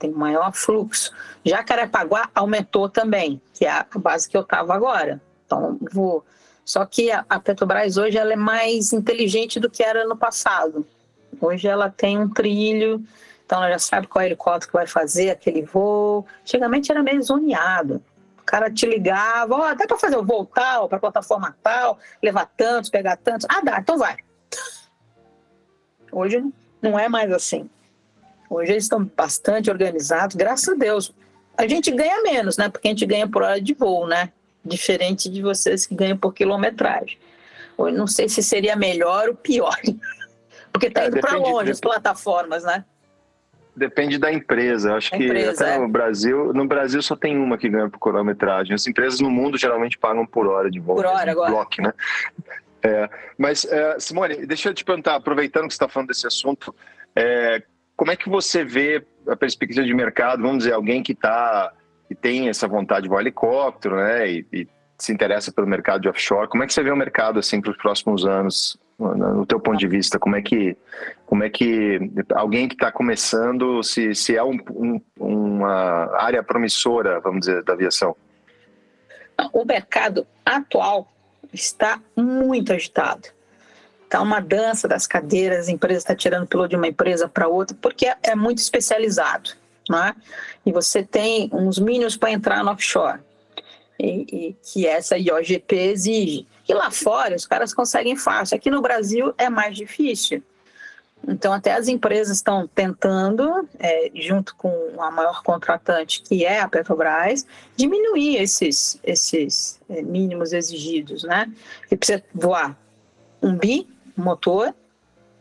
[0.03, 1.13] tem maior fluxo.
[1.45, 5.21] Jacarepaguá aumentou também, que é a base que eu estava agora.
[5.45, 6.25] Então, vou.
[6.65, 10.85] Só que a Petrobras hoje ela é mais inteligente do que era no passado.
[11.39, 13.01] Hoje ela tem um trilho,
[13.45, 16.25] então ela já sabe qual helicóptero que vai fazer aquele voo.
[16.41, 18.03] Antigamente era meio zoneado.
[18.39, 21.97] O cara te ligava, ó, oh, dá para fazer o voo tal, para plataforma tal,
[22.21, 23.47] levar tantos, pegar tantos.
[23.49, 24.17] Ah, dá, então vai.
[26.11, 26.43] Hoje
[26.81, 27.69] não é mais assim.
[28.53, 31.11] Hoje eles estão bastante organizados, graças a Deus.
[31.57, 32.69] A gente ganha menos, né?
[32.69, 34.31] Porque a gente ganha por hora de voo, né?
[34.63, 37.17] Diferente de vocês que ganham por quilometragem.
[37.77, 39.75] Eu não sei se seria melhor ou pior.
[40.71, 42.85] Porque está é, indo para longe as plataformas, né?
[43.75, 44.95] Depende da empresa.
[44.95, 45.80] Acho que até é.
[45.80, 48.75] no Brasil, no Brasil só tem uma que ganha por quilometragem.
[48.75, 50.95] As empresas no mundo geralmente pagam por hora de voo.
[50.95, 51.49] Por hora agora.
[51.49, 51.91] Bloco, né?
[52.84, 56.75] É, mas, é, Simone, deixa eu te perguntar, aproveitando que você está falando desse assunto,
[57.15, 57.63] é,
[57.95, 60.41] como é que você vê a perspectiva de mercado?
[60.41, 61.72] Vamos dizer, alguém que tá,
[62.07, 64.30] que tem essa vontade de voar helicóptero, né?
[64.30, 64.68] E, e,
[64.98, 66.48] se interessa pelo mercado de offshore.
[66.48, 68.78] Como é que você vê o mercado assim para os próximos anos?
[68.98, 70.78] No teu ponto de vista, como é que,
[71.26, 71.99] como é que
[72.34, 77.74] alguém que está começando, se, se é um, um, uma área promissora, vamos dizer, da
[77.74, 78.15] aviação?
[79.52, 81.11] O mercado atual
[81.52, 83.28] está muito agitado.
[84.14, 87.48] Tá uma dança das cadeiras, as empresas estão tá tirando piloto de uma empresa para
[87.48, 89.49] outra, porque é, é, muito especializado.
[89.90, 90.14] Né?
[90.64, 93.22] E você tem uns mínimos para entrar no offshore,
[93.99, 96.48] e, e, que essa IOGP exige.
[96.69, 98.56] E lá fora os caras conseguem fácil.
[98.56, 100.44] Aqui no Brasil é mais difícil.
[101.27, 106.68] Então, até as empresas estão tentando, é, junto com a maior contratante, que é a
[106.68, 111.52] Petrobras, diminuir esses, esses é, mínimos exigidos, né?
[111.90, 112.77] Que precisa voar
[113.41, 113.57] um
[114.15, 114.73] bimotor.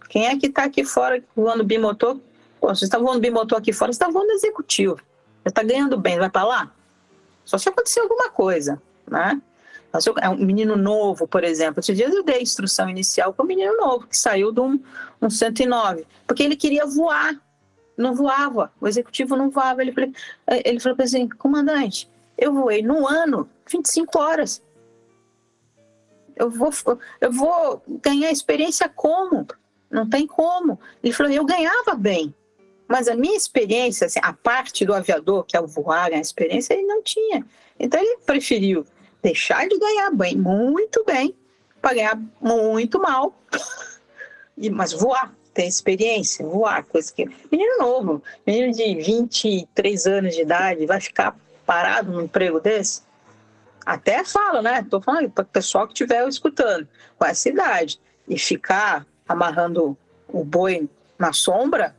[0.09, 2.19] Quem é que está aqui fora voando bimotor?
[2.61, 4.97] Pô, você está voando bimotor aqui fora, você está voando executivo.
[4.97, 6.73] Você está ganhando bem, vai para lá?
[7.45, 8.81] Só se acontecer alguma coisa,
[9.11, 9.41] né?
[10.23, 11.81] É um menino novo, por exemplo.
[11.81, 14.81] Esses dias eu dei instrução inicial para um menino novo que saiu de um,
[15.21, 17.39] um 109, porque ele queria voar,
[17.97, 19.83] não voava, o executivo não voava.
[19.83, 19.93] Ele,
[20.65, 22.09] ele falou assim: comandante,
[22.39, 24.63] eu voei no ano 25 horas.
[26.37, 26.71] Eu vou,
[27.21, 29.47] eu vou ganhar experiência como?
[29.91, 30.79] Não tem como.
[31.03, 32.35] Ele falou: eu ganhava bem,
[32.89, 36.75] mas a minha experiência, assim, a parte do aviador, que é o voar, a experiência,
[36.75, 37.45] ele não tinha.
[37.79, 38.85] Então ele preferiu
[39.23, 41.35] deixar de ganhar bem, muito bem,
[41.81, 43.39] para ganhar muito mal,
[44.57, 47.29] e, mas voar, ter experiência, voar, coisa que.
[47.51, 51.37] Menino novo, menino de 23 anos de idade, vai ficar
[51.67, 53.03] parado num emprego desse?
[53.85, 54.81] Até falo, né?
[54.81, 56.87] Estou falando para o pessoal que estiver escutando,
[57.19, 59.97] com essa idade, e ficar amarrando
[60.29, 60.89] o boi
[61.19, 61.95] na sombra,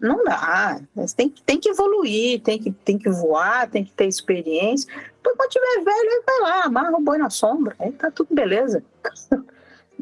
[0.00, 0.80] não dá.
[1.16, 4.92] Tem, tem que evoluir, tem que, tem que voar, tem que ter experiência.
[5.16, 7.74] Depois, quando tiver velho, vai lá, amarra o boi na sombra.
[7.78, 8.82] Aí tá tudo beleza.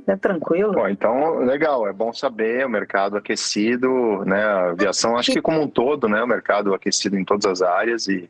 [0.04, 0.72] É tranquilo.
[0.72, 4.42] Bom, então, legal, é bom saber o mercado aquecido, né?
[4.42, 6.20] A aviação, acho que como um todo, né?
[6.22, 8.28] O mercado aquecido em todas as áreas e.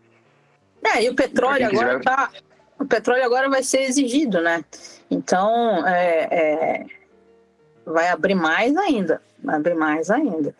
[0.84, 2.02] É, e o petróleo agora quiser...
[2.02, 2.30] tá.
[2.82, 4.64] O petróleo agora vai ser exigido, né?
[5.08, 6.86] Então, é, é...
[7.86, 9.22] vai abrir mais ainda.
[9.42, 10.52] Vai abrir mais ainda.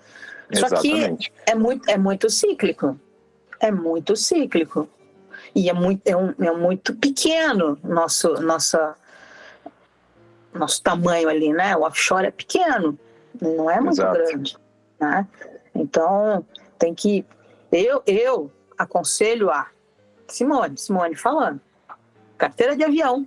[0.55, 1.32] Só Exatamente.
[1.32, 2.99] que é muito, é muito cíclico.
[3.59, 4.89] É muito cíclico.
[5.53, 8.94] E é muito, é, um, é muito pequeno nosso, nossa,
[10.55, 11.77] nosso tamanho ali, né?
[11.77, 12.97] O offshore é pequeno,
[13.40, 14.15] não é muito Exato.
[14.15, 14.57] grande.
[15.01, 15.27] Né?
[15.74, 16.47] Então,
[16.78, 17.27] tem que.
[17.73, 19.66] Eu, eu aconselho a
[20.28, 21.61] Simone, Simone falando,
[22.43, 23.24] carteira de avião,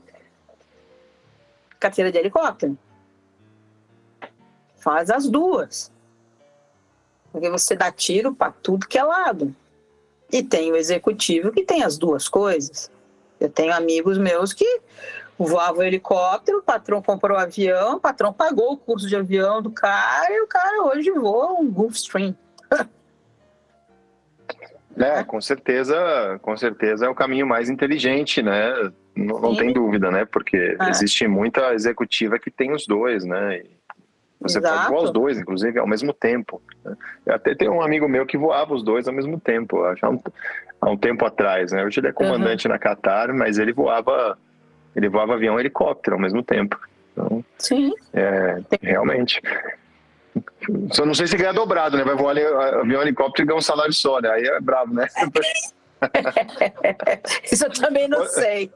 [1.79, 2.77] carteira de helicóptero.
[4.75, 5.89] Faz as duas.
[7.31, 9.55] Porque você dá tiro para tudo que é lado.
[10.29, 12.91] E tem o executivo que tem as duas coisas.
[13.39, 14.81] Eu tenho amigos meus que
[15.39, 19.71] voavam helicóptero, o patrão comprou o avião, o patrão pagou o curso de avião do
[19.71, 22.35] cara e o cara hoje voa um Gulfstream.
[24.97, 28.93] É, com certeza, com certeza é o caminho mais inteligente, né?
[29.15, 30.25] Não, não tem dúvida, né?
[30.25, 30.89] Porque é.
[30.89, 33.59] existe muita executiva que tem os dois, né?
[33.59, 33.69] E
[34.39, 34.75] você Exato.
[34.75, 36.61] pode voar os dois, inclusive, ao mesmo tempo.
[36.83, 36.95] Né?
[37.29, 40.21] Até tem um amigo meu que voava os dois ao mesmo tempo, há um,
[40.81, 41.71] há um tempo atrás.
[41.71, 41.83] Né?
[41.85, 42.73] Hoje ele é comandante uhum.
[42.73, 44.37] na Qatar, mas ele voava,
[44.95, 46.79] ele voava avião e helicóptero ao mesmo tempo.
[47.13, 47.93] Então, Sim.
[48.13, 49.41] É, realmente.
[50.91, 52.03] Só não sei se ganha dobrado, né?
[52.03, 54.29] Vai voar avião e helicóptero e ganhar um salário só, né?
[54.29, 55.07] Aí é brabo, né?
[57.43, 58.71] Isso eu também não sei.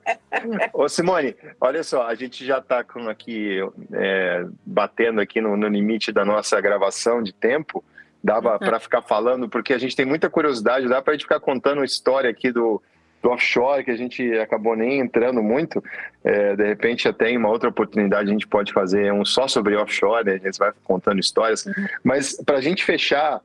[0.73, 2.80] Ô Simone, olha só, a gente já está
[3.10, 3.60] aqui
[3.93, 7.84] é, batendo aqui no, no, limite da nossa gravação de tempo.
[8.23, 8.60] Dava uhum.
[8.60, 11.80] para ficar falando, porque a gente tem muita curiosidade, dá para a gente ficar contando
[11.80, 12.81] uma história aqui do,
[13.22, 15.84] do offshore, que a gente acabou nem entrando muito.
[16.23, 19.76] É, de repente, até em uma outra oportunidade, a gente pode fazer um só sobre
[19.76, 21.65] offshore, a gente vai contando histórias.
[21.65, 21.88] Uhum.
[22.03, 23.41] Mas para a gente fechar,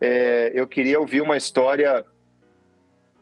[0.00, 2.04] é, eu queria ouvir uma história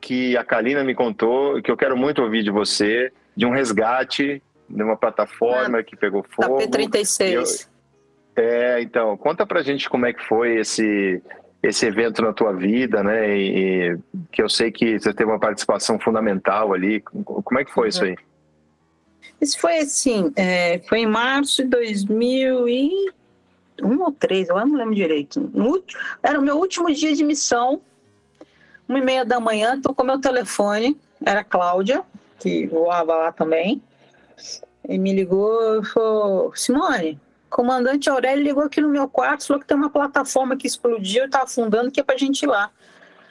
[0.05, 4.43] que a Kalina me contou, que eu quero muito ouvir de você, de um resgate
[4.69, 6.59] de uma plataforma ah, que pegou fogo.
[6.59, 7.67] Da P36.
[8.37, 11.23] Eu, é, então, conta pra gente como é que foi esse,
[11.63, 13.35] esse evento na tua vida, né?
[13.35, 13.99] E, e,
[14.31, 17.01] que eu sei que você teve uma participação fundamental ali.
[17.01, 17.89] Como é que foi uhum.
[17.89, 18.17] isso aí?
[19.41, 25.51] Isso foi assim, é, foi em março de 2001 ou 3, eu não lembro direito.
[25.55, 25.83] No,
[26.23, 27.81] era o meu último dia de missão
[28.89, 32.03] uma e meia da manhã, tocou meu telefone, era a Cláudia,
[32.39, 33.83] que voava lá também,
[34.87, 39.67] e me ligou e falou, Simone, comandante Aurélio ligou aqui no meu quarto, falou que
[39.67, 42.71] tem uma plataforma que explodiu e tá afundando, que é pra gente ir lá.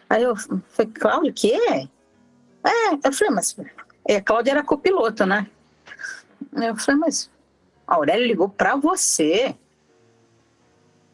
[0.09, 1.88] Aí eu falei, Cláudia, o quê?
[2.63, 3.55] É, eu falei, mas...
[4.07, 5.47] E a Cláudia era copilota, né?
[6.53, 7.30] Eu falei, mas
[7.88, 9.55] a Aurélio ligou pra você?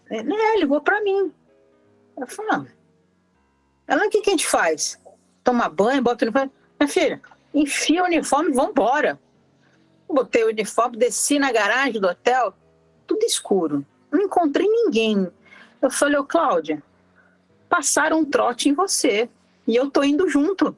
[0.09, 1.31] É, ligou pra mim.
[2.17, 2.67] Eu falei, não,
[3.89, 4.99] ela, o que, que a gente faz?
[5.43, 6.51] Toma banho, bota o uniforme.
[6.79, 7.21] Minha filha,
[7.51, 9.19] enfia o uniforme e vambora.
[10.07, 12.53] Botei o uniforme, desci na garagem do hotel,
[13.07, 13.83] tudo escuro.
[14.11, 15.27] Não encontrei ninguém.
[15.81, 16.83] Eu falei, ô Cláudia,
[17.67, 19.27] passaram um trote em você
[19.67, 20.77] e eu tô indo junto.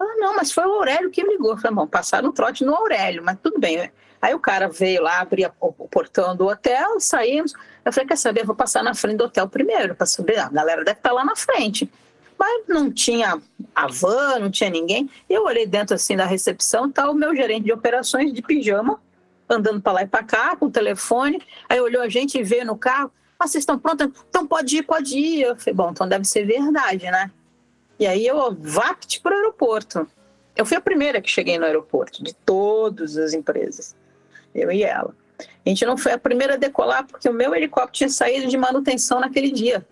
[0.00, 1.52] Ela, não, mas foi o Aurélio que ligou.
[1.52, 3.88] Eu falei, bom, passaram um trote no Aurélio, mas tudo bem.
[4.20, 7.52] Aí o cara veio lá, abria o portão do hotel, saímos.
[7.84, 10.82] Eu falei, quer saber, vou passar na frente do hotel primeiro, para saber, a galera
[10.84, 11.90] deve estar tá lá na frente.
[12.38, 13.40] Mas não tinha
[13.74, 15.08] a van, não tinha ninguém.
[15.28, 19.00] Eu olhei dentro assim da recepção, tá o meu gerente de operações de pijama,
[19.48, 21.40] andando para lá e para cá, com o telefone.
[21.68, 23.12] Aí olhou a gente e veio no carro.
[23.38, 24.08] Ah, vocês estão prontos?
[24.28, 25.42] Então pode ir, pode ir.
[25.42, 27.30] Eu falei, bom, então deve ser verdade, né?
[27.98, 30.08] E aí eu vapt para o aeroporto.
[30.56, 33.94] Eu fui a primeira que cheguei no aeroporto, de todas as empresas.
[34.54, 35.14] Eu e ela.
[35.64, 38.56] A gente não foi a primeira a decolar porque o meu helicóptero tinha saído de
[38.56, 39.86] manutenção naquele dia.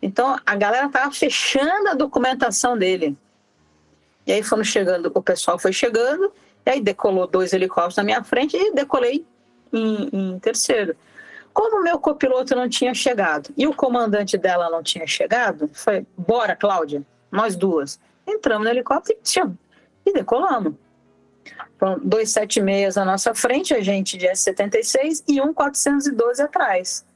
[0.00, 3.16] Então a galera estava fechando a documentação dele.
[4.26, 6.32] E aí foram chegando, o pessoal foi chegando,
[6.64, 9.24] e aí decolou dois helicópteros na minha frente e decolei
[9.72, 10.96] em, em terceiro.
[11.52, 16.06] Como o meu copiloto não tinha chegado e o comandante dela não tinha chegado, foi:
[16.16, 17.98] bora, Cláudia, nós duas.
[18.26, 19.18] Entramos no helicóptero
[20.06, 20.74] e decolamos.
[21.78, 27.06] Foram dois 76 na nossa frente, a gente de S-76 e um 412 atrás.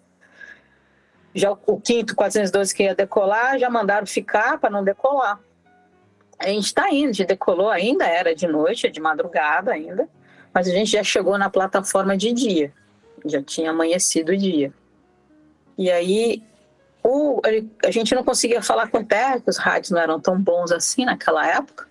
[1.34, 5.40] Já o quinto 412 que ia decolar, já mandaram ficar para não decolar.
[6.38, 10.08] A gente está indo, de decolou ainda, era de noite, de madrugada ainda,
[10.52, 12.72] mas a gente já chegou na plataforma de dia
[13.24, 14.72] já tinha amanhecido o dia.
[15.76, 16.42] E aí
[17.02, 17.40] o,
[17.84, 21.46] a gente não conseguia falar com terra, os rádios não eram tão bons assim naquela
[21.46, 21.88] época.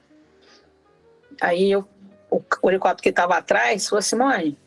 [1.41, 1.87] Aí eu,
[2.61, 4.57] o, helicóptero que estava atrás falou: Simone,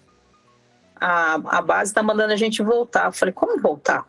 [1.01, 3.06] a, a base está mandando a gente voltar.
[3.06, 4.06] Eu falei: como voltar?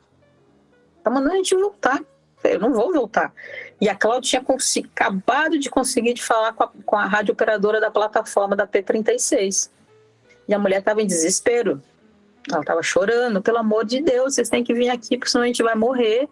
[0.97, 1.99] Está mandando a gente voltar.
[2.43, 3.33] Eu não vou voltar.
[3.81, 7.81] E a Cláudia tinha acabado de conseguir de falar com a, com a rádio operadora
[7.81, 9.69] da plataforma da P36.
[10.47, 11.81] E a mulher estava em desespero.
[12.49, 15.47] Ela estava chorando, pelo amor de Deus, vocês têm que vir aqui, porque senão a
[15.47, 16.29] gente vai morrer.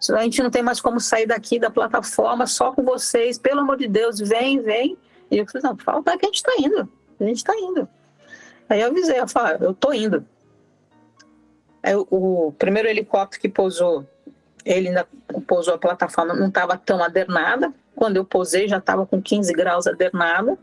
[0.00, 3.36] Senão a gente não tem mais como sair daqui da plataforma só com vocês.
[3.36, 4.96] Pelo amor de Deus, vem, vem.
[5.32, 6.88] E eu falei, não, fala que a gente está indo.
[7.18, 7.88] A gente está indo.
[8.68, 10.26] Aí eu avisei, eu falei, eu tô indo.
[11.82, 14.06] Aí o primeiro helicóptero que pousou,
[14.62, 15.08] ele ainda
[15.46, 17.72] pousou a plataforma, não estava tão adernada.
[17.96, 20.58] Quando eu pousei, já estava com 15 graus adernada.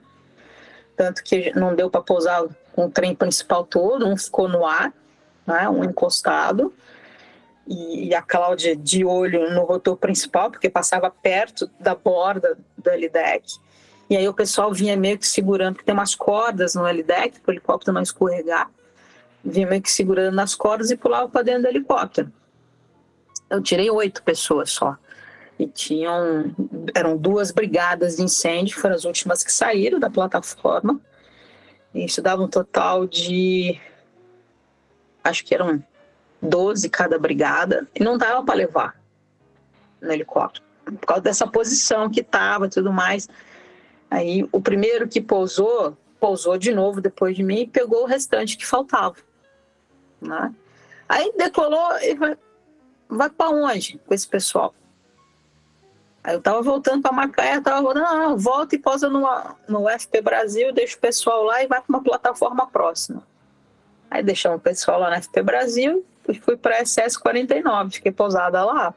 [0.95, 4.93] Tanto que não deu para pousar com o trem principal todo, um ficou no ar,
[5.47, 6.71] né, um encostado,
[7.67, 13.59] e, a Cláudia de olho no rotor principal, porque passava perto da borda do L-deck.
[14.09, 17.51] E aí o pessoal vinha meio que segurando, porque tem umas cordas no L-deck, para
[17.51, 18.69] o helicóptero não escorregar,
[19.43, 22.31] vinha meio que segurando nas cordas e pulava para dentro do helicóptero.
[23.49, 24.97] Eu tirei oito pessoas só.
[25.57, 26.55] E tinham,
[26.95, 30.99] eram duas brigadas de incêndio, foram as últimas que saíram da plataforma.
[31.93, 33.79] Isso dava um total de.
[35.23, 35.83] Acho que eram
[36.41, 37.87] 12 cada brigada.
[37.93, 39.01] E não dava para levar
[39.99, 40.65] no helicóptero.
[40.85, 43.27] Por causa dessa posição que estava e tudo mais.
[44.09, 48.57] Aí o primeiro que pousou, pousou de novo depois de mim e pegou o restante
[48.57, 49.15] que faltava.
[50.21, 50.53] Né?
[51.07, 52.37] Aí decolou e vai,
[53.07, 54.73] vai para onde com esse pessoal?
[56.23, 59.25] Aí eu tava voltando para Macaé, tava voltando, não, volta e posa no,
[59.67, 63.23] no FP Brasil, deixa o pessoal lá e vai para uma plataforma próxima.
[64.11, 68.93] Aí deixamos o pessoal lá no FP Brasil e fui para SS49, fiquei pousada lá.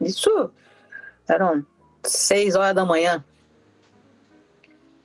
[0.00, 0.50] Isso
[1.28, 1.64] eram
[2.04, 3.24] seis horas da manhã.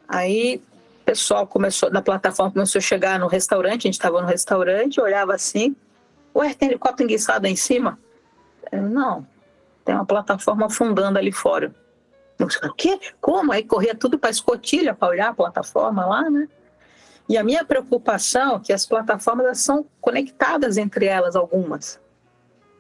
[0.08, 0.62] Aí
[1.02, 5.00] o pessoal começou, da plataforma começou a chegar no restaurante, a gente estava no restaurante,
[5.00, 5.76] olhava assim,
[6.36, 8.00] ué, tem helicóptero enguiçado aí em cima?
[8.72, 9.26] Eu, não,
[9.84, 11.74] tem uma plataforma afundando ali fora.
[12.38, 13.00] Eu o quê?
[13.22, 13.52] Como?
[13.52, 16.50] Aí corria tudo para a escotilha para olhar a plataforma lá, né?
[17.28, 22.00] E a minha preocupação é que as plataformas são conectadas entre elas, algumas.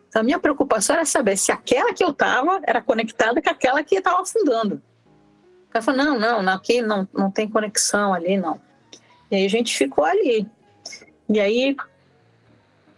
[0.07, 3.83] Então, a minha preocupação era saber se aquela que eu estava era conectada com aquela
[3.83, 4.81] que estava afundando.
[5.75, 8.61] Cara falou, não, não, aqui não, não tem conexão ali, não.
[9.29, 10.47] E aí a gente ficou ali.
[11.27, 11.75] E aí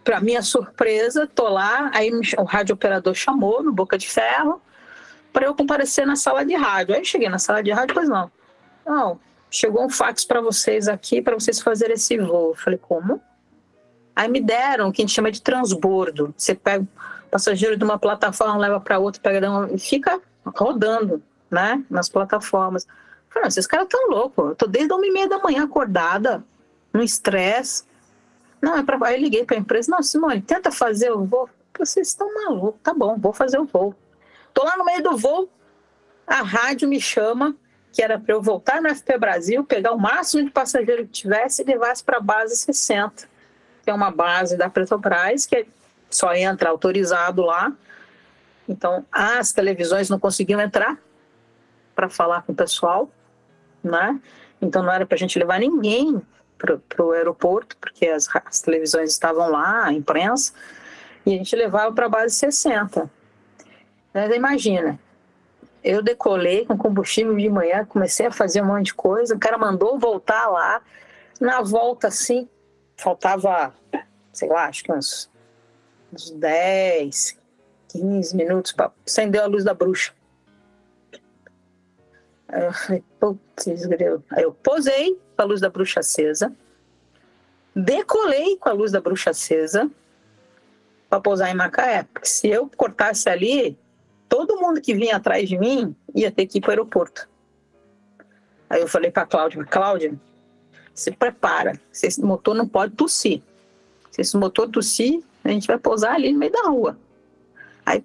[0.04, 4.62] para minha surpresa, tô lá, aí o rádio operador chamou no Boca de Ferro
[5.32, 6.94] para eu comparecer na sala de rádio.
[6.94, 8.30] Aí eu cheguei na sala de rádio, pois não.
[8.86, 9.18] Não,
[9.50, 12.50] chegou um fax para vocês aqui para vocês fazerem esse voo.
[12.50, 13.20] Eu falei, como?
[14.14, 16.32] Aí me deram o que a gente chama de transbordo.
[16.36, 20.20] Você pega o passageiro de uma plataforma, leva para outra, pega e fica
[20.56, 22.86] rodando, né, nas plataformas.
[23.28, 24.50] Falei, esses caras tão loucos.
[24.50, 26.42] Eu tô desde uma e meia da manhã acordada,
[26.92, 27.84] no estresse,
[28.60, 28.98] não, é para.
[29.06, 31.48] Aí eu liguei para a empresa, não, Simone, tenta fazer o voo.
[31.78, 33.94] Vocês estão malucos, tá bom, vou fazer o voo.
[34.52, 35.48] Tô lá no meio do voo,
[36.26, 37.54] a rádio me chama,
[37.92, 41.62] que era para eu voltar no FP Brasil, pegar o máximo de passageiro que tivesse
[41.62, 43.28] e levasse para a base 60,
[43.84, 45.68] que é uma base da Petrobras, que
[46.10, 47.72] só entra autorizado lá.
[48.68, 50.98] Então, as televisões não conseguiam entrar
[51.98, 53.10] para falar com o pessoal,
[53.82, 54.20] né?
[54.62, 56.22] Então, não era para a gente levar ninguém
[56.56, 60.52] para o aeroporto, porque as, as, televisões estavam lá, a imprensa,
[61.26, 63.10] e a gente levava para a base 60.
[64.14, 64.96] Mas imagina,
[65.82, 69.58] eu decolei com combustível de manhã, comecei a fazer um monte de coisa, o cara
[69.58, 70.80] mandou voltar lá,
[71.40, 72.48] na volta assim,
[72.96, 73.74] faltava,
[74.32, 75.28] sei lá, acho que uns,
[76.12, 77.36] uns 10,
[77.88, 80.16] 15 minutos para acender a luz da bruxa.
[82.50, 83.66] Eu falei, putz,
[84.30, 86.54] Aí eu posei com a luz da bruxa acesa,
[87.74, 89.90] decolei com a luz da bruxa acesa
[91.08, 92.04] para pousar em Macaé.
[92.04, 93.78] Porque se eu cortasse ali,
[94.28, 97.28] todo mundo que vinha atrás de mim ia ter que ir para o aeroporto.
[98.70, 100.14] Aí eu falei para Cláudia, Cláudia,
[100.94, 103.42] se prepara, se esse motor não pode tossir.
[104.10, 106.98] Se esse motor tossir, a gente vai pousar ali no meio da rua.
[107.86, 108.02] Aí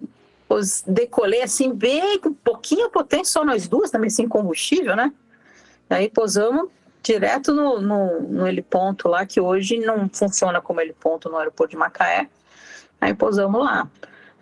[0.54, 5.12] os decolei assim, bem pouquinha potência, só nós duas, também sem combustível, né?
[5.90, 6.70] Aí pousamos
[7.02, 11.78] direto no, no, no heliponto lá, que hoje não funciona como heliponto no aeroporto de
[11.78, 12.30] Macaé.
[13.00, 13.88] Aí pousamos lá.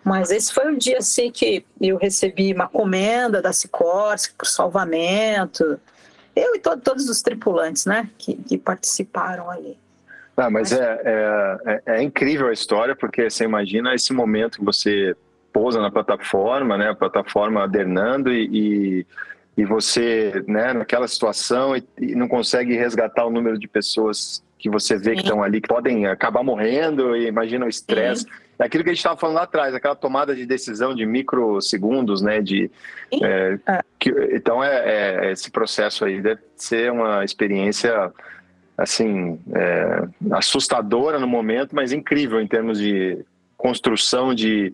[0.04, 5.80] Mas esse foi o dia assim que eu recebi uma comenda da Sikorsky por salvamento.
[6.34, 9.78] Eu e to todos os tripulantes, né, que, que participaram ali.
[10.36, 14.64] Ah, mas é, é, é, é, incrível a história, porque você imagina esse momento que
[14.64, 15.14] você
[15.52, 19.06] pousa na plataforma, né, a plataforma adernando e, e,
[19.56, 24.70] e você, né, naquela situação e, e, não consegue resgatar o número de pessoas que
[24.70, 25.16] você vê Sim.
[25.16, 28.26] que estão ali, que podem acabar morrendo, e imagina o estresse.
[28.58, 32.22] É aquilo que a gente estava falando lá atrás, aquela tomada de decisão de microsegundos,
[32.22, 32.70] né, de...
[33.20, 38.12] É, é, que, então, é, é, esse processo aí deve ser uma experiência
[38.78, 43.24] assim, é, assustadora no momento, mas incrível em termos de
[43.56, 44.72] construção de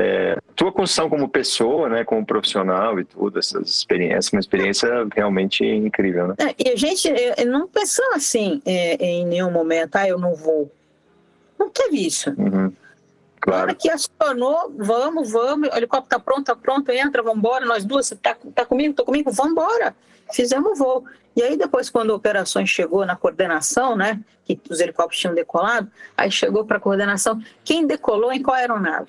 [0.00, 5.64] é, tua construção como pessoa, né, como profissional e tudo, essas experiências, uma experiência realmente
[5.64, 6.34] incrível, né?
[6.38, 7.12] É, e a gente
[7.46, 10.70] não pensou assim é, em nenhum momento, ah, eu não vou.
[11.58, 12.30] Não teve isso.
[12.30, 12.72] Uhum.
[13.40, 13.58] Claro.
[13.58, 17.64] Na hora que acionou, vamos, vamos, o helicóptero tá pronto, tá pronto, entra, vamos embora,
[17.64, 19.94] nós duas, você tá, tá comigo, tô comigo, vamos embora.
[20.32, 21.04] Fizemos o voo.
[21.34, 25.90] E aí depois, quando a operação chegou na coordenação, né, que os helicópteros tinham decolado,
[26.16, 29.08] aí chegou para a coordenação, quem decolou em qual aeronave?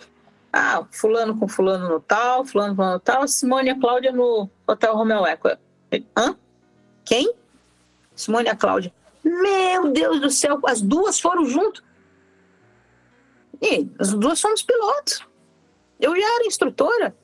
[0.53, 4.49] Ah, fulano com fulano no tal, fulano com no tal, Simone e a Cláudia no
[4.67, 5.49] Hotel Romeo Eco.
[6.17, 6.35] Hã?
[7.05, 7.33] Quem?
[8.15, 8.93] Simone e a Cláudia.
[9.23, 11.83] Meu Deus do céu, as duas foram junto.
[13.61, 15.25] E as duas somos pilotos.
[15.99, 17.15] Eu já era instrutora.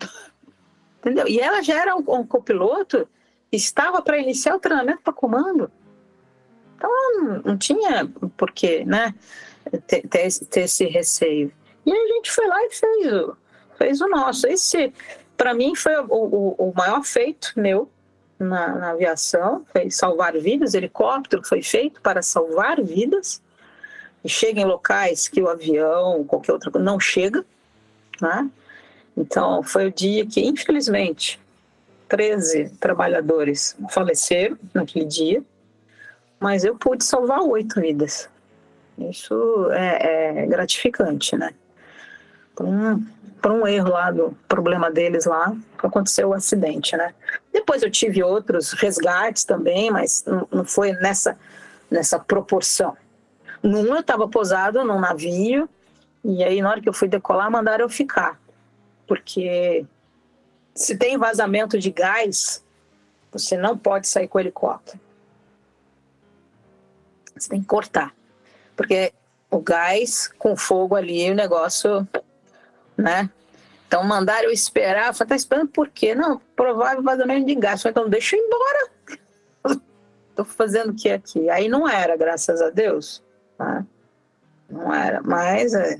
[1.00, 1.26] Entendeu?
[1.26, 3.08] E ela já era um, um copiloto,
[3.50, 5.70] estava para iniciar o treinamento para comando.
[6.76, 8.06] Então não, não tinha
[8.36, 9.14] porquê, né?
[9.86, 11.52] Ter, ter, ter esse receio.
[11.88, 13.36] E a gente foi lá e fez o,
[13.78, 14.46] fez o nosso.
[14.46, 14.92] Esse,
[15.38, 17.88] para mim, foi o, o, o, maior feito meu
[18.38, 20.74] na, na, aviação, foi salvar vidas.
[20.74, 23.40] O helicóptero foi feito para salvar vidas.
[24.22, 27.42] E chega em locais que o avião, qualquer outra coisa, não chega.
[28.20, 28.50] Né?
[29.16, 31.40] Então, foi o dia que, infelizmente,
[32.06, 35.42] 13 trabalhadores faleceram naquele dia,
[36.38, 38.28] mas eu pude salvar oito vidas.
[38.98, 41.54] Isso é, é gratificante, né?
[42.58, 43.06] Por um,
[43.40, 47.14] por um erro lá do problema deles lá, aconteceu o acidente, né?
[47.52, 51.38] Depois eu tive outros resgates também, mas não, não foi nessa,
[51.88, 52.96] nessa proporção.
[53.62, 55.68] Num eu estava posado num navio,
[56.24, 58.40] e aí na hora que eu fui decolar, mandaram eu ficar.
[59.06, 59.86] Porque
[60.74, 62.60] se tem vazamento de gás,
[63.30, 64.98] você não pode sair com o helicóptero.
[67.36, 68.12] Você tem que cortar.
[68.74, 69.12] Porque
[69.48, 72.06] o gás com fogo ali, o negócio
[72.98, 73.30] né?
[73.86, 76.14] Então mandaram eu esperar, eu falei, tá esperando por quê?
[76.14, 77.80] Não, provável vazamento de gás.
[77.80, 79.80] falei, então deixa eu ir embora.
[80.36, 81.48] Tô fazendo o que aqui?
[81.48, 83.22] Aí não era, graças a Deus.
[83.58, 83.86] Né?
[84.68, 85.98] Não era, mas é,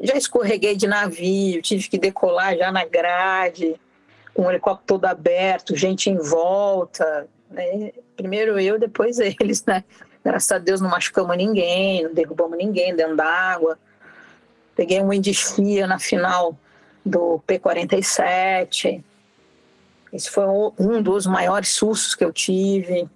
[0.00, 3.80] já escorreguei de navio, tive que decolar já na grade,
[4.34, 7.28] com o helicóptero todo aberto, gente em volta.
[7.48, 7.92] Né?
[8.16, 9.84] Primeiro eu, depois eles, né?
[10.24, 13.78] Graças a Deus não machucamos ninguém, não derrubamos ninguém dentro d'água.
[14.80, 16.56] Peguei um Indisfia na final
[17.04, 19.04] do P47.
[20.10, 20.46] Esse foi
[20.78, 23.06] um dos maiores sustos que eu tive.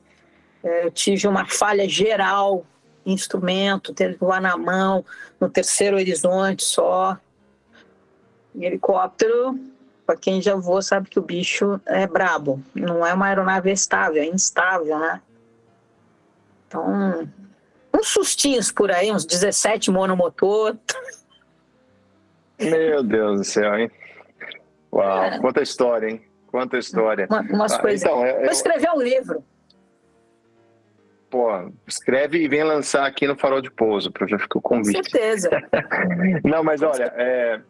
[0.63, 2.67] É, eu tive uma falha geral
[3.07, 5.07] instrumento, que voar na mão,
[5.41, 7.17] no terceiro horizonte só.
[8.55, 9.59] E helicóptero,
[10.05, 12.63] para quem já voou, sabe que o bicho é brabo.
[12.75, 15.23] Não é uma aeronave estável, é instável, né?
[16.69, 17.27] Então,
[17.95, 20.77] uns sustinhos por aí, uns 17 monomotor.
[22.61, 23.91] Meu Deus do céu, hein?
[24.93, 25.39] Uau, é.
[25.39, 26.23] quanta história, hein?
[26.47, 27.27] Quanta história.
[27.29, 28.03] Uma, umas ah, coisas.
[28.03, 29.45] Então, é, Vou escrever um livro.
[31.29, 31.49] pô,
[31.87, 34.97] escreve e vem lançar aqui no Farol de Pouso, para já ficar o convite.
[34.97, 35.51] Com certeza.
[36.45, 37.61] Não, mas olha, é,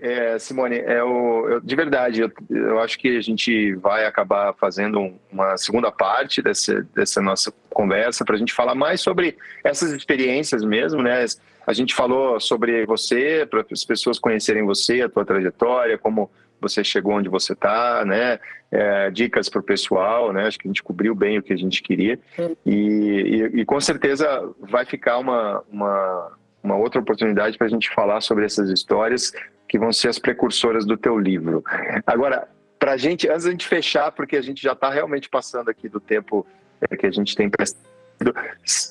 [0.00, 4.54] é, Simone, é o, eu, de verdade, eu, eu, acho que a gente vai acabar
[4.54, 9.92] fazendo uma segunda parte dessa, dessa nossa conversa para a gente falar mais sobre essas
[9.92, 11.24] experiências mesmo, né?
[11.70, 16.28] A gente falou sobre você, para as pessoas conhecerem você, a tua trajetória, como
[16.60, 18.40] você chegou onde você está, né?
[18.72, 20.48] É, dicas para o pessoal, né?
[20.48, 22.18] Acho que a gente cobriu bem o que a gente queria
[22.66, 27.88] e, e, e com certeza vai ficar uma, uma, uma outra oportunidade para a gente
[27.90, 29.32] falar sobre essas histórias
[29.68, 31.62] que vão ser as precursoras do teu livro.
[32.04, 32.48] Agora,
[32.80, 35.88] para a gente, antes da gente fechar, porque a gente já está realmente passando aqui
[35.88, 36.44] do tempo
[36.80, 37.88] é, que a gente tem prestado,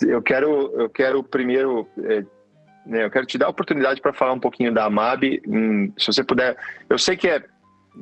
[0.08, 2.24] eu quero, eu quero primeiro é,
[2.86, 5.42] né, eu quero te dar a oportunidade para falar um pouquinho da AMAB.
[5.48, 6.58] Hum, se você puder,
[6.90, 7.44] eu sei que é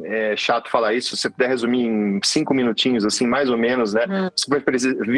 [0.03, 3.93] é chato falar isso, se você puder resumir em cinco minutinhos, assim, mais ou menos,
[3.93, 4.29] né?
[4.35, 4.61] Você foi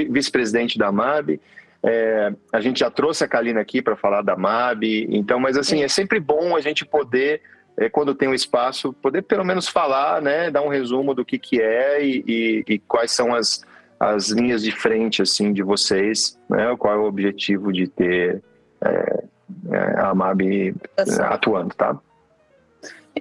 [0.09, 1.39] vice-presidente da MAB,
[1.83, 5.83] é, a gente já trouxe a Kalina aqui para falar da MAB, então, mas assim,
[5.83, 7.41] é sempre bom a gente poder,
[7.77, 10.51] é, quando tem um espaço, poder pelo menos falar, né?
[10.51, 13.63] Dar um resumo do que, que é e, e, e quais são as,
[13.99, 16.75] as linhas de frente, assim, de vocês, né?
[16.77, 18.41] Qual é o objetivo de ter
[18.83, 19.23] é,
[19.71, 20.75] é a MAB
[21.29, 21.97] atuando, tá?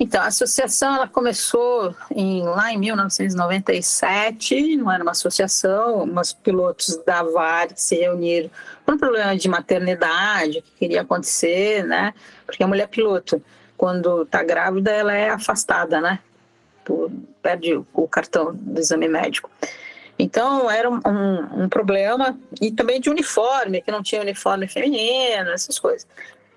[0.01, 6.97] Então, a associação ela começou em, lá em 1997, não era uma associação, mas pilotos
[7.05, 8.49] da VAR se reuniram
[8.85, 12.15] por um problema de maternidade que queria acontecer, né?
[12.47, 13.43] Porque a mulher piloto,
[13.77, 16.21] quando está grávida, ela é afastada, né?
[16.85, 17.11] Por,
[17.43, 19.51] perde o cartão do exame médico.
[20.19, 25.51] Então, era um, um, um problema, e também de uniforme, que não tinha uniforme feminino,
[25.51, 26.07] essas coisas.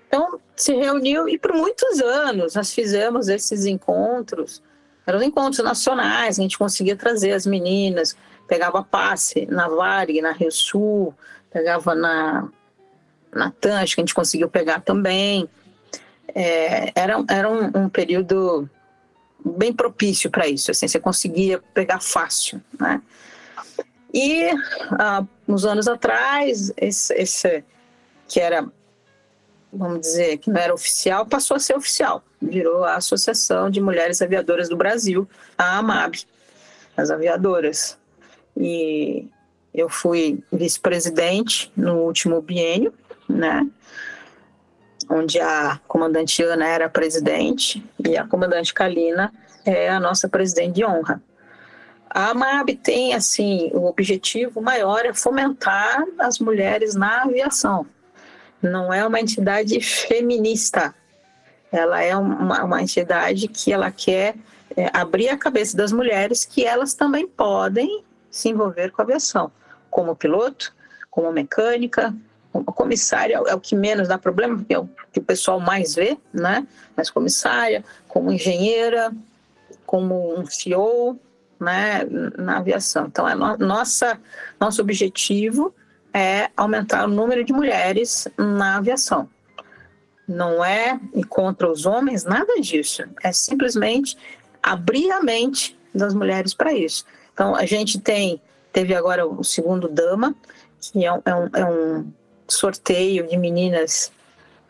[0.08, 4.62] Então, se reuniu e por muitos anos nós fizemos esses encontros.
[5.06, 8.16] Eram encontros nacionais, a gente conseguia trazer as meninas,
[8.46, 11.14] pegava passe na Varg, na Rio Sul,
[11.50, 12.48] pegava na,
[13.32, 15.48] na TAN, que a gente conseguiu pegar também.
[16.34, 18.68] É, era era um, um período
[19.44, 23.00] bem propício para isso, assim, você conseguia pegar fácil, né?
[24.12, 24.50] E
[24.98, 27.64] ah, uns anos atrás, esse, esse
[28.28, 28.66] que era
[29.72, 32.22] vamos dizer, que não era oficial, passou a ser oficial.
[32.40, 35.26] Virou a Associação de Mulheres Aviadoras do Brasil,
[35.56, 36.16] a AMAB,
[36.96, 37.98] as aviadoras.
[38.56, 39.28] E
[39.72, 42.92] eu fui vice-presidente no último biênio,
[43.26, 43.66] né?
[45.08, 49.32] Onde a comandante Ana era presidente e a comandante Kalina
[49.64, 51.22] é a nossa presidente de honra.
[52.14, 57.86] A AMAB tem, assim, o objetivo maior é fomentar as mulheres na aviação,
[58.60, 60.94] não é uma entidade feminista.
[61.72, 64.34] Ela é uma, uma entidade que ela quer
[64.76, 69.50] é, abrir a cabeça das mulheres que elas também podem se envolver com a aviação,
[69.90, 70.74] como piloto,
[71.10, 72.14] como mecânica,
[72.52, 75.94] como comissária é o que menos dá problema, porque é o que o pessoal mais
[75.94, 76.66] vê, né?
[76.94, 79.10] Mas comissária, como engenheira,
[79.86, 81.18] como um CEO,
[81.62, 82.04] né?
[82.36, 83.06] Na aviação.
[83.06, 84.18] Então, é no, nossa,
[84.60, 85.74] nosso objetivo
[86.12, 89.28] é aumentar o número de mulheres na aviação.
[90.28, 93.04] Não é contra os homens, nada disso.
[93.22, 94.16] É simplesmente
[94.62, 97.04] abrir a mente das mulheres para isso.
[97.32, 98.40] Então, a gente tem,
[98.72, 100.34] teve agora o segundo Dama,
[100.80, 102.12] que é um, é um, é um
[102.48, 104.12] sorteio de meninas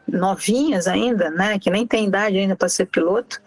[0.07, 3.41] novinhas ainda, né, que nem tem idade ainda para ser piloto,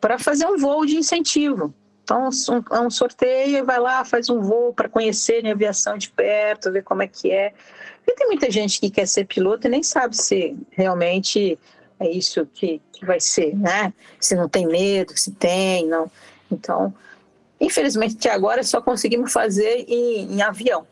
[0.00, 1.74] para fazer um voo de incentivo.
[2.08, 2.30] Então,
[2.72, 6.82] é um sorteio, vai lá, faz um voo para conhecer a aviação de perto, ver
[6.82, 7.52] como é que é.
[8.06, 11.58] E tem muita gente que quer ser piloto e nem sabe se realmente
[12.00, 13.92] é isso que, que vai ser, né?
[14.18, 16.10] Se não tem medo, se tem, não.
[16.50, 16.94] Então,
[17.60, 20.86] infelizmente, até agora só conseguimos fazer em, em avião.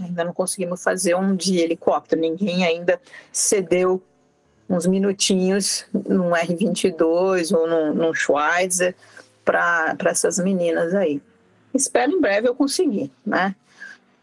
[0.00, 2.20] Ainda não conseguimos fazer um de helicóptero.
[2.20, 4.02] Ninguém ainda cedeu
[4.68, 8.12] uns minutinhos num R-22 ou num, num
[9.48, 11.22] para essas meninas aí.
[11.72, 13.56] Espero em breve eu conseguir, né?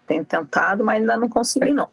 [0.06, 1.89] Tenho tentado, mas ainda não consegui, não.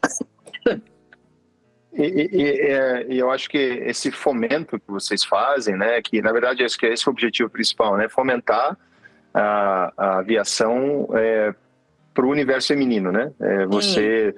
[1.95, 6.33] E, e, e, é, eu acho que esse fomento que vocês fazem, né, que na
[6.33, 8.79] verdade esse, esse é o objetivo principal, né, fomentar
[9.35, 11.55] a, a aviação é,
[12.15, 14.35] para o universo feminino, né, é, você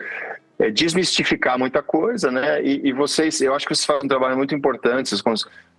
[0.59, 2.63] é, desmistificar muita coisa, né?
[2.63, 5.35] E, e, vocês, eu acho que vocês fazem um trabalho muito importante com,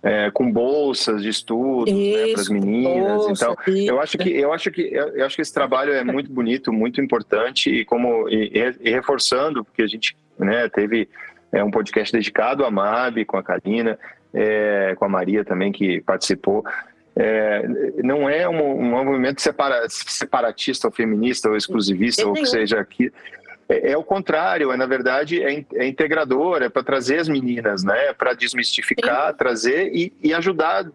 [0.06, 3.24] é, com bolsas de estudo né, para as meninas.
[3.24, 3.90] Bolsa, então, isso.
[3.90, 7.00] eu acho que eu acho que eu acho que esse trabalho é muito bonito, muito
[7.00, 11.08] importante e como e, e reforçando porque a gente, né, teve
[11.50, 13.98] é, um podcast dedicado à MAB com a Karina,
[14.32, 16.64] é, com a Maria também que participou.
[17.16, 17.66] É,
[18.04, 23.10] não é um, um movimento separa, separatista ou feminista ou exclusivista ou que seja aqui
[23.68, 27.82] é, é o contrário, é na verdade é, é integrador, é para trazer as meninas,
[27.82, 28.12] né?
[28.12, 29.36] Para desmistificar, Sim.
[29.36, 30.86] trazer e, e ajudar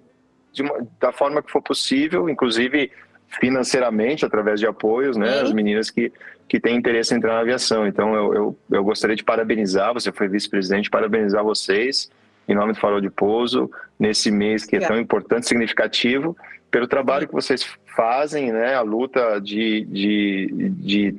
[0.60, 2.92] uma, da forma que for possível, inclusive
[3.40, 5.40] financeiramente através de apoios, né?
[5.40, 6.12] As meninas que
[6.48, 7.88] que têm interesse em entrar na aviação.
[7.88, 12.12] Então eu, eu, eu gostaria de parabenizar, você foi vice-presidente, parabenizar vocês
[12.46, 16.36] em nome do Farol de Pouso nesse mês que é tão importante, significativo,
[16.70, 17.66] pelo trabalho que vocês
[17.96, 18.76] fazem, né?
[18.76, 21.16] A luta de, de, de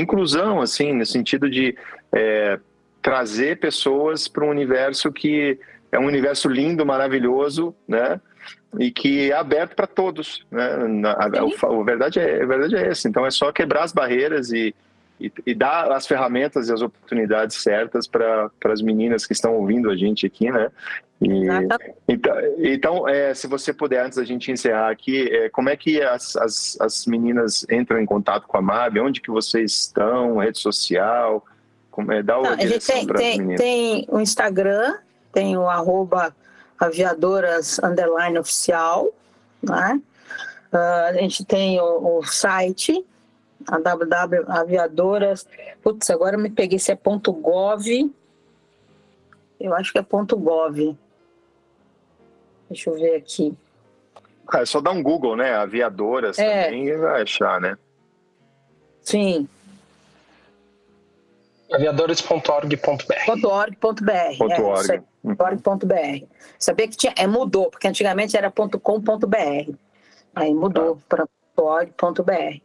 [0.00, 1.76] inclusão, assim, no sentido de
[2.12, 2.58] é,
[3.02, 5.58] trazer pessoas para um universo que
[5.92, 8.20] é um universo lindo, maravilhoso, né?
[8.78, 10.76] E que é aberto para todos, né?
[10.88, 13.08] Na, a, a, a, verdade é, a verdade é essa.
[13.08, 14.74] Então é só quebrar as barreiras e,
[15.20, 19.90] e, e dar as ferramentas e as oportunidades certas para as meninas que estão ouvindo
[19.90, 20.70] a gente aqui, né?
[21.20, 21.46] E,
[22.06, 26.02] então, então é, se você puder, antes da gente encerrar aqui, é, como é que
[26.02, 28.98] as, as, as, meninas entram em contato com a MAB?
[28.98, 30.36] Onde que vocês estão?
[30.36, 31.42] Rede social?
[31.90, 34.98] Como é, dá Não, a gente tem, tem, tem, o Instagram,
[35.32, 36.36] tem o arroba
[36.78, 39.08] aviadoras underline oficial,
[39.62, 39.98] né?
[40.70, 43.02] Uh, a gente tem o, o site,
[43.68, 45.46] a www aviadoras,
[45.82, 47.86] putz, agora me peguei se é ponto .gov,
[49.58, 50.96] eu acho que é ponto .gov,
[52.68, 53.56] Deixa eu ver aqui.
[54.48, 55.54] Ah, é só dar um Google, né?
[55.54, 56.64] Aviadoras é.
[56.64, 57.76] também vai achar, né?
[59.02, 59.48] Sim.
[61.72, 63.46] Aviadores.org.br.
[63.46, 64.10] .org.br.
[64.10, 65.02] É, .org.
[65.24, 66.26] .org.br.
[66.58, 69.72] Sabia que tinha, é, mudou, porque antigamente era .com.br.
[70.34, 71.02] Aí mudou tá.
[71.08, 72.60] para .org.br.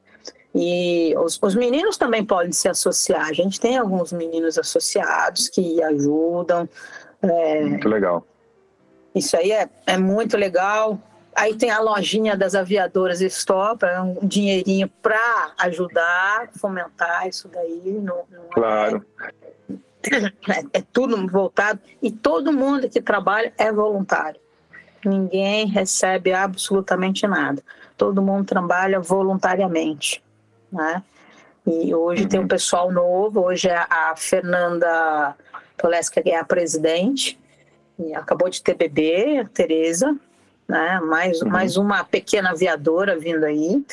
[0.54, 3.28] E os, os, meninos também podem se associar.
[3.28, 6.68] A gente tem alguns meninos associados que ajudam.
[7.22, 8.26] É, Muito legal.
[9.16, 11.00] Isso aí é, é muito legal.
[11.36, 17.82] Aí tem a lojinha das aviadoras Stop, é um dinheirinho para ajudar, fomentar isso daí.
[17.86, 19.06] Não, não é claro.
[20.04, 21.80] É, é tudo voltado.
[22.02, 24.40] E todo mundo que trabalha é voluntário.
[25.06, 27.64] Ninguém recebe absolutamente nada.
[27.98, 30.24] Todo mundo trabalha voluntariamente.
[30.72, 31.04] Né?
[31.66, 32.30] E hoje uhum.
[32.30, 35.36] tem um pessoal novo, hoje é a Fernanda
[35.78, 37.40] Toleska, que é a presidente,
[38.16, 40.18] acabou de ter bebê, a Tereza,
[40.68, 41.00] né?
[41.02, 41.50] Mais, uhum.
[41.50, 43.84] mais uma pequena aviadora vindo aí,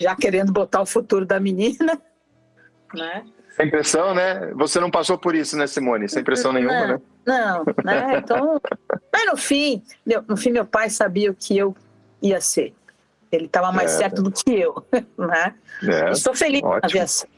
[0.00, 2.00] já querendo botar o futuro da menina,
[2.94, 3.24] né?
[3.50, 4.50] Sem pressão, né?
[4.54, 6.08] Você não passou por isso, né, Simone?
[6.08, 7.00] Sem pressão nenhuma, não, né?
[7.26, 8.18] Não, né?
[8.18, 8.60] Então,
[9.12, 9.82] mas no fim,
[10.26, 11.76] no fim meu pai sabia o que eu
[12.22, 12.74] ia ser.
[13.32, 14.84] Ele estava mais é, certo do que eu,
[15.18, 15.54] né?
[15.82, 16.80] É, Estou feliz ótimo.
[16.80, 17.28] na aviação.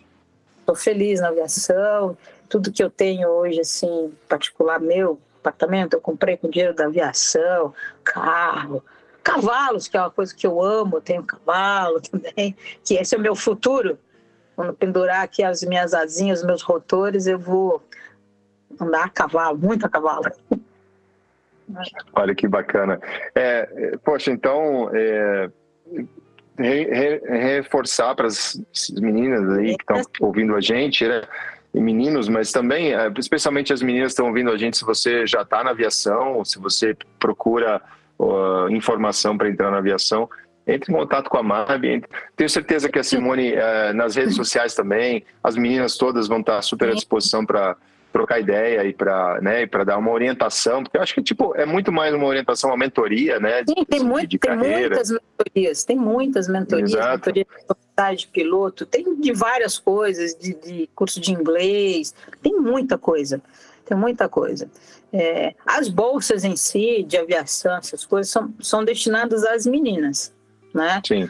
[0.60, 2.16] Estou feliz na aviação
[2.48, 7.74] tudo que eu tenho hoje, assim, particular meu, apartamento, eu comprei com dinheiro da aviação,
[8.02, 8.82] carro,
[9.22, 13.18] cavalos, que é uma coisa que eu amo, eu tenho cavalo também, que esse é
[13.18, 13.98] o meu futuro.
[14.54, 17.82] Quando pendurar aqui as minhas asinhas, os meus rotores, eu vou
[18.80, 20.24] andar a cavalo, muito a cavalo.
[22.12, 23.00] Olha que bacana.
[23.34, 25.50] É, poxa, então, é,
[26.58, 28.56] re, re, reforçar para as
[28.96, 31.22] meninas aí que estão ouvindo a gente, né?
[31.74, 35.42] e meninos, mas também, é, especialmente as meninas estão ouvindo a gente, se você já
[35.42, 37.82] está na aviação, se você procura
[38.16, 40.30] uh, informação para entrar na aviação,
[40.66, 42.04] entre em contato com a MAB.
[42.36, 46.62] Tenho certeza que a Simone, uh, nas redes sociais também, as meninas todas vão estar
[46.62, 47.76] super à disposição para
[48.14, 51.66] trocar ideia e para né, para dar uma orientação, porque eu acho que tipo é
[51.66, 53.64] muito mais uma orientação, uma mentoria, né?
[53.68, 57.26] Sim, tem, muito, de tem muitas mentorias, tem muitas mentorias, Exato.
[57.26, 57.46] mentoria
[58.16, 63.42] de piloto, tem de várias coisas, de, de, curso de inglês, tem muita coisa,
[63.84, 64.70] tem muita coisa.
[65.12, 70.32] É, as bolsas em si, de aviação, essas coisas, são, são destinadas às meninas,
[70.72, 71.02] né?
[71.04, 71.28] Sim.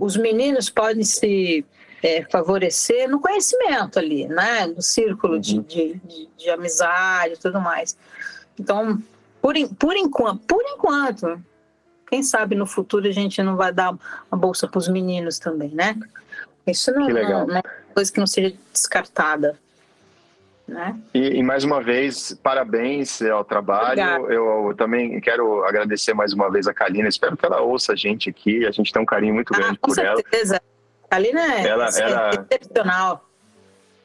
[0.00, 1.64] Os meninos podem se
[2.02, 4.66] é, favorecer no conhecimento ali, né?
[4.66, 5.40] No círculo uhum.
[5.40, 7.96] de, de, de, de, amizade e tudo mais.
[8.58, 9.00] Então,
[9.40, 11.40] por, por, enquanto, por enquanto,
[12.08, 13.96] quem sabe no futuro a gente não vai dar
[14.30, 15.96] uma bolsa para os meninos também, né?
[16.66, 17.62] Isso não, não, não é
[17.94, 19.58] coisa que não seja descartada.
[20.66, 20.94] Né?
[21.14, 24.00] E, e, mais uma vez, parabéns ao trabalho.
[24.30, 27.08] Eu, eu, também quero agradecer mais uma vez a Kalina.
[27.08, 28.66] Espero que ela ouça a gente aqui.
[28.66, 30.56] A gente tem um carinho muito ah, grande por certeza.
[30.56, 30.77] ela.
[31.10, 33.24] A Lina é, ela, é ela, excepcional.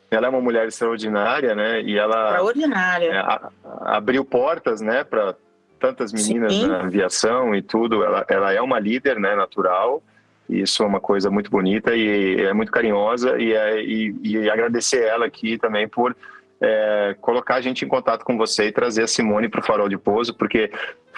[0.09, 1.81] Ela é uma mulher extraordinária, né?
[1.81, 3.11] E ela extraordinária.
[3.11, 3.49] É, a,
[3.81, 5.35] abriu portas, né, para
[5.79, 6.67] tantas meninas Sim.
[6.67, 8.03] na aviação e tudo.
[8.03, 10.01] Ela, ela é uma líder, né, natural.
[10.47, 15.03] Isso é uma coisa muito bonita e é muito carinhosa e, é, e, e agradecer
[15.03, 16.15] ela aqui também por
[16.61, 19.89] é, colocar a gente em contato com você e trazer a Simone para o Farol
[19.89, 20.71] de Pouso, porque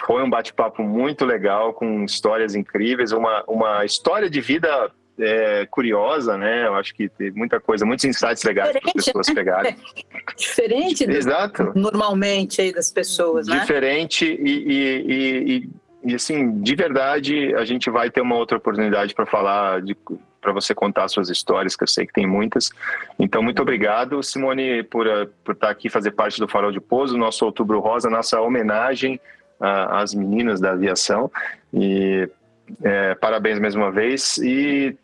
[0.06, 6.36] foi um bate-papo muito legal, com histórias incríveis, uma, uma história de vida é, curiosa,
[6.36, 6.66] né?
[6.66, 9.34] Eu acho que tem muita coisa, muitos insights legais para as pessoas né?
[9.34, 9.76] pegarem.
[10.36, 11.72] Diferente do, Exato.
[11.74, 13.58] normalmente aí das pessoas, né?
[13.60, 15.70] Diferente e, e, e,
[16.10, 19.96] e, assim, de verdade, a gente vai ter uma outra oportunidade para falar de
[20.40, 22.70] para você contar suas histórias, que eu sei que tem muitas.
[23.18, 27.18] Então, muito obrigado, Simone, por, eh, por estar aqui, fazer parte do Farol de Pouso,
[27.18, 29.18] nosso Outubro Rosa, nossa homenagem
[29.58, 31.32] às meninas da aviação.
[31.74, 32.28] E
[32.82, 34.38] é, parabéns mais uma vez.
[34.38, 34.96] E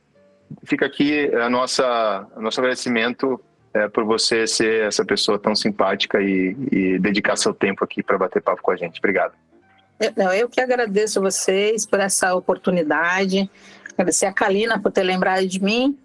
[0.64, 3.40] fica aqui a nossa, nosso agradecimento
[3.74, 8.18] é, por você ser essa pessoa tão simpática e, e dedicar seu tempo aqui para
[8.18, 8.98] bater papo com a gente.
[8.98, 9.32] Obrigado.
[9.98, 13.48] Eu, eu que agradeço vocês por essa oportunidade,
[13.92, 15.96] agradecer a Kalina por ter lembrado de mim